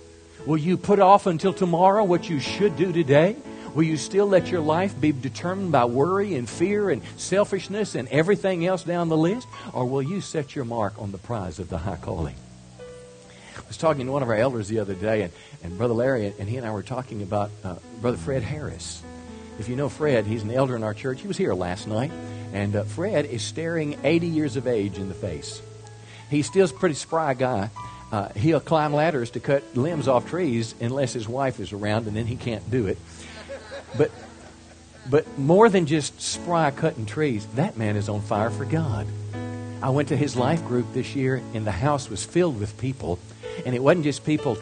Will 0.46 0.56
you 0.56 0.78
put 0.78 1.00
off 1.00 1.26
until 1.26 1.52
tomorrow 1.52 2.02
what 2.02 2.30
you 2.30 2.40
should 2.40 2.76
do 2.78 2.92
today? 2.92 3.36
Will 3.74 3.82
you 3.82 3.98
still 3.98 4.26
let 4.26 4.48
your 4.48 4.62
life 4.62 4.98
be 4.98 5.12
determined 5.12 5.70
by 5.70 5.84
worry 5.84 6.34
and 6.34 6.48
fear 6.48 6.88
and 6.88 7.02
selfishness 7.18 7.94
and 7.94 8.08
everything 8.08 8.64
else 8.64 8.84
down 8.84 9.10
the 9.10 9.16
list? 9.18 9.46
Or 9.74 9.84
will 9.84 10.02
you 10.02 10.22
set 10.22 10.56
your 10.56 10.64
mark 10.64 10.94
on 10.98 11.12
the 11.12 11.18
prize 11.18 11.58
of 11.58 11.68
the 11.68 11.76
high 11.76 11.96
calling? 11.96 12.36
I 12.80 13.68
was 13.68 13.76
talking 13.76 14.06
to 14.06 14.12
one 14.12 14.22
of 14.22 14.30
our 14.30 14.36
elders 14.36 14.68
the 14.68 14.78
other 14.78 14.94
day, 14.94 15.22
and, 15.22 15.32
and 15.62 15.76
Brother 15.76 15.92
Larry 15.92 16.32
and 16.38 16.48
he 16.48 16.56
and 16.56 16.66
I 16.66 16.70
were 16.70 16.82
talking 16.82 17.22
about 17.22 17.50
uh, 17.64 17.74
Brother 18.00 18.16
Fred 18.16 18.42
Harris. 18.42 19.02
If 19.58 19.68
you 19.68 19.76
know 19.76 19.88
Fred, 19.88 20.26
he's 20.26 20.42
an 20.42 20.50
elder 20.50 20.76
in 20.76 20.82
our 20.82 20.94
church. 20.94 21.20
He 21.20 21.28
was 21.28 21.36
here 21.36 21.54
last 21.54 21.86
night, 21.86 22.12
and 22.52 22.76
uh, 22.76 22.84
Fred 22.84 23.26
is 23.26 23.42
staring 23.42 23.98
80 24.04 24.26
years 24.26 24.56
of 24.56 24.66
age 24.66 24.98
in 24.98 25.08
the 25.08 25.14
face. 25.14 25.62
He's 26.30 26.46
still 26.46 26.66
a 26.66 26.68
pretty 26.68 26.94
spry 26.94 27.34
guy, 27.34 27.70
uh, 28.12 28.28
he'll 28.36 28.60
climb 28.60 28.94
ladders 28.94 29.30
to 29.30 29.40
cut 29.40 29.76
limbs 29.76 30.06
off 30.06 30.28
trees 30.28 30.74
unless 30.80 31.12
his 31.12 31.28
wife 31.28 31.58
is 31.58 31.72
around, 31.72 32.06
and 32.06 32.16
then 32.16 32.26
he 32.26 32.36
can't 32.36 32.70
do 32.70 32.86
it. 32.86 32.98
But, 33.98 34.10
but 35.10 35.38
more 35.38 35.68
than 35.68 35.86
just 35.86 36.20
spry 36.20 36.70
cutting 36.70 37.06
trees, 37.06 37.46
that 37.54 37.76
man 37.76 37.96
is 37.96 38.08
on 38.08 38.20
fire 38.20 38.50
for 38.50 38.64
God. 38.64 39.06
I 39.82 39.90
went 39.90 40.08
to 40.08 40.16
his 40.16 40.36
life 40.36 40.64
group 40.64 40.86
this 40.92 41.16
year, 41.16 41.42
and 41.52 41.66
the 41.66 41.72
house 41.72 42.08
was 42.08 42.24
filled 42.24 42.60
with 42.60 42.78
people 42.78 43.18
and 43.64 43.74
it 43.74 43.82
wasn't 43.82 44.04
just 44.04 44.24
people. 44.24 44.58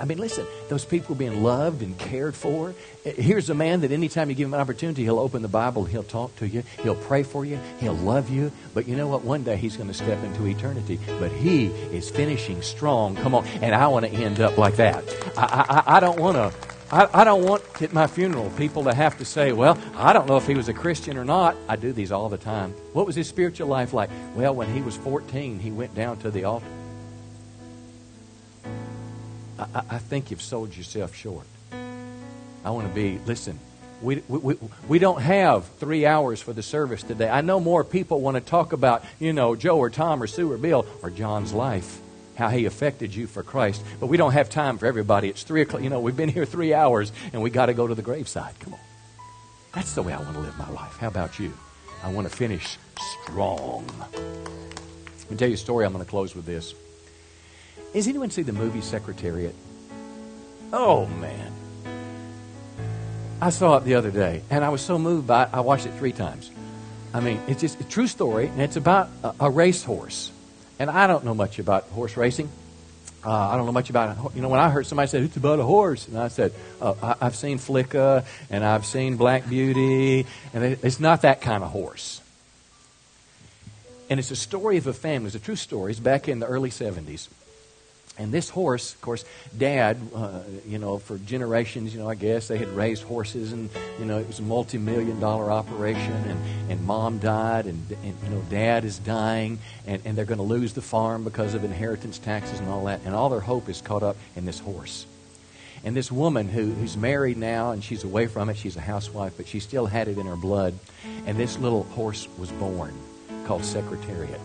I 0.00 0.04
mean, 0.04 0.18
listen, 0.18 0.46
those 0.68 0.84
people 0.84 1.14
being 1.14 1.42
loved 1.42 1.82
and 1.82 1.98
cared 1.98 2.34
for. 2.34 2.74
Uh, 3.06 3.10
here's 3.10 3.50
a 3.50 3.54
man 3.54 3.80
that 3.80 3.92
anytime 3.92 4.28
you 4.28 4.34
give 4.34 4.48
him 4.48 4.54
an 4.54 4.60
opportunity, 4.60 5.02
he'll 5.04 5.18
open 5.18 5.42
the 5.42 5.48
Bible, 5.48 5.84
he'll 5.84 6.02
talk 6.02 6.34
to 6.36 6.48
you, 6.48 6.62
he'll 6.82 6.94
pray 6.94 7.22
for 7.22 7.44
you, 7.44 7.58
he'll 7.80 7.94
love 7.94 8.30
you. 8.30 8.52
But 8.74 8.88
you 8.88 8.96
know 8.96 9.08
what? 9.08 9.24
One 9.24 9.42
day 9.42 9.56
he's 9.56 9.76
going 9.76 9.88
to 9.88 9.94
step 9.94 10.22
into 10.24 10.46
eternity. 10.46 10.98
But 11.18 11.32
he 11.32 11.66
is 11.66 12.10
finishing 12.10 12.62
strong. 12.62 13.16
Come 13.16 13.34
on. 13.34 13.46
And 13.62 13.74
I 13.74 13.86
want 13.88 14.06
to 14.06 14.12
end 14.12 14.40
up 14.40 14.58
like 14.58 14.76
that. 14.76 15.04
I, 15.36 15.82
I, 15.86 15.96
I 15.96 16.00
don't 16.00 16.18
want 16.18 16.36
to. 16.36 16.52
I, 16.90 17.08
I, 17.22 17.24
don't 17.24 17.44
want 17.44 17.82
at 17.82 17.92
my 17.92 18.06
funeral 18.06 18.50
people 18.50 18.84
to 18.84 18.94
have 18.94 19.18
to 19.18 19.24
say, 19.24 19.52
well, 19.52 19.78
I 19.96 20.12
don't 20.12 20.28
know 20.28 20.36
if 20.36 20.46
he 20.46 20.54
was 20.54 20.68
a 20.68 20.74
Christian 20.74 21.16
or 21.16 21.24
not. 21.24 21.56
I 21.66 21.76
do 21.76 21.92
these 21.92 22.12
all 22.12 22.28
the 22.28 22.38
time. 22.38 22.72
What 22.92 23.06
was 23.06 23.16
his 23.16 23.26
spiritual 23.26 23.68
life 23.68 23.92
like? 23.92 24.10
Well, 24.34 24.54
when 24.54 24.72
he 24.72 24.82
was 24.82 24.96
14, 24.98 25.58
he 25.58 25.70
went 25.70 25.94
down 25.94 26.18
to 26.18 26.30
the 26.30 26.44
altar. 26.44 26.66
I, 29.58 29.82
I 29.90 29.98
think 29.98 30.30
you've 30.30 30.42
sold 30.42 30.76
yourself 30.76 31.14
short. 31.14 31.46
I 32.64 32.70
want 32.70 32.88
to 32.88 32.94
be, 32.94 33.18
listen, 33.26 33.58
we, 34.02 34.22
we, 34.28 34.56
we 34.88 34.98
don't 34.98 35.20
have 35.20 35.66
three 35.78 36.06
hours 36.06 36.40
for 36.40 36.52
the 36.52 36.62
service 36.62 37.02
today. 37.02 37.28
I 37.28 37.40
know 37.40 37.60
more 37.60 37.84
people 37.84 38.20
want 38.20 38.36
to 38.36 38.40
talk 38.40 38.72
about, 38.72 39.04
you 39.18 39.32
know, 39.32 39.56
Joe 39.56 39.78
or 39.78 39.90
Tom 39.90 40.22
or 40.22 40.26
Sue 40.26 40.50
or 40.50 40.58
Bill 40.58 40.86
or 41.02 41.10
John's 41.10 41.52
life, 41.52 42.00
how 42.36 42.48
he 42.48 42.64
affected 42.64 43.14
you 43.14 43.26
for 43.26 43.42
Christ. 43.42 43.82
But 44.00 44.06
we 44.06 44.16
don't 44.16 44.32
have 44.32 44.50
time 44.50 44.78
for 44.78 44.86
everybody. 44.86 45.28
It's 45.28 45.42
three 45.42 45.62
o'clock. 45.62 45.82
You 45.82 45.90
know, 45.90 46.00
we've 46.00 46.16
been 46.16 46.28
here 46.28 46.46
three 46.46 46.74
hours 46.74 47.12
and 47.32 47.42
we 47.42 47.50
got 47.50 47.66
to 47.66 47.74
go 47.74 47.86
to 47.86 47.94
the 47.94 48.02
graveside. 48.02 48.58
Come 48.60 48.74
on. 48.74 48.80
That's 49.74 49.94
the 49.94 50.02
way 50.02 50.12
I 50.12 50.18
want 50.18 50.34
to 50.34 50.40
live 50.40 50.56
my 50.58 50.70
life. 50.70 50.96
How 50.98 51.08
about 51.08 51.38
you? 51.38 51.52
I 52.02 52.12
want 52.12 52.28
to 52.28 52.34
finish 52.34 52.78
strong. 53.22 53.86
Let 54.12 55.30
me 55.30 55.36
tell 55.36 55.48
you 55.48 55.54
a 55.54 55.58
story. 55.58 55.86
I'm 55.86 55.92
going 55.92 56.04
to 56.04 56.10
close 56.10 56.34
with 56.34 56.44
this. 56.44 56.74
Has 57.94 58.08
anyone 58.08 58.30
seen 58.30 58.44
the 58.44 58.52
movie 58.52 58.80
Secretariat? 58.80 59.54
Oh, 60.72 61.06
man. 61.06 61.52
I 63.40 63.50
saw 63.50 63.76
it 63.76 63.84
the 63.84 63.94
other 63.94 64.10
day, 64.10 64.42
and 64.50 64.64
I 64.64 64.70
was 64.70 64.80
so 64.80 64.98
moved 64.98 65.28
by 65.28 65.44
it, 65.44 65.50
I 65.52 65.60
watched 65.60 65.86
it 65.86 65.92
three 65.94 66.12
times. 66.12 66.50
I 67.12 67.20
mean, 67.20 67.40
it's 67.46 67.60
just 67.60 67.80
a 67.80 67.84
true 67.84 68.08
story, 68.08 68.48
and 68.48 68.60
it's 68.60 68.74
about 68.74 69.08
a, 69.22 69.34
a 69.40 69.50
racehorse. 69.50 70.32
And 70.80 70.90
I 70.90 71.06
don't 71.06 71.24
know 71.24 71.34
much 71.34 71.60
about 71.60 71.84
horse 71.84 72.16
racing. 72.16 72.48
Uh, 73.24 73.30
I 73.30 73.56
don't 73.56 73.66
know 73.66 73.72
much 73.72 73.90
about 73.90 74.16
it. 74.16 74.36
You 74.36 74.42
know, 74.42 74.48
when 74.48 74.58
I 74.58 74.70
heard 74.70 74.86
somebody 74.86 75.08
say, 75.08 75.20
it's 75.20 75.36
about 75.36 75.60
a 75.60 75.64
horse, 75.64 76.08
and 76.08 76.18
I 76.18 76.28
said, 76.28 76.52
uh, 76.80 76.94
I, 77.20 77.24
have 77.24 77.36
seen 77.36 77.58
Flicka, 77.58 78.24
and 78.50 78.64
I've 78.64 78.84
seen 78.84 79.16
Black 79.16 79.48
Beauty, 79.48 80.26
and 80.52 80.64
it, 80.64 80.80
it's 80.82 80.98
not 80.98 81.22
that 81.22 81.40
kind 81.40 81.62
of 81.62 81.70
horse. 81.70 82.20
And 84.10 84.18
it's 84.18 84.32
a 84.32 84.36
story 84.36 84.78
of 84.78 84.88
a 84.88 84.92
family. 84.92 85.28
It's 85.28 85.36
a 85.36 85.38
true 85.38 85.56
story. 85.56 85.92
It's 85.92 86.00
back 86.00 86.28
in 86.28 86.40
the 86.40 86.46
early 86.46 86.70
70s. 86.70 87.28
And 88.16 88.30
this 88.30 88.48
horse, 88.48 88.94
of 88.94 89.00
course, 89.00 89.24
Dad, 89.58 89.98
uh, 90.14 90.40
you 90.66 90.78
know, 90.78 90.98
for 90.98 91.18
generations, 91.18 91.92
you 91.92 92.00
know, 92.00 92.08
I 92.08 92.14
guess 92.14 92.46
they 92.46 92.58
had 92.58 92.68
raised 92.68 93.02
horses, 93.02 93.52
and 93.52 93.68
you 93.98 94.04
know, 94.04 94.18
it 94.18 94.28
was 94.28 94.38
a 94.38 94.42
multi-million 94.42 95.18
dollar 95.18 95.50
operation, 95.50 96.12
and, 96.12 96.70
and 96.70 96.86
Mom 96.86 97.18
died, 97.18 97.66
and, 97.66 97.90
and 97.90 98.16
you 98.22 98.30
know, 98.30 98.40
Dad 98.50 98.84
is 98.84 99.00
dying, 99.00 99.58
and, 99.84 100.00
and 100.04 100.16
they're 100.16 100.24
going 100.24 100.38
to 100.38 100.44
lose 100.44 100.74
the 100.74 100.82
farm 100.82 101.24
because 101.24 101.54
of 101.54 101.64
inheritance 101.64 102.18
taxes 102.18 102.60
and 102.60 102.68
all 102.68 102.84
that, 102.84 103.00
and 103.04 103.16
all 103.16 103.30
their 103.30 103.40
hope 103.40 103.68
is 103.68 103.80
caught 103.80 104.04
up 104.04 104.16
in 104.36 104.44
this 104.44 104.60
horse. 104.60 105.06
And 105.82 105.96
this 105.96 106.12
woman 106.12 106.48
who, 106.48 106.70
who's 106.70 106.96
married 106.96 107.36
now, 107.36 107.72
and 107.72 107.82
she's 107.82 108.04
away 108.04 108.28
from 108.28 108.48
it, 108.48 108.56
she's 108.56 108.76
a 108.76 108.80
housewife, 108.80 109.34
but 109.36 109.48
she 109.48 109.58
still 109.58 109.86
had 109.86 110.06
it 110.06 110.18
in 110.18 110.26
her 110.26 110.36
blood, 110.36 110.78
and 111.26 111.36
this 111.36 111.58
little 111.58 111.82
horse 111.82 112.28
was 112.38 112.50
born, 112.52 112.94
called 113.44 113.64
Secretariat 113.64 114.40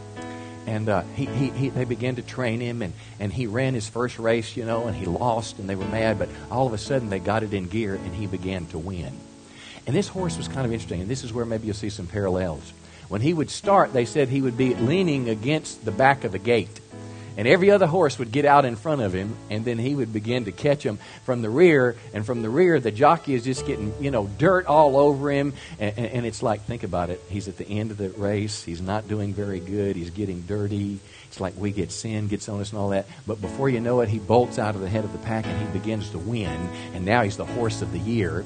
and 0.66 0.90
uh, 0.90 1.02
he, 1.16 1.26
he, 1.26 1.50
he, 1.50 1.70
they 1.70 1.86
began 1.86 2.16
to 2.16 2.22
train 2.22 2.60
him, 2.60 2.82
and, 2.82 2.94
and 3.20 3.32
he 3.32 3.48
ran 3.48 3.74
his 3.74 3.88
first 3.88 4.20
race, 4.20 4.56
you 4.56 4.66
know, 4.66 4.88
and 4.88 4.96
he 4.96 5.06
lost, 5.06 5.60
and 5.60 5.70
they 5.70 5.76
were 5.76 5.86
mad, 5.86 6.20
but 6.20 6.30
all 6.52 6.68
of 6.68 6.74
a 6.74 6.78
sudden 6.78 7.10
they 7.10 7.20
got 7.20 7.44
it 7.44 7.54
in 7.54 7.68
gear, 7.68 7.96
and 7.96 8.14
he 8.14 8.28
began 8.28 8.66
to 8.68 8.78
win. 8.78 9.12
And 9.88 9.96
this 9.96 10.08
horse 10.08 10.38
was 10.38 10.48
kind 10.48 10.66
of 10.66 10.72
interesting, 10.72 11.02
and 11.02 11.10
this 11.10 11.24
is 11.24 11.34
where 11.34 11.46
maybe 11.46 11.66
you'll 11.66 11.76
see 11.76 11.90
some 11.90 12.08
parallels. 12.08 12.74
When 13.08 13.22
he 13.22 13.34
would 13.34 13.50
start, 13.50 13.92
they 13.92 14.06
said 14.06 14.30
he 14.30 14.42
would 14.42 14.58
be 14.58 14.76
leaning 14.76 15.30
against 15.30 15.84
the 15.84 15.92
back 15.92 16.24
of 16.24 16.32
the 16.32 16.40
gate. 16.40 16.80
And 17.40 17.48
every 17.48 17.72
other 17.72 17.88
horse 17.88 18.20
would 18.20 18.34
get 18.34 18.44
out 18.44 18.66
in 18.66 18.76
front 18.76 19.02
of 19.02 19.14
him, 19.14 19.34
and 19.50 19.64
then 19.64 19.78
he 19.78 19.96
would 19.96 20.12
begin 20.12 20.44
to 20.44 20.52
catch 20.52 20.84
them 20.84 21.00
from 21.24 21.42
the 21.42 21.50
rear. 21.50 21.96
And 22.14 22.26
from 22.26 22.42
the 22.42 22.50
rear, 22.50 22.82
the 22.82 22.92
jockey 22.92 23.34
is 23.34 23.46
just 23.46 23.66
getting, 23.66 23.94
you 24.04 24.12
know, 24.12 24.28
dirt 24.38 24.66
all 24.66 24.98
over 24.98 25.32
him. 25.32 25.54
And, 25.80 25.98
and, 25.98 26.06
and 26.08 26.26
it's 26.26 26.44
like, 26.44 26.64
think 26.64 26.84
about 26.84 27.10
it. 27.10 27.22
He's 27.30 27.48
at 27.48 27.56
the 27.56 27.66
end 27.66 27.92
of 27.92 27.98
the 27.98 28.10
race. 28.10 28.62
He's 28.62 28.82
not 28.82 29.08
doing 29.08 29.34
very 29.34 29.62
good. 29.62 29.96
He's 29.96 30.10
getting 30.10 30.42
dirty. 30.42 31.00
It's 31.30 31.40
like 31.40 31.56
we 31.58 31.72
get 31.72 31.92
sin 31.92 32.28
gets 32.28 32.50
on 32.50 32.60
us 32.60 32.72
and 32.72 32.80
all 32.80 32.90
that. 32.90 33.06
But 33.28 33.40
before 33.40 33.70
you 33.70 33.80
know 33.80 34.02
it, 34.02 34.10
he 34.10 34.18
bolts 34.18 34.58
out 34.58 34.74
of 34.74 34.82
the 34.82 34.90
head 34.90 35.06
of 35.06 35.12
the 35.12 35.20
pack 35.20 35.46
and 35.46 35.62
he 35.62 35.80
begins 35.80 36.10
to 36.10 36.18
win. 36.18 36.50
And 36.96 37.06
now 37.06 37.22
he's 37.22 37.38
the 37.38 37.46
horse 37.46 37.84
of 37.84 37.92
the 37.92 38.00
year. 38.00 38.44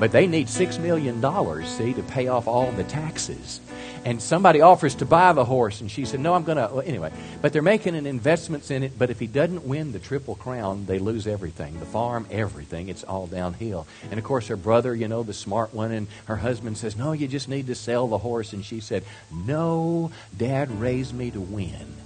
But 0.00 0.12
they 0.12 0.26
need 0.26 0.46
$6 0.46 0.80
million, 0.80 1.20
see, 1.66 1.92
to 1.92 2.02
pay 2.02 2.28
off 2.28 2.48
all 2.48 2.72
the 2.72 2.84
taxes. 2.84 3.60
And 4.06 4.20
somebody 4.20 4.62
offers 4.62 4.94
to 4.96 5.04
buy 5.04 5.32
the 5.34 5.44
horse, 5.44 5.80
and 5.80 5.90
she 5.90 6.06
said, 6.06 6.20
No, 6.20 6.34
I'm 6.34 6.42
going 6.42 6.56
to. 6.56 6.74
Well, 6.74 6.82
anyway, 6.84 7.12
but 7.40 7.52
they're 7.52 7.62
making 7.62 7.94
an 7.94 8.06
investment 8.06 8.68
in 8.70 8.82
it. 8.82 8.98
But 8.98 9.10
if 9.10 9.20
he 9.20 9.28
doesn't 9.28 9.64
win 9.64 9.92
the 9.92 10.00
Triple 10.00 10.34
Crown, 10.34 10.86
they 10.86 10.98
lose 10.98 11.28
everything 11.28 11.78
the 11.78 11.86
farm, 11.86 12.26
everything. 12.30 12.88
It's 12.88 13.04
all 13.04 13.28
downhill. 13.28 13.86
And 14.10 14.18
of 14.18 14.24
course, 14.24 14.48
her 14.48 14.56
brother, 14.56 14.92
you 14.92 15.06
know, 15.06 15.22
the 15.22 15.32
smart 15.32 15.72
one, 15.72 15.92
and 15.92 16.08
her 16.24 16.36
husband 16.36 16.78
says, 16.78 16.96
No, 16.96 17.12
you 17.12 17.28
just 17.28 17.48
need 17.48 17.68
to 17.68 17.76
sell 17.76 18.08
the 18.08 18.18
horse. 18.18 18.52
And 18.52 18.64
she 18.64 18.80
said, 18.80 19.04
No, 19.30 20.10
Dad 20.36 20.80
raised 20.80 21.14
me 21.14 21.30
to 21.30 21.40
win. 21.40 22.01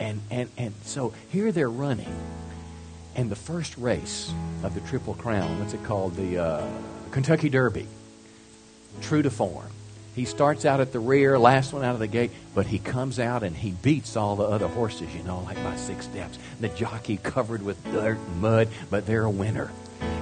And, 0.00 0.20
and, 0.30 0.50
and 0.56 0.74
so 0.82 1.12
here 1.30 1.52
they're 1.52 1.70
running. 1.70 2.14
And 3.16 3.30
the 3.30 3.36
first 3.36 3.76
race 3.78 4.32
of 4.62 4.74
the 4.74 4.80
Triple 4.80 5.14
Crown, 5.14 5.58
what's 5.60 5.74
it 5.74 5.84
called? 5.84 6.16
The 6.16 6.38
uh, 6.38 6.66
Kentucky 7.12 7.48
Derby. 7.48 7.86
True 9.00 9.22
to 9.22 9.30
form. 9.30 9.68
He 10.14 10.24
starts 10.24 10.64
out 10.64 10.80
at 10.80 10.92
the 10.92 11.00
rear, 11.00 11.38
last 11.38 11.72
one 11.72 11.84
out 11.84 11.94
of 11.94 12.00
the 12.00 12.06
gate, 12.06 12.30
but 12.54 12.66
he 12.66 12.78
comes 12.78 13.18
out 13.18 13.42
and 13.42 13.54
he 13.56 13.72
beats 13.72 14.16
all 14.16 14.36
the 14.36 14.44
other 14.44 14.68
horses, 14.68 15.12
you 15.14 15.24
know, 15.24 15.40
like 15.40 15.56
by 15.56 15.74
six 15.76 16.04
steps. 16.04 16.38
The 16.60 16.68
jockey 16.68 17.16
covered 17.16 17.62
with 17.62 17.82
dirt 17.92 18.18
and 18.18 18.40
mud, 18.40 18.68
but 18.90 19.06
they're 19.06 19.24
a 19.24 19.30
winner. 19.30 19.72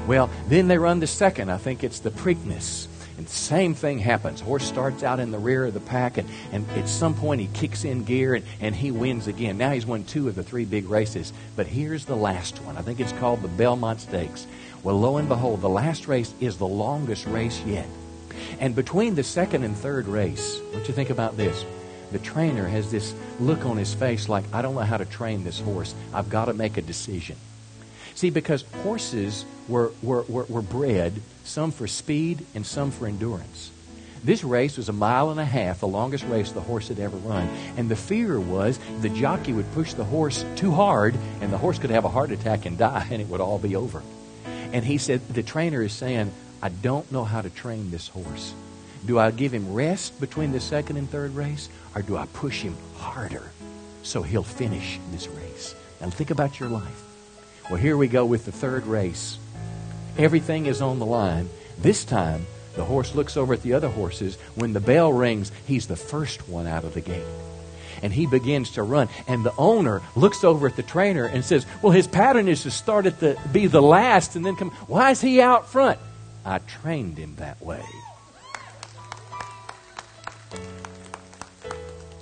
Well, 0.06 0.30
then 0.48 0.68
they 0.68 0.78
run 0.78 1.00
the 1.00 1.06
second. 1.06 1.50
I 1.50 1.58
think 1.58 1.84
it's 1.84 2.00
the 2.00 2.10
Preakness. 2.10 2.86
And 3.18 3.28
same 3.28 3.74
thing 3.74 3.98
happens. 3.98 4.40
Horse 4.40 4.64
starts 4.64 5.02
out 5.02 5.20
in 5.20 5.30
the 5.30 5.38
rear 5.38 5.66
of 5.66 5.74
the 5.74 5.80
pack, 5.80 6.18
and, 6.18 6.28
and 6.50 6.68
at 6.70 6.88
some 6.88 7.14
point 7.14 7.40
he 7.40 7.48
kicks 7.48 7.84
in 7.84 8.04
gear 8.04 8.34
and, 8.34 8.44
and 8.60 8.74
he 8.74 8.90
wins 8.90 9.26
again. 9.26 9.58
Now 9.58 9.70
he's 9.70 9.86
won 9.86 10.04
two 10.04 10.28
of 10.28 10.34
the 10.34 10.42
three 10.42 10.64
big 10.64 10.88
races. 10.88 11.32
But 11.54 11.66
here's 11.66 12.04
the 12.04 12.16
last 12.16 12.62
one. 12.62 12.76
I 12.76 12.82
think 12.82 13.00
it's 13.00 13.12
called 13.12 13.42
the 13.42 13.48
Belmont 13.48 14.00
Stakes. 14.00 14.46
Well, 14.82 14.98
lo 14.98 15.18
and 15.18 15.28
behold, 15.28 15.60
the 15.60 15.68
last 15.68 16.08
race 16.08 16.34
is 16.40 16.56
the 16.56 16.66
longest 16.66 17.26
race 17.26 17.62
yet. 17.64 17.86
And 18.58 18.74
between 18.74 19.14
the 19.14 19.22
second 19.22 19.62
and 19.62 19.76
third 19.76 20.08
race, 20.08 20.58
what 20.72 20.88
you 20.88 20.94
think 20.94 21.10
about 21.10 21.36
this? 21.36 21.64
The 22.12 22.18
trainer 22.18 22.66
has 22.66 22.90
this 22.90 23.14
look 23.40 23.64
on 23.64 23.76
his 23.76 23.94
face 23.94 24.28
like, 24.28 24.44
I 24.52 24.60
don't 24.62 24.74
know 24.74 24.80
how 24.80 24.96
to 24.98 25.04
train 25.04 25.44
this 25.44 25.60
horse. 25.60 25.94
I've 26.12 26.28
got 26.28 26.46
to 26.46 26.54
make 26.54 26.76
a 26.76 26.82
decision. 26.82 27.36
See, 28.14 28.30
because 28.30 28.62
horses 28.82 29.44
were, 29.68 29.92
were, 30.02 30.22
were, 30.22 30.44
were 30.44 30.62
bred, 30.62 31.20
some 31.44 31.72
for 31.72 31.86
speed 31.86 32.44
and 32.54 32.64
some 32.66 32.90
for 32.90 33.06
endurance. 33.06 33.70
This 34.24 34.44
race 34.44 34.76
was 34.76 34.88
a 34.88 34.92
mile 34.92 35.30
and 35.30 35.40
a 35.40 35.44
half, 35.44 35.80
the 35.80 35.88
longest 35.88 36.24
race 36.26 36.52
the 36.52 36.60
horse 36.60 36.88
had 36.88 37.00
ever 37.00 37.16
run. 37.16 37.48
And 37.76 37.88
the 37.88 37.96
fear 37.96 38.38
was 38.38 38.78
the 39.00 39.08
jockey 39.08 39.52
would 39.52 39.70
push 39.72 39.94
the 39.94 40.04
horse 40.04 40.44
too 40.54 40.70
hard, 40.70 41.16
and 41.40 41.52
the 41.52 41.58
horse 41.58 41.78
could 41.78 41.90
have 41.90 42.04
a 42.04 42.08
heart 42.08 42.30
attack 42.30 42.64
and 42.64 42.78
die, 42.78 43.08
and 43.10 43.20
it 43.20 43.28
would 43.28 43.40
all 43.40 43.58
be 43.58 43.74
over. 43.74 44.02
And 44.72 44.84
he 44.84 44.98
said, 44.98 45.26
the 45.28 45.42
trainer 45.42 45.82
is 45.82 45.92
saying, 45.92 46.32
I 46.62 46.68
don't 46.68 47.10
know 47.10 47.24
how 47.24 47.42
to 47.42 47.50
train 47.50 47.90
this 47.90 48.08
horse. 48.08 48.54
Do 49.04 49.18
I 49.18 49.32
give 49.32 49.52
him 49.52 49.74
rest 49.74 50.20
between 50.20 50.52
the 50.52 50.60
second 50.60 50.96
and 50.96 51.10
third 51.10 51.34
race, 51.34 51.68
or 51.96 52.02
do 52.02 52.16
I 52.16 52.26
push 52.26 52.62
him 52.62 52.76
harder 52.96 53.50
so 54.04 54.22
he'll 54.22 54.44
finish 54.44 55.00
this 55.10 55.26
race? 55.26 55.74
Now 56.00 56.10
think 56.10 56.30
about 56.30 56.60
your 56.60 56.68
life. 56.68 57.11
Well, 57.70 57.80
here 57.80 57.96
we 57.96 58.08
go 58.08 58.24
with 58.24 58.44
the 58.44 58.52
third 58.52 58.86
race. 58.86 59.38
Everything 60.18 60.66
is 60.66 60.82
on 60.82 60.98
the 60.98 61.06
line. 61.06 61.48
This 61.78 62.04
time, 62.04 62.46
the 62.74 62.84
horse 62.84 63.14
looks 63.14 63.36
over 63.36 63.54
at 63.54 63.62
the 63.62 63.72
other 63.74 63.88
horses. 63.88 64.36
When 64.54 64.72
the 64.72 64.80
bell 64.80 65.12
rings, 65.12 65.52
he's 65.66 65.86
the 65.86 65.96
first 65.96 66.48
one 66.48 66.66
out 66.66 66.84
of 66.84 66.94
the 66.94 67.00
gate. 67.00 67.24
And 68.02 68.12
he 68.12 68.26
begins 68.26 68.72
to 68.72 68.82
run. 68.82 69.08
And 69.28 69.44
the 69.44 69.54
owner 69.56 70.02
looks 70.16 70.42
over 70.42 70.66
at 70.66 70.76
the 70.76 70.82
trainer 70.82 71.24
and 71.24 71.44
says, 71.44 71.64
Well, 71.82 71.92
his 71.92 72.08
pattern 72.08 72.48
is 72.48 72.62
to 72.64 72.70
start 72.70 73.06
at 73.06 73.20
the 73.20 73.38
be 73.52 73.66
the 73.68 73.82
last 73.82 74.34
and 74.34 74.44
then 74.44 74.56
come. 74.56 74.70
Why 74.86 75.10
is 75.10 75.20
he 75.20 75.40
out 75.40 75.68
front? 75.68 76.00
I 76.44 76.58
trained 76.58 77.16
him 77.16 77.36
that 77.36 77.62
way. 77.62 77.84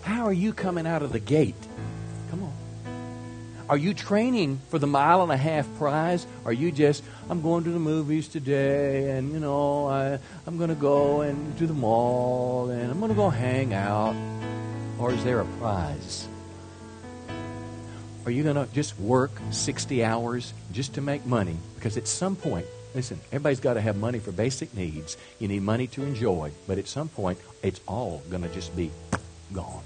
How 0.03 0.27
are 0.27 0.33
you 0.33 0.53
coming 0.53 0.87
out 0.87 1.03
of 1.03 1.13
the 1.13 1.21
gate? 1.21 1.55
Are 3.71 3.77
you 3.77 3.95
training 3.95 4.61
for 4.69 4.81
the 4.81 4.89
mile 4.89 5.23
and 5.23 5.31
a 5.31 5.37
half 5.37 5.65
prize? 5.79 6.27
Are 6.45 6.53
you 6.53 6.73
just, 6.73 7.05
I'm 7.29 7.41
going 7.41 7.63
to 7.63 7.71
the 7.71 7.79
movies 7.79 8.27
today 8.27 9.13
and, 9.13 9.33
you 9.33 9.39
know, 9.39 9.87
I, 9.87 10.19
I'm 10.45 10.59
going 10.59 10.71
to 10.71 10.75
go 10.75 11.21
and 11.21 11.57
to 11.59 11.69
the 11.69 11.73
mall 11.73 12.71
and 12.71 12.91
I'm 12.91 12.99
going 12.99 13.11
to 13.11 13.15
go 13.15 13.31
hang 13.31 13.73
out? 13.73 14.17
Or 14.99 15.13
is 15.13 15.23
there 15.23 15.39
a 15.39 15.45
prize? 15.61 16.27
Are 18.25 18.33
you 18.33 18.43
going 18.43 18.57
to 18.57 18.67
just 18.75 18.99
work 18.99 19.31
60 19.53 20.03
hours 20.03 20.53
just 20.73 20.95
to 20.95 21.01
make 21.01 21.25
money? 21.25 21.57
Because 21.77 21.97
at 21.97 22.09
some 22.09 22.35
point, 22.35 22.67
Listen, 22.93 23.21
everybody's 23.31 23.61
got 23.61 23.75
to 23.75 23.81
have 23.81 23.97
money 23.97 24.19
for 24.19 24.33
basic 24.33 24.75
needs. 24.75 25.17
You 25.39 25.47
need 25.47 25.63
money 25.63 25.87
to 25.87 26.03
enjoy, 26.03 26.51
but 26.67 26.77
at 26.77 26.89
some 26.89 27.09
point, 27.09 27.39
it's 27.63 27.81
all 27.87 28.21
going 28.29 28.43
to 28.43 28.49
just 28.49 28.75
be 28.75 28.91
gone. 29.53 29.85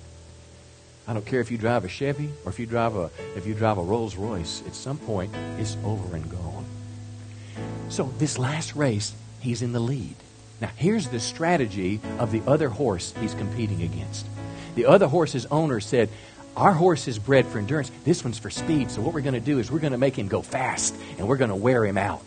I 1.06 1.12
don't 1.12 1.26
care 1.26 1.40
if 1.40 1.50
you 1.50 1.58
drive 1.58 1.84
a 1.84 1.88
Chevy 1.88 2.30
or 2.44 2.50
if 2.50 2.58
you 2.58 2.66
drive 2.66 2.96
a 2.96 3.10
if 3.36 3.46
you 3.46 3.54
drive 3.54 3.78
a 3.78 3.82
Rolls 3.82 4.16
Royce. 4.16 4.62
At 4.66 4.74
some 4.74 4.98
point, 4.98 5.34
it's 5.58 5.76
over 5.84 6.16
and 6.16 6.30
gone. 6.30 6.64
So 7.90 8.12
this 8.18 8.38
last 8.38 8.74
race, 8.74 9.14
he's 9.40 9.62
in 9.62 9.72
the 9.72 9.80
lead. 9.80 10.14
Now 10.60 10.70
here's 10.76 11.08
the 11.08 11.20
strategy 11.20 12.00
of 12.18 12.32
the 12.32 12.42
other 12.46 12.68
horse 12.68 13.12
he's 13.20 13.34
competing 13.34 13.82
against. 13.82 14.26
The 14.74 14.86
other 14.86 15.06
horse's 15.06 15.46
owner 15.46 15.80
said, 15.80 16.08
"Our 16.56 16.72
horse 16.72 17.06
is 17.06 17.18
bred 17.18 17.46
for 17.46 17.58
endurance. 17.58 17.90
This 18.04 18.24
one's 18.24 18.38
for 18.38 18.50
speed. 18.50 18.90
So 18.90 19.02
what 19.02 19.14
we're 19.14 19.20
going 19.20 19.34
to 19.34 19.40
do 19.40 19.58
is 19.58 19.70
we're 19.70 19.80
going 19.80 19.92
to 19.92 19.98
make 19.98 20.18
him 20.18 20.28
go 20.28 20.42
fast, 20.42 20.96
and 21.18 21.28
we're 21.28 21.36
going 21.36 21.50
to 21.50 21.56
wear 21.56 21.84
him 21.84 21.98
out." 21.98 22.22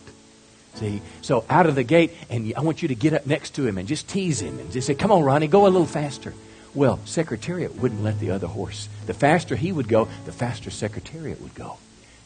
See? 0.78 1.02
So 1.22 1.44
out 1.50 1.66
of 1.66 1.74
the 1.74 1.82
gate, 1.82 2.12
and 2.30 2.52
I 2.56 2.60
want 2.60 2.82
you 2.82 2.88
to 2.88 2.94
get 2.94 3.12
up 3.12 3.26
next 3.26 3.54
to 3.56 3.66
him 3.66 3.78
and 3.78 3.88
just 3.88 4.08
tease 4.08 4.40
him 4.40 4.58
and 4.60 4.70
just 4.70 4.86
say, 4.86 4.94
Come 4.94 5.10
on, 5.10 5.24
Ronnie, 5.24 5.48
go 5.48 5.66
a 5.66 5.68
little 5.68 5.86
faster. 5.86 6.32
Well, 6.78 7.00
Secretariat 7.06 7.74
wouldn't 7.74 8.04
let 8.04 8.20
the 8.20 8.30
other 8.30 8.46
horse. 8.46 8.88
The 9.06 9.12
faster 9.12 9.56
he 9.56 9.72
would 9.72 9.88
go, 9.88 10.06
the 10.26 10.30
faster 10.30 10.70
Secretariat 10.70 11.40
would 11.40 11.56
go. 11.56 11.76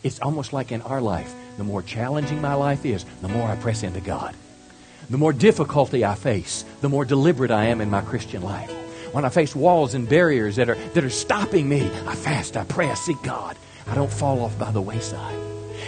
It's 0.03 0.21
almost 0.21 0.53
like 0.53 0.73
in 0.73 0.83
our 0.83 1.01
life. 1.01 1.33
The 1.57 1.65
more 1.65 1.81
challenging 1.81 2.43
my 2.43 2.53
life 2.53 2.85
is, 2.85 3.07
the 3.23 3.29
more 3.29 3.49
I 3.49 3.57
press 3.57 3.83
into 3.83 4.03
God. 4.03 4.37
The 5.09 5.17
more 5.17 5.33
difficulty 5.33 6.05
I 6.05 6.15
face, 6.17 6.67
the 6.83 6.91
more 6.91 7.07
deliberate 7.07 7.51
I 7.51 7.69
am 7.69 7.81
in 7.81 7.89
my 7.89 8.03
Christian 8.03 8.43
life. 8.43 8.71
When 9.15 9.25
I 9.25 9.31
face 9.31 9.57
walls 9.57 9.95
and 9.95 10.07
barriers 10.07 10.57
that 10.57 10.69
are, 10.69 10.75
that 10.75 11.03
are 11.03 11.09
stopping 11.09 11.67
me, 11.67 11.91
I 12.07 12.15
fast, 12.15 12.59
I 12.59 12.65
pray, 12.65 12.91
I 12.91 12.95
seek 12.95 13.23
God. 13.23 13.57
I 13.87 13.95
don't 13.95 14.13
fall 14.13 14.43
off 14.43 14.59
by 14.59 14.71
the 14.71 14.83
wayside. 14.83 15.42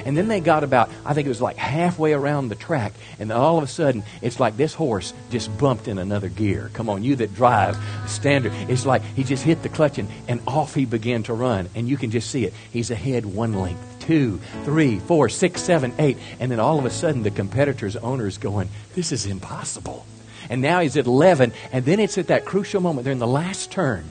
And 0.05 0.17
then 0.17 0.29
they 0.29 0.41
got 0.41 0.65
about, 0.65 0.91
I 1.05 1.15
think 1.15 1.27
it 1.27 1.31
was 1.31 1.41
like 1.41 1.57
halfway 1.57 2.13
around 2.13 2.49
the 2.49 2.55
track, 2.55 2.93
and 3.19 3.33
all 3.33 3.59
of 3.59 3.65
a 3.65 3.69
sudden, 3.69 4.03
it's 4.23 4.41
like 4.41 4.57
this 4.57 4.75
horse 4.75 5.13
just 5.31 5.57
bumped 5.59 5.89
in 5.89 5.99
another 5.99 6.29
gear. 6.29 6.71
Come 6.75 6.89
on, 6.89 7.03
you 7.03 7.17
that 7.17 7.35
drive 7.35 7.77
standard. 8.07 8.53
It's 8.69 8.87
like 8.87 9.03
he 9.03 9.25
just 9.25 9.45
hit 9.45 9.63
the 9.63 9.69
clutch, 9.69 9.99
and, 9.99 10.09
and 10.29 10.41
off 10.47 10.75
he 10.75 10.85
began 10.85 11.23
to 11.25 11.35
run. 11.35 11.69
And 11.75 11.89
you 11.89 11.97
can 11.97 12.11
just 12.11 12.31
see 12.31 12.45
it. 12.45 12.55
He's 12.73 12.91
ahead 12.91 13.27
one 13.27 13.55
length, 13.55 14.01
two, 14.01 14.41
three, 14.65 14.99
four, 15.01 15.29
six, 15.29 15.63
seven, 15.63 15.93
eight. 15.99 16.19
And 16.41 16.51
then 16.51 16.61
all 16.61 16.79
of 16.79 16.85
a 16.85 16.91
sudden, 16.91 17.23
the 17.23 17.31
competitor's 17.31 17.97
owner 17.97 18.27
is 18.27 18.39
going, 18.39 18.69
This 18.95 19.13
is 19.13 19.27
impossible. 19.27 20.07
And 20.51 20.61
now 20.61 20.81
he's 20.81 20.97
at 20.99 21.07
11, 21.07 21.53
and 21.73 21.85
then 21.87 21.99
it's 21.99 22.19
at 22.19 22.27
that 22.27 22.45
crucial 22.45 22.83
moment. 22.83 23.05
They're 23.05 23.13
in 23.13 23.19
the 23.19 23.27
last 23.27 23.71
turn 23.71 24.05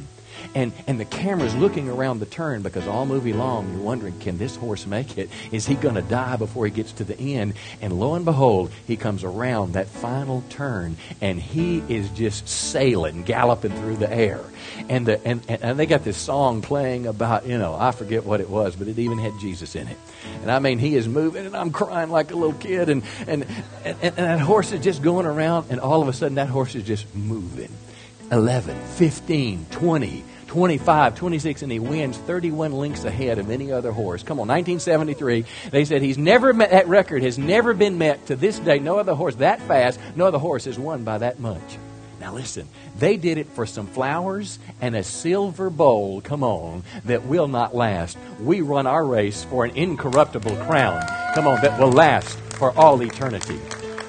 and, 0.56 0.72
and 0.88 0.99
the 0.99 1.06
camera's 1.06 1.56
looking 1.56 1.89
around 1.89 2.20
the 2.20 2.26
turn 2.26 2.62
because 2.62 2.88
all 2.88 3.06
movie 3.06 3.34
long 3.34 3.72
you're 3.74 3.82
wondering, 3.82 4.18
can 4.20 4.38
this 4.38 4.56
horse 4.56 4.86
make 4.86 5.18
it? 5.18 5.30
Is 5.51 5.66
he 5.66 5.76
going 5.76 5.95
to 5.95 6.01
die 6.01 6.36
before 6.36 6.66
he 6.66 6.72
gets 6.72 6.91
to 6.93 7.04
the 7.04 7.18
end? 7.18 7.56
And 7.82 7.99
lo 7.99 8.16
and 8.16 8.26
behold, 8.26 8.72
he 8.86 8.95
comes 8.95 9.24
around 9.24 9.74
that 9.74 9.88
final 9.88 10.43
turn 10.49 10.97
and 11.22 11.39
he 11.39 11.80
is 11.89 12.10
just 12.12 12.47
sailing, 12.47 13.24
galloping 13.24 13.72
through 13.72 13.97
the 13.97 14.12
air. 14.12 14.41
And, 14.89 15.06
the, 15.06 15.26
and, 15.26 15.41
and 15.49 15.80
they 15.80 15.86
got 15.86 16.04
this 16.04 16.18
song 16.18 16.62
playing 16.62 17.08
about, 17.08 17.47
you 17.47 17.58
know, 17.58 17.76
I 17.76 17.91
forget 17.91 18.24
what 18.24 18.39
it 18.39 18.49
was, 18.49 18.76
but 18.76 18.88
it 18.88 18.99
even 18.99 19.18
had 19.18 19.34
Jesus 19.39 19.76
in 19.76 19.88
it. 19.88 19.97
And 20.41 20.51
I 20.51 20.60
mean, 20.60 20.80
he 20.80 20.95
is 20.95 21.08
moving 21.08 21.45
and 21.45 21.56
I'm 21.56 21.72
crying 21.72 22.10
like 22.10 22.32
a 22.32 22.36
little 22.36 22.54
kid 22.54 22.89
and, 22.89 23.04
and, 23.28 23.45
and, 23.84 23.97
and 24.01 24.16
that 24.16 24.39
horse 24.39 24.72
is 24.72 24.84
just 24.84 25.01
going 25.01 25.26
around 25.26 25.68
and 25.70 25.80
all 25.80 26.01
of 26.01 26.08
a 26.08 26.14
sudden 26.14 26.36
that 26.36 26.49
horse 26.49 26.76
is 26.76 26.84
just 26.84 27.14
moving. 27.16 27.72
11, 28.32 28.80
15, 28.95 29.66
20, 29.70 30.24
25, 30.54 31.16
26, 31.16 31.64
and 31.64 31.72
he 31.72 31.80
wins 31.80 32.16
31 32.16 32.74
lengths 32.74 33.06
ahead 33.06 33.39
of 33.39 33.49
any 33.49 33.72
other 33.72 33.91
horse. 33.91 34.22
Come 34.22 34.39
on, 34.39 34.47
1973. 34.47 35.45
They 35.72 35.84
said 35.84 36.04
he's 36.04 36.20
never 36.20 36.54
met, 36.54 36.70
that 36.70 36.88
record 36.88 37.24
has 37.24 37.39
never 37.39 37.74
been 37.74 37.97
met 37.97 38.28
to 38.28 38.36
this 38.36 38.60
day. 38.60 38.78
No 38.78 38.99
other 38.99 39.16
horse 39.16 39.34
that 39.38 39.60
fast, 39.64 39.99
no 40.16 40.28
other 40.28 40.38
horse 40.38 40.66
has 40.66 40.78
won 40.78 41.04
by 41.04 41.18
that 41.18 41.39
much. 41.39 41.80
Now 42.20 42.36
listen, 42.36 42.68
they 42.99 43.18
did 43.18 43.39
it 43.39 43.47
for 43.47 43.66
some 43.66 43.88
flowers 43.88 44.60
and 44.80 44.95
a 44.95 45.01
silver 45.01 45.72
bowl, 45.72 46.22
come 46.22 46.43
on, 46.43 46.84
that 47.06 47.26
will 47.26 47.47
not 47.47 47.74
last. 47.74 48.16
We 48.39 48.62
run 48.62 48.86
our 48.86 49.04
race 49.04 49.43
for 49.45 49.66
an 49.66 49.76
incorruptible 49.76 50.56
crown, 50.68 51.01
come 51.34 51.47
on, 51.47 51.62
that 51.62 51.80
will 51.80 51.91
last 51.91 52.38
for 52.60 52.78
all 52.78 53.01
eternity. 53.01 53.60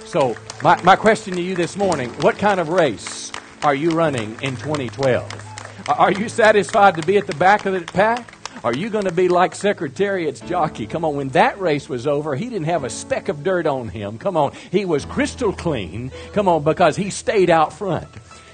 So, 0.04 0.36
my, 0.62 0.78
my 0.82 0.94
question 0.94 1.36
to 1.36 1.40
you 1.40 1.54
this 1.54 1.74
morning 1.74 2.10
what 2.20 2.36
kind 2.36 2.60
of 2.60 2.68
race 2.68 3.32
are 3.62 3.74
you 3.74 3.92
running 3.92 4.36
in 4.42 4.56
2012? 4.56 5.43
Are 5.86 6.12
you 6.12 6.30
satisfied 6.30 6.96
to 6.96 7.02
be 7.02 7.18
at 7.18 7.26
the 7.26 7.34
back 7.34 7.66
of 7.66 7.74
the 7.74 7.80
pack? 7.80 8.34
Are 8.64 8.74
you 8.74 8.88
going 8.88 9.04
to 9.04 9.12
be 9.12 9.28
like 9.28 9.54
Secretariat's 9.54 10.40
jockey? 10.40 10.86
Come 10.86 11.04
on, 11.04 11.14
when 11.14 11.28
that 11.30 11.60
race 11.60 11.90
was 11.90 12.06
over, 12.06 12.34
he 12.34 12.48
didn't 12.48 12.64
have 12.64 12.84
a 12.84 12.90
speck 12.90 13.28
of 13.28 13.44
dirt 13.44 13.66
on 13.66 13.88
him. 13.90 14.16
Come 14.16 14.34
on, 14.34 14.54
he 14.70 14.86
was 14.86 15.04
crystal 15.04 15.52
clean. 15.52 16.10
Come 16.32 16.48
on, 16.48 16.64
because 16.64 16.96
he 16.96 17.10
stayed 17.10 17.50
out 17.50 17.70
front. 17.70 18.08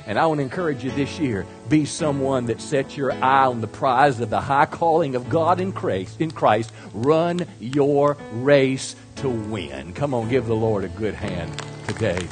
And 0.07 0.19
I 0.19 0.27
want 0.27 0.39
to 0.39 0.43
encourage 0.43 0.83
you 0.83 0.91
this 0.91 1.21
year 1.21 1.47
be 1.69 1.85
someone 1.85 2.47
that 2.47 2.61
sets 2.61 2.97
your 2.97 3.13
eye 3.13 3.47
on 3.47 3.61
the 3.61 3.69
prize 3.69 4.19
of 4.19 4.29
the 4.29 4.41
high 4.41 4.67
calling 4.67 5.15
of 5.15 5.29
God 5.29 5.61
in 5.61 5.71
Christ. 5.71 6.21
In 6.21 6.33
Christ. 6.33 6.73
Run 6.93 7.47
your 7.61 8.17
race 8.33 8.97
to 9.17 9.29
win. 9.29 9.93
Come 9.93 10.15
on, 10.15 10.29
give 10.29 10.47
the 10.47 10.57
Lord 10.57 10.83
a 10.83 10.89
good 10.89 11.15
hand 11.15 11.63
today. 11.87 12.27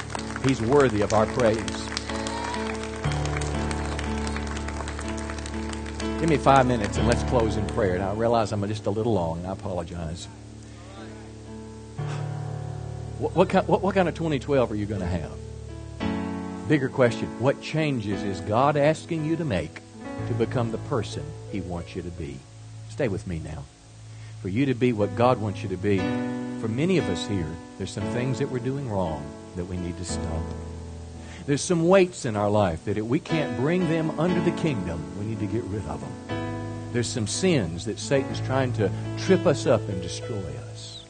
He's 0.45 0.61
worthy 0.61 1.01
of 1.01 1.13
our 1.13 1.25
praise. 1.27 1.98
Give 6.19 6.29
me 6.29 6.35
five 6.35 6.67
minutes 6.67 6.97
and 6.97 7.07
let's 7.07 7.23
close 7.23 7.55
in 7.55 7.65
prayer. 7.67 7.95
And 7.95 8.03
I 8.03 8.13
realize 8.13 8.51
I'm 8.51 8.67
just 8.67 8.87
a 8.87 8.89
little 8.89 9.13
long, 9.13 9.45
I 9.45 9.53
apologize. 9.53 10.27
What, 13.19 13.33
what, 13.37 13.49
kind, 13.49 13.65
what, 13.69 13.81
what 13.81 13.95
kind 13.95 14.09
of 14.09 14.15
2012 14.15 14.69
are 14.69 14.75
you 14.75 14.85
going 14.85 14.99
to 14.99 15.07
have? 15.07 16.67
Bigger 16.67 16.89
question 16.89 17.27
what 17.39 17.61
changes 17.61 18.21
is 18.23 18.41
God 18.41 18.75
asking 18.75 19.23
you 19.23 19.37
to 19.37 19.45
make 19.45 19.81
to 20.27 20.33
become 20.33 20.71
the 20.73 20.77
person 20.77 21.23
He 21.53 21.61
wants 21.61 21.95
you 21.95 22.01
to 22.01 22.11
be? 22.11 22.37
Stay 22.89 23.07
with 23.07 23.25
me 23.25 23.39
now. 23.39 23.63
For 24.41 24.49
you 24.49 24.65
to 24.65 24.73
be 24.73 24.91
what 24.91 25.15
God 25.15 25.39
wants 25.39 25.63
you 25.63 25.69
to 25.69 25.77
be, 25.77 25.99
for 26.59 26.67
many 26.67 26.97
of 26.97 27.07
us 27.09 27.25
here, 27.27 27.49
there's 27.77 27.91
some 27.91 28.03
things 28.11 28.39
that 28.39 28.51
we're 28.51 28.59
doing 28.59 28.89
wrong 28.89 29.23
that 29.55 29.65
we 29.65 29.77
need 29.77 29.97
to 29.97 30.05
stop. 30.05 30.43
There's 31.45 31.61
some 31.61 31.87
weights 31.87 32.25
in 32.25 32.35
our 32.35 32.49
life 32.49 32.85
that 32.85 32.97
if 32.97 33.05
we 33.05 33.19
can't 33.19 33.57
bring 33.57 33.89
them 33.89 34.19
under 34.19 34.39
the 34.41 34.51
kingdom, 34.57 35.03
we 35.19 35.25
need 35.25 35.39
to 35.39 35.47
get 35.47 35.63
rid 35.63 35.85
of 35.87 36.01
them. 36.01 36.91
There's 36.91 37.07
some 37.07 37.27
sins 37.27 37.85
that 37.85 37.99
Satan's 37.99 38.39
trying 38.41 38.73
to 38.73 38.91
trip 39.17 39.45
us 39.45 39.65
up 39.65 39.87
and 39.89 40.01
destroy 40.01 40.53
us. 40.71 41.05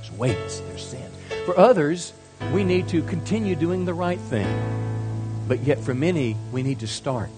There's 0.00 0.12
weights, 0.12 0.60
there's 0.60 0.84
sins. 0.84 1.14
For 1.44 1.58
others, 1.58 2.12
we 2.52 2.64
need 2.64 2.88
to 2.88 3.02
continue 3.02 3.54
doing 3.54 3.84
the 3.84 3.94
right 3.94 4.18
thing. 4.18 4.46
But 5.46 5.60
yet, 5.60 5.78
for 5.78 5.94
many, 5.94 6.36
we 6.52 6.62
need 6.62 6.80
to 6.80 6.86
start. 6.86 7.30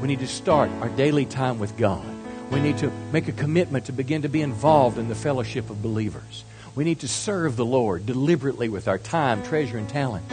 We 0.00 0.08
need 0.08 0.20
to 0.20 0.26
start 0.26 0.70
our 0.80 0.88
daily 0.90 1.26
time 1.26 1.58
with 1.58 1.76
God. 1.76 2.06
We 2.50 2.60
need 2.60 2.78
to 2.78 2.90
make 3.12 3.28
a 3.28 3.32
commitment 3.32 3.86
to 3.86 3.92
begin 3.92 4.22
to 4.22 4.28
be 4.28 4.42
involved 4.42 4.98
in 4.98 5.08
the 5.08 5.14
fellowship 5.14 5.68
of 5.70 5.82
believers. 5.82 6.44
We 6.74 6.84
need 6.84 7.00
to 7.00 7.08
serve 7.08 7.56
the 7.56 7.64
Lord 7.64 8.06
deliberately 8.06 8.68
with 8.68 8.88
our 8.88 8.98
time, 8.98 9.42
treasure, 9.42 9.78
and 9.78 9.88
talent. 9.88 10.24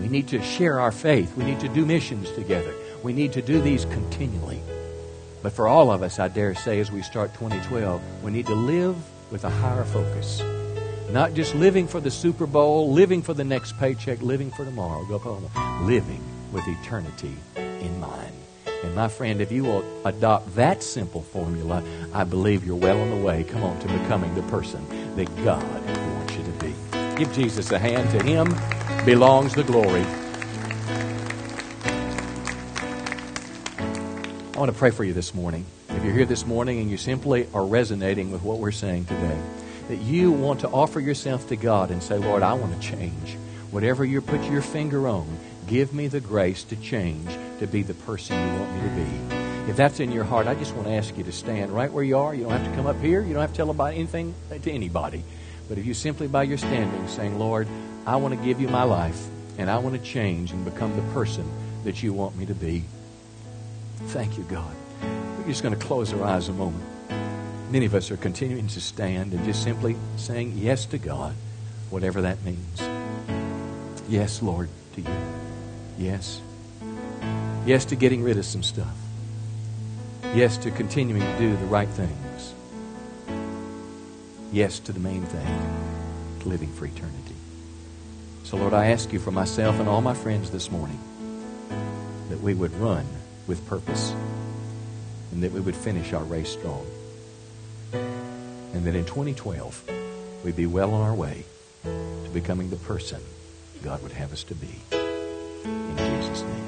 We 0.00 0.08
need 0.08 0.28
to 0.28 0.42
share 0.42 0.80
our 0.80 0.92
faith. 0.92 1.36
We 1.36 1.44
need 1.44 1.60
to 1.60 1.68
do 1.68 1.84
missions 1.84 2.30
together. 2.32 2.74
We 3.02 3.12
need 3.12 3.32
to 3.34 3.42
do 3.42 3.60
these 3.60 3.84
continually. 3.86 4.60
But 5.42 5.52
for 5.52 5.66
all 5.66 5.90
of 5.90 6.02
us, 6.02 6.18
I 6.18 6.28
dare 6.28 6.54
say, 6.54 6.80
as 6.80 6.92
we 6.92 7.02
start 7.02 7.34
2012, 7.34 8.00
we 8.22 8.30
need 8.30 8.46
to 8.46 8.54
live 8.54 8.96
with 9.30 9.44
a 9.44 9.50
higher 9.50 9.84
focus. 9.84 10.42
Not 11.10 11.34
just 11.34 11.54
living 11.54 11.88
for 11.88 12.00
the 12.00 12.10
Super 12.10 12.46
Bowl, 12.46 12.92
living 12.92 13.22
for 13.22 13.34
the 13.34 13.44
next 13.44 13.76
paycheck, 13.78 14.22
living 14.22 14.50
for 14.50 14.64
tomorrow. 14.64 15.04
Go 15.04 15.18
home. 15.18 15.50
Living 15.86 16.22
with 16.52 16.66
eternity 16.66 17.34
in 17.56 18.00
mind. 18.00 18.32
And 18.84 18.94
my 18.94 19.08
friend, 19.08 19.40
if 19.40 19.52
you 19.52 19.64
will 19.64 19.84
adopt 20.04 20.54
that 20.56 20.82
simple 20.82 21.22
formula, 21.22 21.82
I 22.12 22.24
believe 22.24 22.64
you're 22.64 22.76
well 22.76 23.00
on 23.00 23.10
the 23.10 23.16
way, 23.16 23.44
come 23.44 23.62
on, 23.62 23.78
to 23.80 23.86
becoming 23.88 24.34
the 24.34 24.42
person 24.44 24.84
that 25.16 25.26
God 25.44 25.62
wants 25.86 26.34
you 26.36 26.44
to 26.44 26.50
be. 26.52 26.74
Give 27.16 27.32
Jesus 27.32 27.70
a 27.70 27.78
hand. 27.78 28.10
To 28.10 28.22
Him 28.24 28.48
belongs 29.04 29.52
the 29.54 29.64
glory. 29.64 30.04
I 34.54 34.58
want 34.58 34.70
to 34.70 34.78
pray 34.78 34.92
for 34.92 35.02
you 35.02 35.12
this 35.12 35.34
morning. 35.34 35.66
If 35.88 36.04
you're 36.04 36.14
here 36.14 36.24
this 36.24 36.46
morning 36.46 36.78
and 36.78 36.88
you 36.88 36.96
simply 36.96 37.48
are 37.52 37.66
resonating 37.66 38.30
with 38.30 38.42
what 38.42 38.58
we're 38.58 38.70
saying 38.70 39.06
today, 39.06 39.40
that 39.88 39.96
you 39.96 40.30
want 40.30 40.60
to 40.60 40.68
offer 40.68 41.00
yourself 41.00 41.48
to 41.48 41.56
God 41.56 41.90
and 41.90 42.00
say, 42.00 42.16
Lord, 42.16 42.44
I 42.44 42.52
want 42.52 42.80
to 42.80 42.88
change. 42.88 43.36
Whatever 43.72 44.04
you 44.04 44.20
put 44.20 44.40
your 44.44 44.62
finger 44.62 45.08
on, 45.08 45.36
give 45.66 45.92
me 45.92 46.06
the 46.06 46.20
grace 46.20 46.62
to 46.64 46.76
change 46.76 47.28
to 47.58 47.66
be 47.66 47.82
the 47.82 47.94
person 47.94 48.36
you 48.36 48.60
want 48.60 48.72
me 48.72 48.82
to 48.82 48.94
be. 48.94 49.70
If 49.70 49.76
that's 49.76 49.98
in 49.98 50.12
your 50.12 50.24
heart, 50.24 50.46
I 50.46 50.54
just 50.54 50.74
want 50.74 50.86
to 50.86 50.94
ask 50.94 51.16
you 51.18 51.24
to 51.24 51.32
stand 51.32 51.72
right 51.72 51.90
where 51.90 52.04
you 52.04 52.18
are. 52.18 52.34
You 52.36 52.44
don't 52.44 52.52
have 52.52 52.68
to 52.68 52.74
come 52.76 52.86
up 52.86 53.00
here. 53.00 53.20
You 53.20 53.32
don't 53.32 53.40
have 53.40 53.50
to 53.50 53.56
tell 53.56 53.70
about 53.70 53.94
anything 53.94 54.32
to 54.50 54.70
anybody. 54.70 55.24
But 55.68 55.78
if 55.78 55.86
you 55.86 55.94
simply 55.94 56.28
by 56.28 56.42
your 56.44 56.58
standing 56.58 57.08
saying, 57.08 57.38
Lord, 57.38 57.68
I 58.06 58.16
want 58.16 58.38
to 58.38 58.44
give 58.44 58.60
you 58.60 58.68
my 58.68 58.82
life 58.82 59.26
and 59.58 59.70
I 59.70 59.78
want 59.78 59.96
to 59.96 60.02
change 60.02 60.52
and 60.52 60.64
become 60.64 60.94
the 60.96 61.12
person 61.12 61.48
that 61.84 62.02
you 62.02 62.12
want 62.12 62.36
me 62.36 62.46
to 62.46 62.54
be. 62.54 62.84
Thank 64.06 64.36
you, 64.38 64.44
God. 64.44 64.74
We're 65.38 65.46
just 65.46 65.62
going 65.62 65.78
to 65.78 65.84
close 65.84 66.12
our 66.12 66.22
eyes 66.24 66.48
a 66.48 66.52
moment. 66.52 66.84
Many 67.70 67.86
of 67.86 67.94
us 67.94 68.10
are 68.10 68.16
continuing 68.16 68.68
to 68.68 68.80
stand 68.80 69.32
and 69.32 69.44
just 69.44 69.62
simply 69.62 69.96
saying 70.16 70.54
yes 70.56 70.84
to 70.86 70.98
God, 70.98 71.34
whatever 71.90 72.22
that 72.22 72.42
means. 72.44 72.82
Yes, 74.08 74.42
Lord, 74.42 74.68
to 74.94 75.00
you. 75.00 75.16
Yes. 75.98 76.40
Yes 77.64 77.84
to 77.86 77.96
getting 77.96 78.22
rid 78.22 78.36
of 78.36 78.44
some 78.44 78.62
stuff. 78.62 78.94
Yes 80.34 80.56
to 80.58 80.70
continuing 80.70 81.22
to 81.22 81.38
do 81.38 81.56
the 81.56 81.64
right 81.66 81.88
things. 81.88 82.31
Yes 84.52 84.78
to 84.80 84.92
the 84.92 85.00
main 85.00 85.22
thing, 85.22 86.44
living 86.44 86.70
for 86.70 86.84
eternity. 86.84 87.34
So, 88.44 88.58
Lord, 88.58 88.74
I 88.74 88.90
ask 88.90 89.10
you 89.10 89.18
for 89.18 89.30
myself 89.30 89.80
and 89.80 89.88
all 89.88 90.02
my 90.02 90.12
friends 90.12 90.50
this 90.50 90.70
morning 90.70 91.00
that 92.28 92.38
we 92.38 92.52
would 92.52 92.74
run 92.74 93.06
with 93.46 93.66
purpose 93.66 94.12
and 95.32 95.42
that 95.42 95.52
we 95.52 95.60
would 95.60 95.74
finish 95.74 96.12
our 96.12 96.22
race 96.24 96.50
strong. 96.50 96.86
And 97.94 98.84
that 98.84 98.94
in 98.94 99.06
2012, 99.06 99.90
we'd 100.44 100.56
be 100.56 100.66
well 100.66 100.92
on 100.92 101.00
our 101.00 101.14
way 101.14 101.44
to 101.84 102.30
becoming 102.34 102.68
the 102.68 102.76
person 102.76 103.22
God 103.82 104.02
would 104.02 104.12
have 104.12 104.32
us 104.34 104.44
to 104.44 104.54
be. 104.54 104.80
In 105.64 105.96
Jesus' 105.96 106.42
name. 106.42 106.64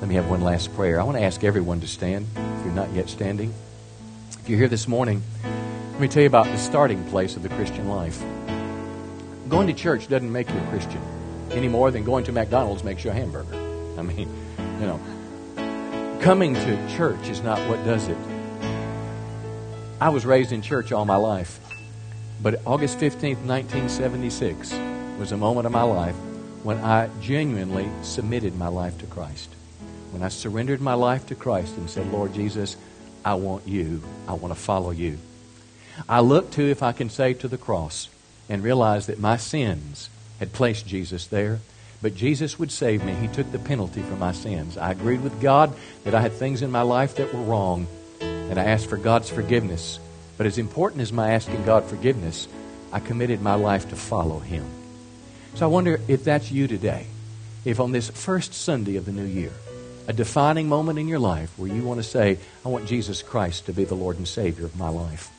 Let 0.00 0.08
me 0.08 0.14
have 0.14 0.30
one 0.30 0.42
last 0.42 0.72
prayer. 0.74 1.00
I 1.00 1.04
want 1.04 1.18
to 1.18 1.24
ask 1.24 1.42
everyone 1.42 1.80
to 1.80 1.88
stand 1.88 2.26
if 2.36 2.64
you're 2.64 2.74
not 2.74 2.92
yet 2.92 3.08
standing. 3.08 3.52
If 4.40 4.48
you're 4.48 4.58
here 4.58 4.68
this 4.68 4.88
morning, 4.88 5.22
let 5.92 6.00
me 6.00 6.08
tell 6.08 6.22
you 6.22 6.26
about 6.26 6.46
the 6.46 6.56
starting 6.56 7.04
place 7.04 7.36
of 7.36 7.42
the 7.42 7.50
Christian 7.50 7.88
life. 7.88 8.20
Going 9.48 9.66
to 9.66 9.74
church 9.74 10.08
doesn't 10.08 10.32
make 10.32 10.48
you 10.48 10.58
a 10.58 10.66
Christian 10.68 11.00
any 11.50 11.68
more 11.68 11.90
than 11.90 12.02
going 12.02 12.24
to 12.24 12.32
McDonald's 12.32 12.82
makes 12.82 13.04
you 13.04 13.10
a 13.10 13.14
hamburger. 13.14 13.54
I 13.98 14.02
mean, 14.02 14.28
you 14.80 14.86
know, 14.86 16.18
coming 16.20 16.54
to 16.54 16.96
church 16.96 17.28
is 17.28 17.42
not 17.42 17.58
what 17.68 17.84
does 17.84 18.08
it. 18.08 18.16
I 20.00 20.08
was 20.08 20.26
raised 20.26 20.50
in 20.50 20.62
church 20.62 20.92
all 20.92 21.04
my 21.04 21.16
life, 21.16 21.60
but 22.42 22.60
August 22.66 22.98
15th, 22.98 23.44
1976 23.44 24.72
was 25.18 25.32
a 25.32 25.36
moment 25.36 25.66
of 25.66 25.72
my 25.72 25.82
life 25.82 26.16
when 26.62 26.78
I 26.78 27.10
genuinely 27.20 27.88
submitted 28.02 28.56
my 28.56 28.68
life 28.68 28.98
to 28.98 29.06
Christ. 29.06 29.50
When 30.10 30.22
I 30.22 30.28
surrendered 30.28 30.80
my 30.80 30.94
life 30.94 31.26
to 31.26 31.34
Christ 31.34 31.76
and 31.76 31.88
said, 31.88 32.10
Lord 32.10 32.34
Jesus, 32.34 32.76
I 33.24 33.34
want 33.34 33.68
you. 33.68 34.02
I 34.26 34.32
want 34.32 34.54
to 34.54 34.60
follow 34.60 34.90
you. 34.90 35.18
I 36.08 36.20
looked 36.20 36.54
to, 36.54 36.70
if 36.70 36.82
I 36.82 36.92
can 36.92 37.10
say, 37.10 37.34
to 37.34 37.48
the 37.48 37.58
cross 37.58 38.08
and 38.48 38.62
realized 38.62 39.08
that 39.08 39.18
my 39.18 39.36
sins 39.36 40.08
had 40.38 40.52
placed 40.52 40.86
Jesus 40.86 41.26
there. 41.26 41.60
But 42.02 42.16
Jesus 42.16 42.58
would 42.58 42.72
save 42.72 43.04
me. 43.04 43.12
He 43.14 43.28
took 43.28 43.50
the 43.52 43.60
penalty 43.60 44.02
for 44.02 44.16
my 44.16 44.32
sins. 44.32 44.76
I 44.76 44.90
agreed 44.90 45.22
with 45.22 45.40
God 45.40 45.72
that 46.02 46.14
I 46.14 46.20
had 46.20 46.32
things 46.32 46.62
in 46.62 46.70
my 46.72 46.82
life 46.82 47.14
that 47.16 47.32
were 47.32 47.42
wrong, 47.42 47.86
and 48.20 48.58
I 48.58 48.64
asked 48.64 48.88
for 48.88 48.96
God's 48.96 49.30
forgiveness. 49.30 50.00
But 50.36 50.46
as 50.46 50.58
important 50.58 51.02
as 51.02 51.12
my 51.12 51.34
asking 51.34 51.64
God 51.64 51.84
forgiveness, 51.84 52.48
I 52.92 52.98
committed 52.98 53.40
my 53.40 53.54
life 53.54 53.88
to 53.90 53.96
follow 53.96 54.40
Him. 54.40 54.64
So 55.54 55.64
I 55.64 55.68
wonder 55.68 56.00
if 56.08 56.24
that's 56.24 56.50
you 56.50 56.66
today. 56.66 57.06
If 57.64 57.78
on 57.78 57.92
this 57.92 58.10
first 58.10 58.52
Sunday 58.52 58.96
of 58.96 59.04
the 59.04 59.12
new 59.12 59.24
year, 59.24 59.52
a 60.08 60.12
defining 60.12 60.68
moment 60.68 60.98
in 60.98 61.06
your 61.06 61.20
life 61.20 61.56
where 61.56 61.72
you 61.72 61.84
want 61.84 61.98
to 61.98 62.04
say, 62.04 62.38
I 62.64 62.68
want 62.68 62.86
Jesus 62.86 63.22
Christ 63.22 63.66
to 63.66 63.72
be 63.72 63.84
the 63.84 63.94
Lord 63.94 64.16
and 64.16 64.26
Savior 64.26 64.64
of 64.64 64.76
my 64.76 64.88
life. 64.88 65.30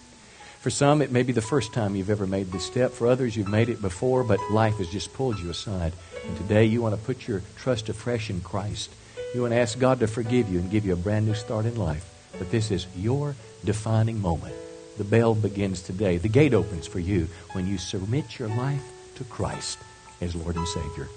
For 0.63 0.69
some, 0.69 1.01
it 1.01 1.11
may 1.11 1.23
be 1.23 1.33
the 1.33 1.41
first 1.41 1.73
time 1.73 1.93
you've 1.93 2.09
ever 2.09 2.25
made 2.25 2.49
this 2.49 2.63
step. 2.63 2.93
For 2.93 3.05
others, 3.07 3.35
you've 3.35 3.49
made 3.49 3.67
it 3.67 3.81
before, 3.81 4.23
but 4.23 4.39
life 4.49 4.77
has 4.77 4.87
just 4.87 5.11
pulled 5.11 5.37
you 5.37 5.49
aside. 5.49 5.91
And 6.25 6.37
today, 6.37 6.63
you 6.63 6.81
want 6.81 6.95
to 6.95 7.05
put 7.05 7.27
your 7.27 7.41
trust 7.57 7.89
afresh 7.89 8.29
in 8.29 8.39
Christ. 8.39 8.89
You 9.35 9.41
want 9.41 9.51
to 9.51 9.59
ask 9.59 9.77
God 9.77 9.99
to 9.99 10.07
forgive 10.07 10.47
you 10.47 10.59
and 10.59 10.71
give 10.71 10.85
you 10.85 10.93
a 10.93 10.95
brand 10.95 11.25
new 11.25 11.33
start 11.33 11.65
in 11.65 11.75
life. 11.75 12.09
But 12.39 12.49
this 12.49 12.71
is 12.71 12.87
your 12.95 13.35
defining 13.65 14.21
moment. 14.21 14.55
The 14.97 15.03
bell 15.03 15.35
begins 15.35 15.81
today. 15.81 16.15
The 16.15 16.29
gate 16.29 16.53
opens 16.53 16.87
for 16.87 16.99
you 16.99 17.27
when 17.51 17.67
you 17.67 17.77
submit 17.77 18.39
your 18.39 18.47
life 18.47 18.89
to 19.15 19.25
Christ 19.25 19.79
as 20.21 20.33
Lord 20.33 20.55
and 20.55 20.67
Savior. 20.69 21.09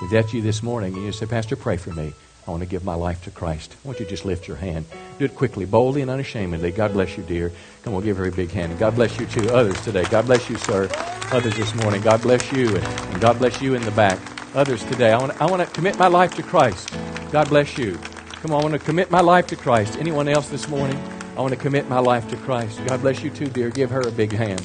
If 0.00 0.12
that's 0.12 0.32
you 0.32 0.42
this 0.42 0.62
morning 0.62 0.94
and 0.94 1.02
you 1.02 1.10
say, 1.10 1.26
Pastor, 1.26 1.56
pray 1.56 1.76
for 1.76 1.90
me. 1.90 2.12
I 2.46 2.50
want 2.50 2.62
to 2.62 2.68
give 2.68 2.84
my 2.84 2.94
life 2.94 3.22
to 3.24 3.30
Christ. 3.30 3.76
I 3.84 3.88
want 3.88 4.00
you 4.00 4.06
just 4.06 4.24
lift 4.24 4.48
your 4.48 4.56
hand. 4.56 4.86
Do 5.18 5.24
it 5.26 5.36
quickly, 5.36 5.64
boldly, 5.64 6.02
and 6.02 6.10
unashamedly. 6.10 6.72
God 6.72 6.92
bless 6.92 7.16
you, 7.16 7.22
dear. 7.22 7.52
Come 7.84 7.94
on, 7.94 8.02
give 8.02 8.16
her 8.16 8.26
a 8.26 8.32
big 8.32 8.50
hand. 8.50 8.76
God 8.78 8.96
bless 8.96 9.18
you, 9.20 9.26
too. 9.26 9.48
Others 9.50 9.80
today. 9.82 10.04
God 10.10 10.26
bless 10.26 10.50
you, 10.50 10.56
sir. 10.56 10.88
Others 11.30 11.56
this 11.56 11.74
morning. 11.76 12.02
God 12.02 12.20
bless 12.20 12.50
you. 12.52 12.68
And, 12.68 12.84
and 12.84 13.20
God 13.20 13.38
bless 13.38 13.62
you 13.62 13.74
in 13.74 13.82
the 13.82 13.92
back. 13.92 14.18
Others 14.56 14.84
today. 14.84 15.12
I 15.12 15.18
want, 15.18 15.40
I 15.40 15.46
want 15.46 15.62
to 15.62 15.72
commit 15.72 15.96
my 15.98 16.08
life 16.08 16.34
to 16.34 16.42
Christ. 16.42 16.90
God 17.30 17.48
bless 17.48 17.78
you. 17.78 17.98
Come 18.42 18.52
on, 18.52 18.60
I 18.60 18.64
want 18.64 18.74
to 18.74 18.84
commit 18.84 19.10
my 19.10 19.20
life 19.20 19.46
to 19.48 19.56
Christ. 19.56 19.96
Anyone 19.98 20.26
else 20.26 20.48
this 20.48 20.68
morning? 20.68 21.00
I 21.36 21.40
want 21.40 21.54
to 21.54 21.60
commit 21.60 21.88
my 21.88 22.00
life 22.00 22.28
to 22.28 22.36
Christ. 22.36 22.80
God 22.86 23.00
bless 23.02 23.22
you, 23.22 23.30
too, 23.30 23.46
dear. 23.46 23.70
Give 23.70 23.88
her 23.90 24.00
a 24.00 24.10
big 24.10 24.32
hand. 24.32 24.62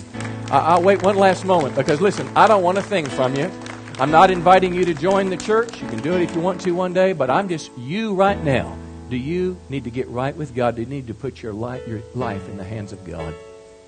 I, 0.49 0.59
I'll 0.59 0.81
wait 0.81 1.03
one 1.03 1.15
last 1.15 1.45
moment 1.45 1.75
because, 1.75 2.01
listen, 2.01 2.27
I 2.35 2.47
don't 2.47 2.63
want 2.63 2.79
a 2.79 2.81
thing 2.81 3.05
from 3.05 3.35
you. 3.35 3.51
I'm 3.99 4.11
not 4.11 4.29
inviting 4.29 4.75
you 4.75 4.85
to 4.85 4.93
join 4.93 5.31
the 5.31 5.37
church. 5.37 5.81
You 5.81 5.87
can 5.87 5.97
do 5.97 6.13
it 6.13 6.21
if 6.21 6.35
you 6.35 6.39
want 6.39 6.61
to 6.61 6.71
one 6.71 6.93
day, 6.93 7.13
but 7.13 7.31
I'm 7.31 7.49
just 7.49 7.75
you 7.79 8.13
right 8.13 8.39
now. 8.43 8.77
Do 9.09 9.17
you 9.17 9.57
need 9.69 9.85
to 9.85 9.89
get 9.89 10.07
right 10.09 10.37
with 10.37 10.53
God? 10.53 10.75
Do 10.75 10.83
you 10.83 10.87
need 10.87 11.07
to 11.07 11.15
put 11.15 11.41
your 11.41 11.51
life, 11.51 11.87
your 11.87 12.03
life 12.13 12.47
in 12.47 12.57
the 12.57 12.63
hands 12.63 12.93
of 12.93 13.03
God? 13.03 13.33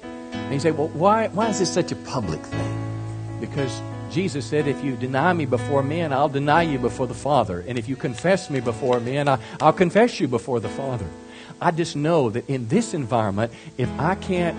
And 0.01 0.51
you 0.51 0.60
say, 0.60 0.72
well, 0.72 0.88
why, 0.88 1.28
why 1.28 1.49
is 1.49 1.60
this 1.60 1.72
such 1.72 1.91
a 1.91 1.95
public 1.95 2.41
thing? 2.41 3.39
Because 3.39 3.84
Jesus 4.12 4.45
said, 4.45 4.68
if 4.68 4.84
you 4.84 4.95
deny 4.95 5.34
me 5.34 5.45
before 5.45 5.84
men, 5.84 6.12
I'll 6.12 6.30
deny 6.30 6.64
you 6.64 6.80
before 6.80 7.07
the 7.07 7.14
Father. 7.14 7.64
And 7.68 7.78
if 7.78 7.88
you 7.88 7.95
confess 7.95 8.49
me 8.49 8.60
before 8.60 8.99
men, 8.99 9.28
I, 9.28 9.39
I'll 9.62 9.74
confess 9.74 10.20
you 10.20 10.28
before 10.28 10.60
the 10.60 10.70
Father. 10.70 11.05
I 11.62 11.72
just 11.72 11.95
know 11.95 12.30
that 12.30 12.49
in 12.49 12.68
this 12.70 12.93
environment, 12.93 13.51
if 13.78 13.89
I 13.99 14.16
can't, 14.16 14.57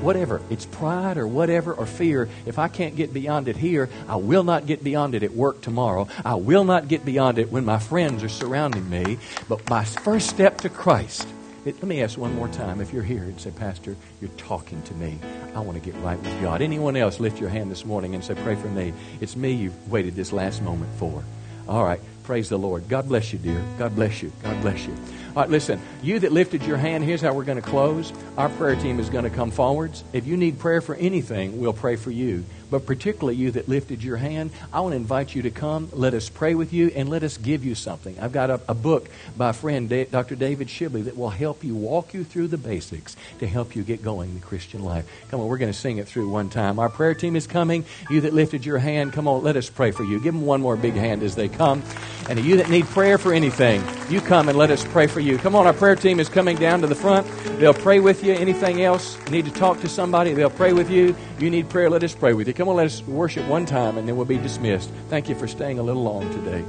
whatever, 0.00 0.42
it's 0.50 0.66
pride 0.66 1.16
or 1.16 1.26
whatever 1.26 1.72
or 1.72 1.86
fear, 1.86 2.28
if 2.46 2.58
I 2.58 2.66
can't 2.66 2.96
get 2.96 3.14
beyond 3.14 3.46
it 3.46 3.56
here, 3.56 3.88
I 4.08 4.16
will 4.16 4.42
not 4.42 4.66
get 4.66 4.82
beyond 4.82 5.14
it 5.14 5.22
at 5.22 5.32
work 5.32 5.60
tomorrow. 5.60 6.08
I 6.24 6.34
will 6.34 6.64
not 6.64 6.88
get 6.88 7.04
beyond 7.04 7.38
it 7.38 7.52
when 7.52 7.64
my 7.64 7.78
friends 7.78 8.24
are 8.24 8.28
surrounding 8.28 8.90
me. 8.90 9.18
But 9.48 9.70
my 9.70 9.84
first 9.84 10.28
step 10.28 10.58
to 10.62 10.68
Christ, 10.68 11.28
it, 11.64 11.76
let 11.76 11.84
me 11.84 12.02
ask 12.02 12.18
one 12.18 12.34
more 12.34 12.48
time. 12.48 12.80
If 12.80 12.92
you're 12.92 13.02
here 13.02 13.22
and 13.22 13.40
say, 13.40 13.50
Pastor, 13.50 13.96
you're 14.20 14.30
talking 14.36 14.82
to 14.82 14.94
me. 14.94 15.18
I 15.54 15.60
want 15.60 15.82
to 15.82 15.84
get 15.84 15.98
right 16.02 16.18
with 16.18 16.42
God. 16.42 16.60
Anyone 16.62 16.96
else 16.96 17.20
lift 17.20 17.40
your 17.40 17.50
hand 17.50 17.70
this 17.70 17.84
morning 17.84 18.14
and 18.14 18.24
say, 18.24 18.34
Pray 18.34 18.56
for 18.56 18.68
me. 18.68 18.92
It's 19.20 19.36
me 19.36 19.52
you've 19.52 19.90
waited 19.90 20.14
this 20.14 20.32
last 20.32 20.62
moment 20.62 20.90
for. 20.98 21.22
All 21.68 21.84
right. 21.84 22.00
Praise 22.24 22.48
the 22.48 22.58
Lord. 22.58 22.88
God 22.88 23.08
bless 23.08 23.32
you, 23.32 23.38
dear. 23.38 23.62
God 23.78 23.96
bless 23.96 24.22
you. 24.22 24.32
God 24.42 24.60
bless 24.62 24.86
you. 24.86 24.94
All 25.34 25.42
right, 25.42 25.50
listen, 25.50 25.80
you 26.02 26.20
that 26.20 26.30
lifted 26.30 26.62
your 26.62 26.76
hand, 26.76 27.02
here's 27.04 27.20
how 27.20 27.32
we're 27.32 27.44
going 27.44 27.60
to 27.60 27.68
close. 27.68 28.12
Our 28.36 28.48
prayer 28.50 28.76
team 28.76 29.00
is 29.00 29.10
going 29.10 29.24
to 29.24 29.30
come 29.30 29.50
forwards. 29.50 30.04
If 30.12 30.26
you 30.26 30.36
need 30.36 30.58
prayer 30.58 30.80
for 30.80 30.94
anything, 30.94 31.60
we'll 31.60 31.72
pray 31.72 31.96
for 31.96 32.10
you. 32.10 32.44
But 32.72 32.86
particularly 32.86 33.36
you 33.36 33.50
that 33.50 33.68
lifted 33.68 34.02
your 34.02 34.16
hand, 34.16 34.50
I 34.72 34.80
want 34.80 34.94
to 34.94 34.96
invite 34.96 35.34
you 35.34 35.42
to 35.42 35.50
come. 35.50 35.90
Let 35.92 36.14
us 36.14 36.30
pray 36.30 36.54
with 36.54 36.72
you 36.72 36.90
and 36.96 37.10
let 37.10 37.22
us 37.22 37.36
give 37.36 37.66
you 37.66 37.74
something. 37.74 38.18
I've 38.18 38.32
got 38.32 38.48
a, 38.48 38.62
a 38.66 38.72
book 38.74 39.10
by 39.36 39.50
a 39.50 39.52
friend, 39.52 39.90
Dr. 40.10 40.36
David 40.36 40.68
Shibley, 40.68 41.04
that 41.04 41.18
will 41.18 41.28
help 41.28 41.62
you 41.62 41.74
walk 41.74 42.14
you 42.14 42.24
through 42.24 42.48
the 42.48 42.56
basics 42.56 43.14
to 43.40 43.46
help 43.46 43.76
you 43.76 43.82
get 43.82 44.02
going 44.02 44.30
in 44.30 44.40
the 44.40 44.46
Christian 44.46 44.82
life. 44.82 45.06
Come 45.30 45.40
on, 45.40 45.48
we're 45.48 45.58
going 45.58 45.70
to 45.70 45.78
sing 45.78 45.98
it 45.98 46.08
through 46.08 46.30
one 46.30 46.48
time. 46.48 46.78
Our 46.78 46.88
prayer 46.88 47.14
team 47.14 47.36
is 47.36 47.46
coming. 47.46 47.84
You 48.08 48.22
that 48.22 48.32
lifted 48.32 48.64
your 48.64 48.78
hand, 48.78 49.12
come 49.12 49.28
on, 49.28 49.42
let 49.42 49.56
us 49.56 49.68
pray 49.68 49.90
for 49.90 50.04
you. 50.04 50.18
Give 50.18 50.32
them 50.32 50.46
one 50.46 50.62
more 50.62 50.76
big 50.76 50.94
hand 50.94 51.22
as 51.22 51.34
they 51.34 51.50
come. 51.50 51.82
And 52.30 52.42
you 52.42 52.56
that 52.56 52.70
need 52.70 52.86
prayer 52.86 53.18
for 53.18 53.34
anything, 53.34 53.82
you 54.08 54.20
come 54.22 54.48
and 54.48 54.56
let 54.56 54.70
us 54.70 54.82
pray 54.84 55.08
for 55.08 55.20
you. 55.20 55.36
Come 55.36 55.54
on, 55.54 55.66
our 55.66 55.72
prayer 55.74 55.96
team 55.96 56.20
is 56.20 56.30
coming 56.30 56.56
down 56.56 56.80
to 56.80 56.86
the 56.86 56.94
front. 56.94 57.26
They'll 57.58 57.74
pray 57.74 58.00
with 58.00 58.24
you. 58.24 58.32
Anything 58.32 58.82
else? 58.82 59.18
Need 59.28 59.44
to 59.44 59.50
talk 59.50 59.80
to 59.80 59.88
somebody, 59.88 60.32
they'll 60.32 60.48
pray 60.48 60.72
with 60.72 60.88
you. 60.88 61.14
You 61.38 61.50
need 61.50 61.68
prayer, 61.68 61.90
let 61.90 62.04
us 62.04 62.14
pray 62.14 62.32
with 62.32 62.46
you. 62.46 62.54
Come 62.54 62.61
on, 62.68 62.76
let 62.76 62.86
us 62.86 63.02
worship 63.02 63.46
one 63.48 63.66
time 63.66 63.98
and 63.98 64.08
then 64.08 64.16
we'll 64.16 64.26
be 64.26 64.38
dismissed. 64.38 64.90
Thank 65.08 65.28
you 65.28 65.34
for 65.34 65.46
staying 65.46 65.78
a 65.78 65.82
little 65.82 66.02
long 66.02 66.30
today. 66.32 66.64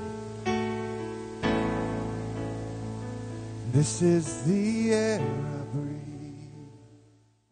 This 3.71 4.01
is 4.01 4.43
the 4.43 4.63
breathe. 4.83 5.42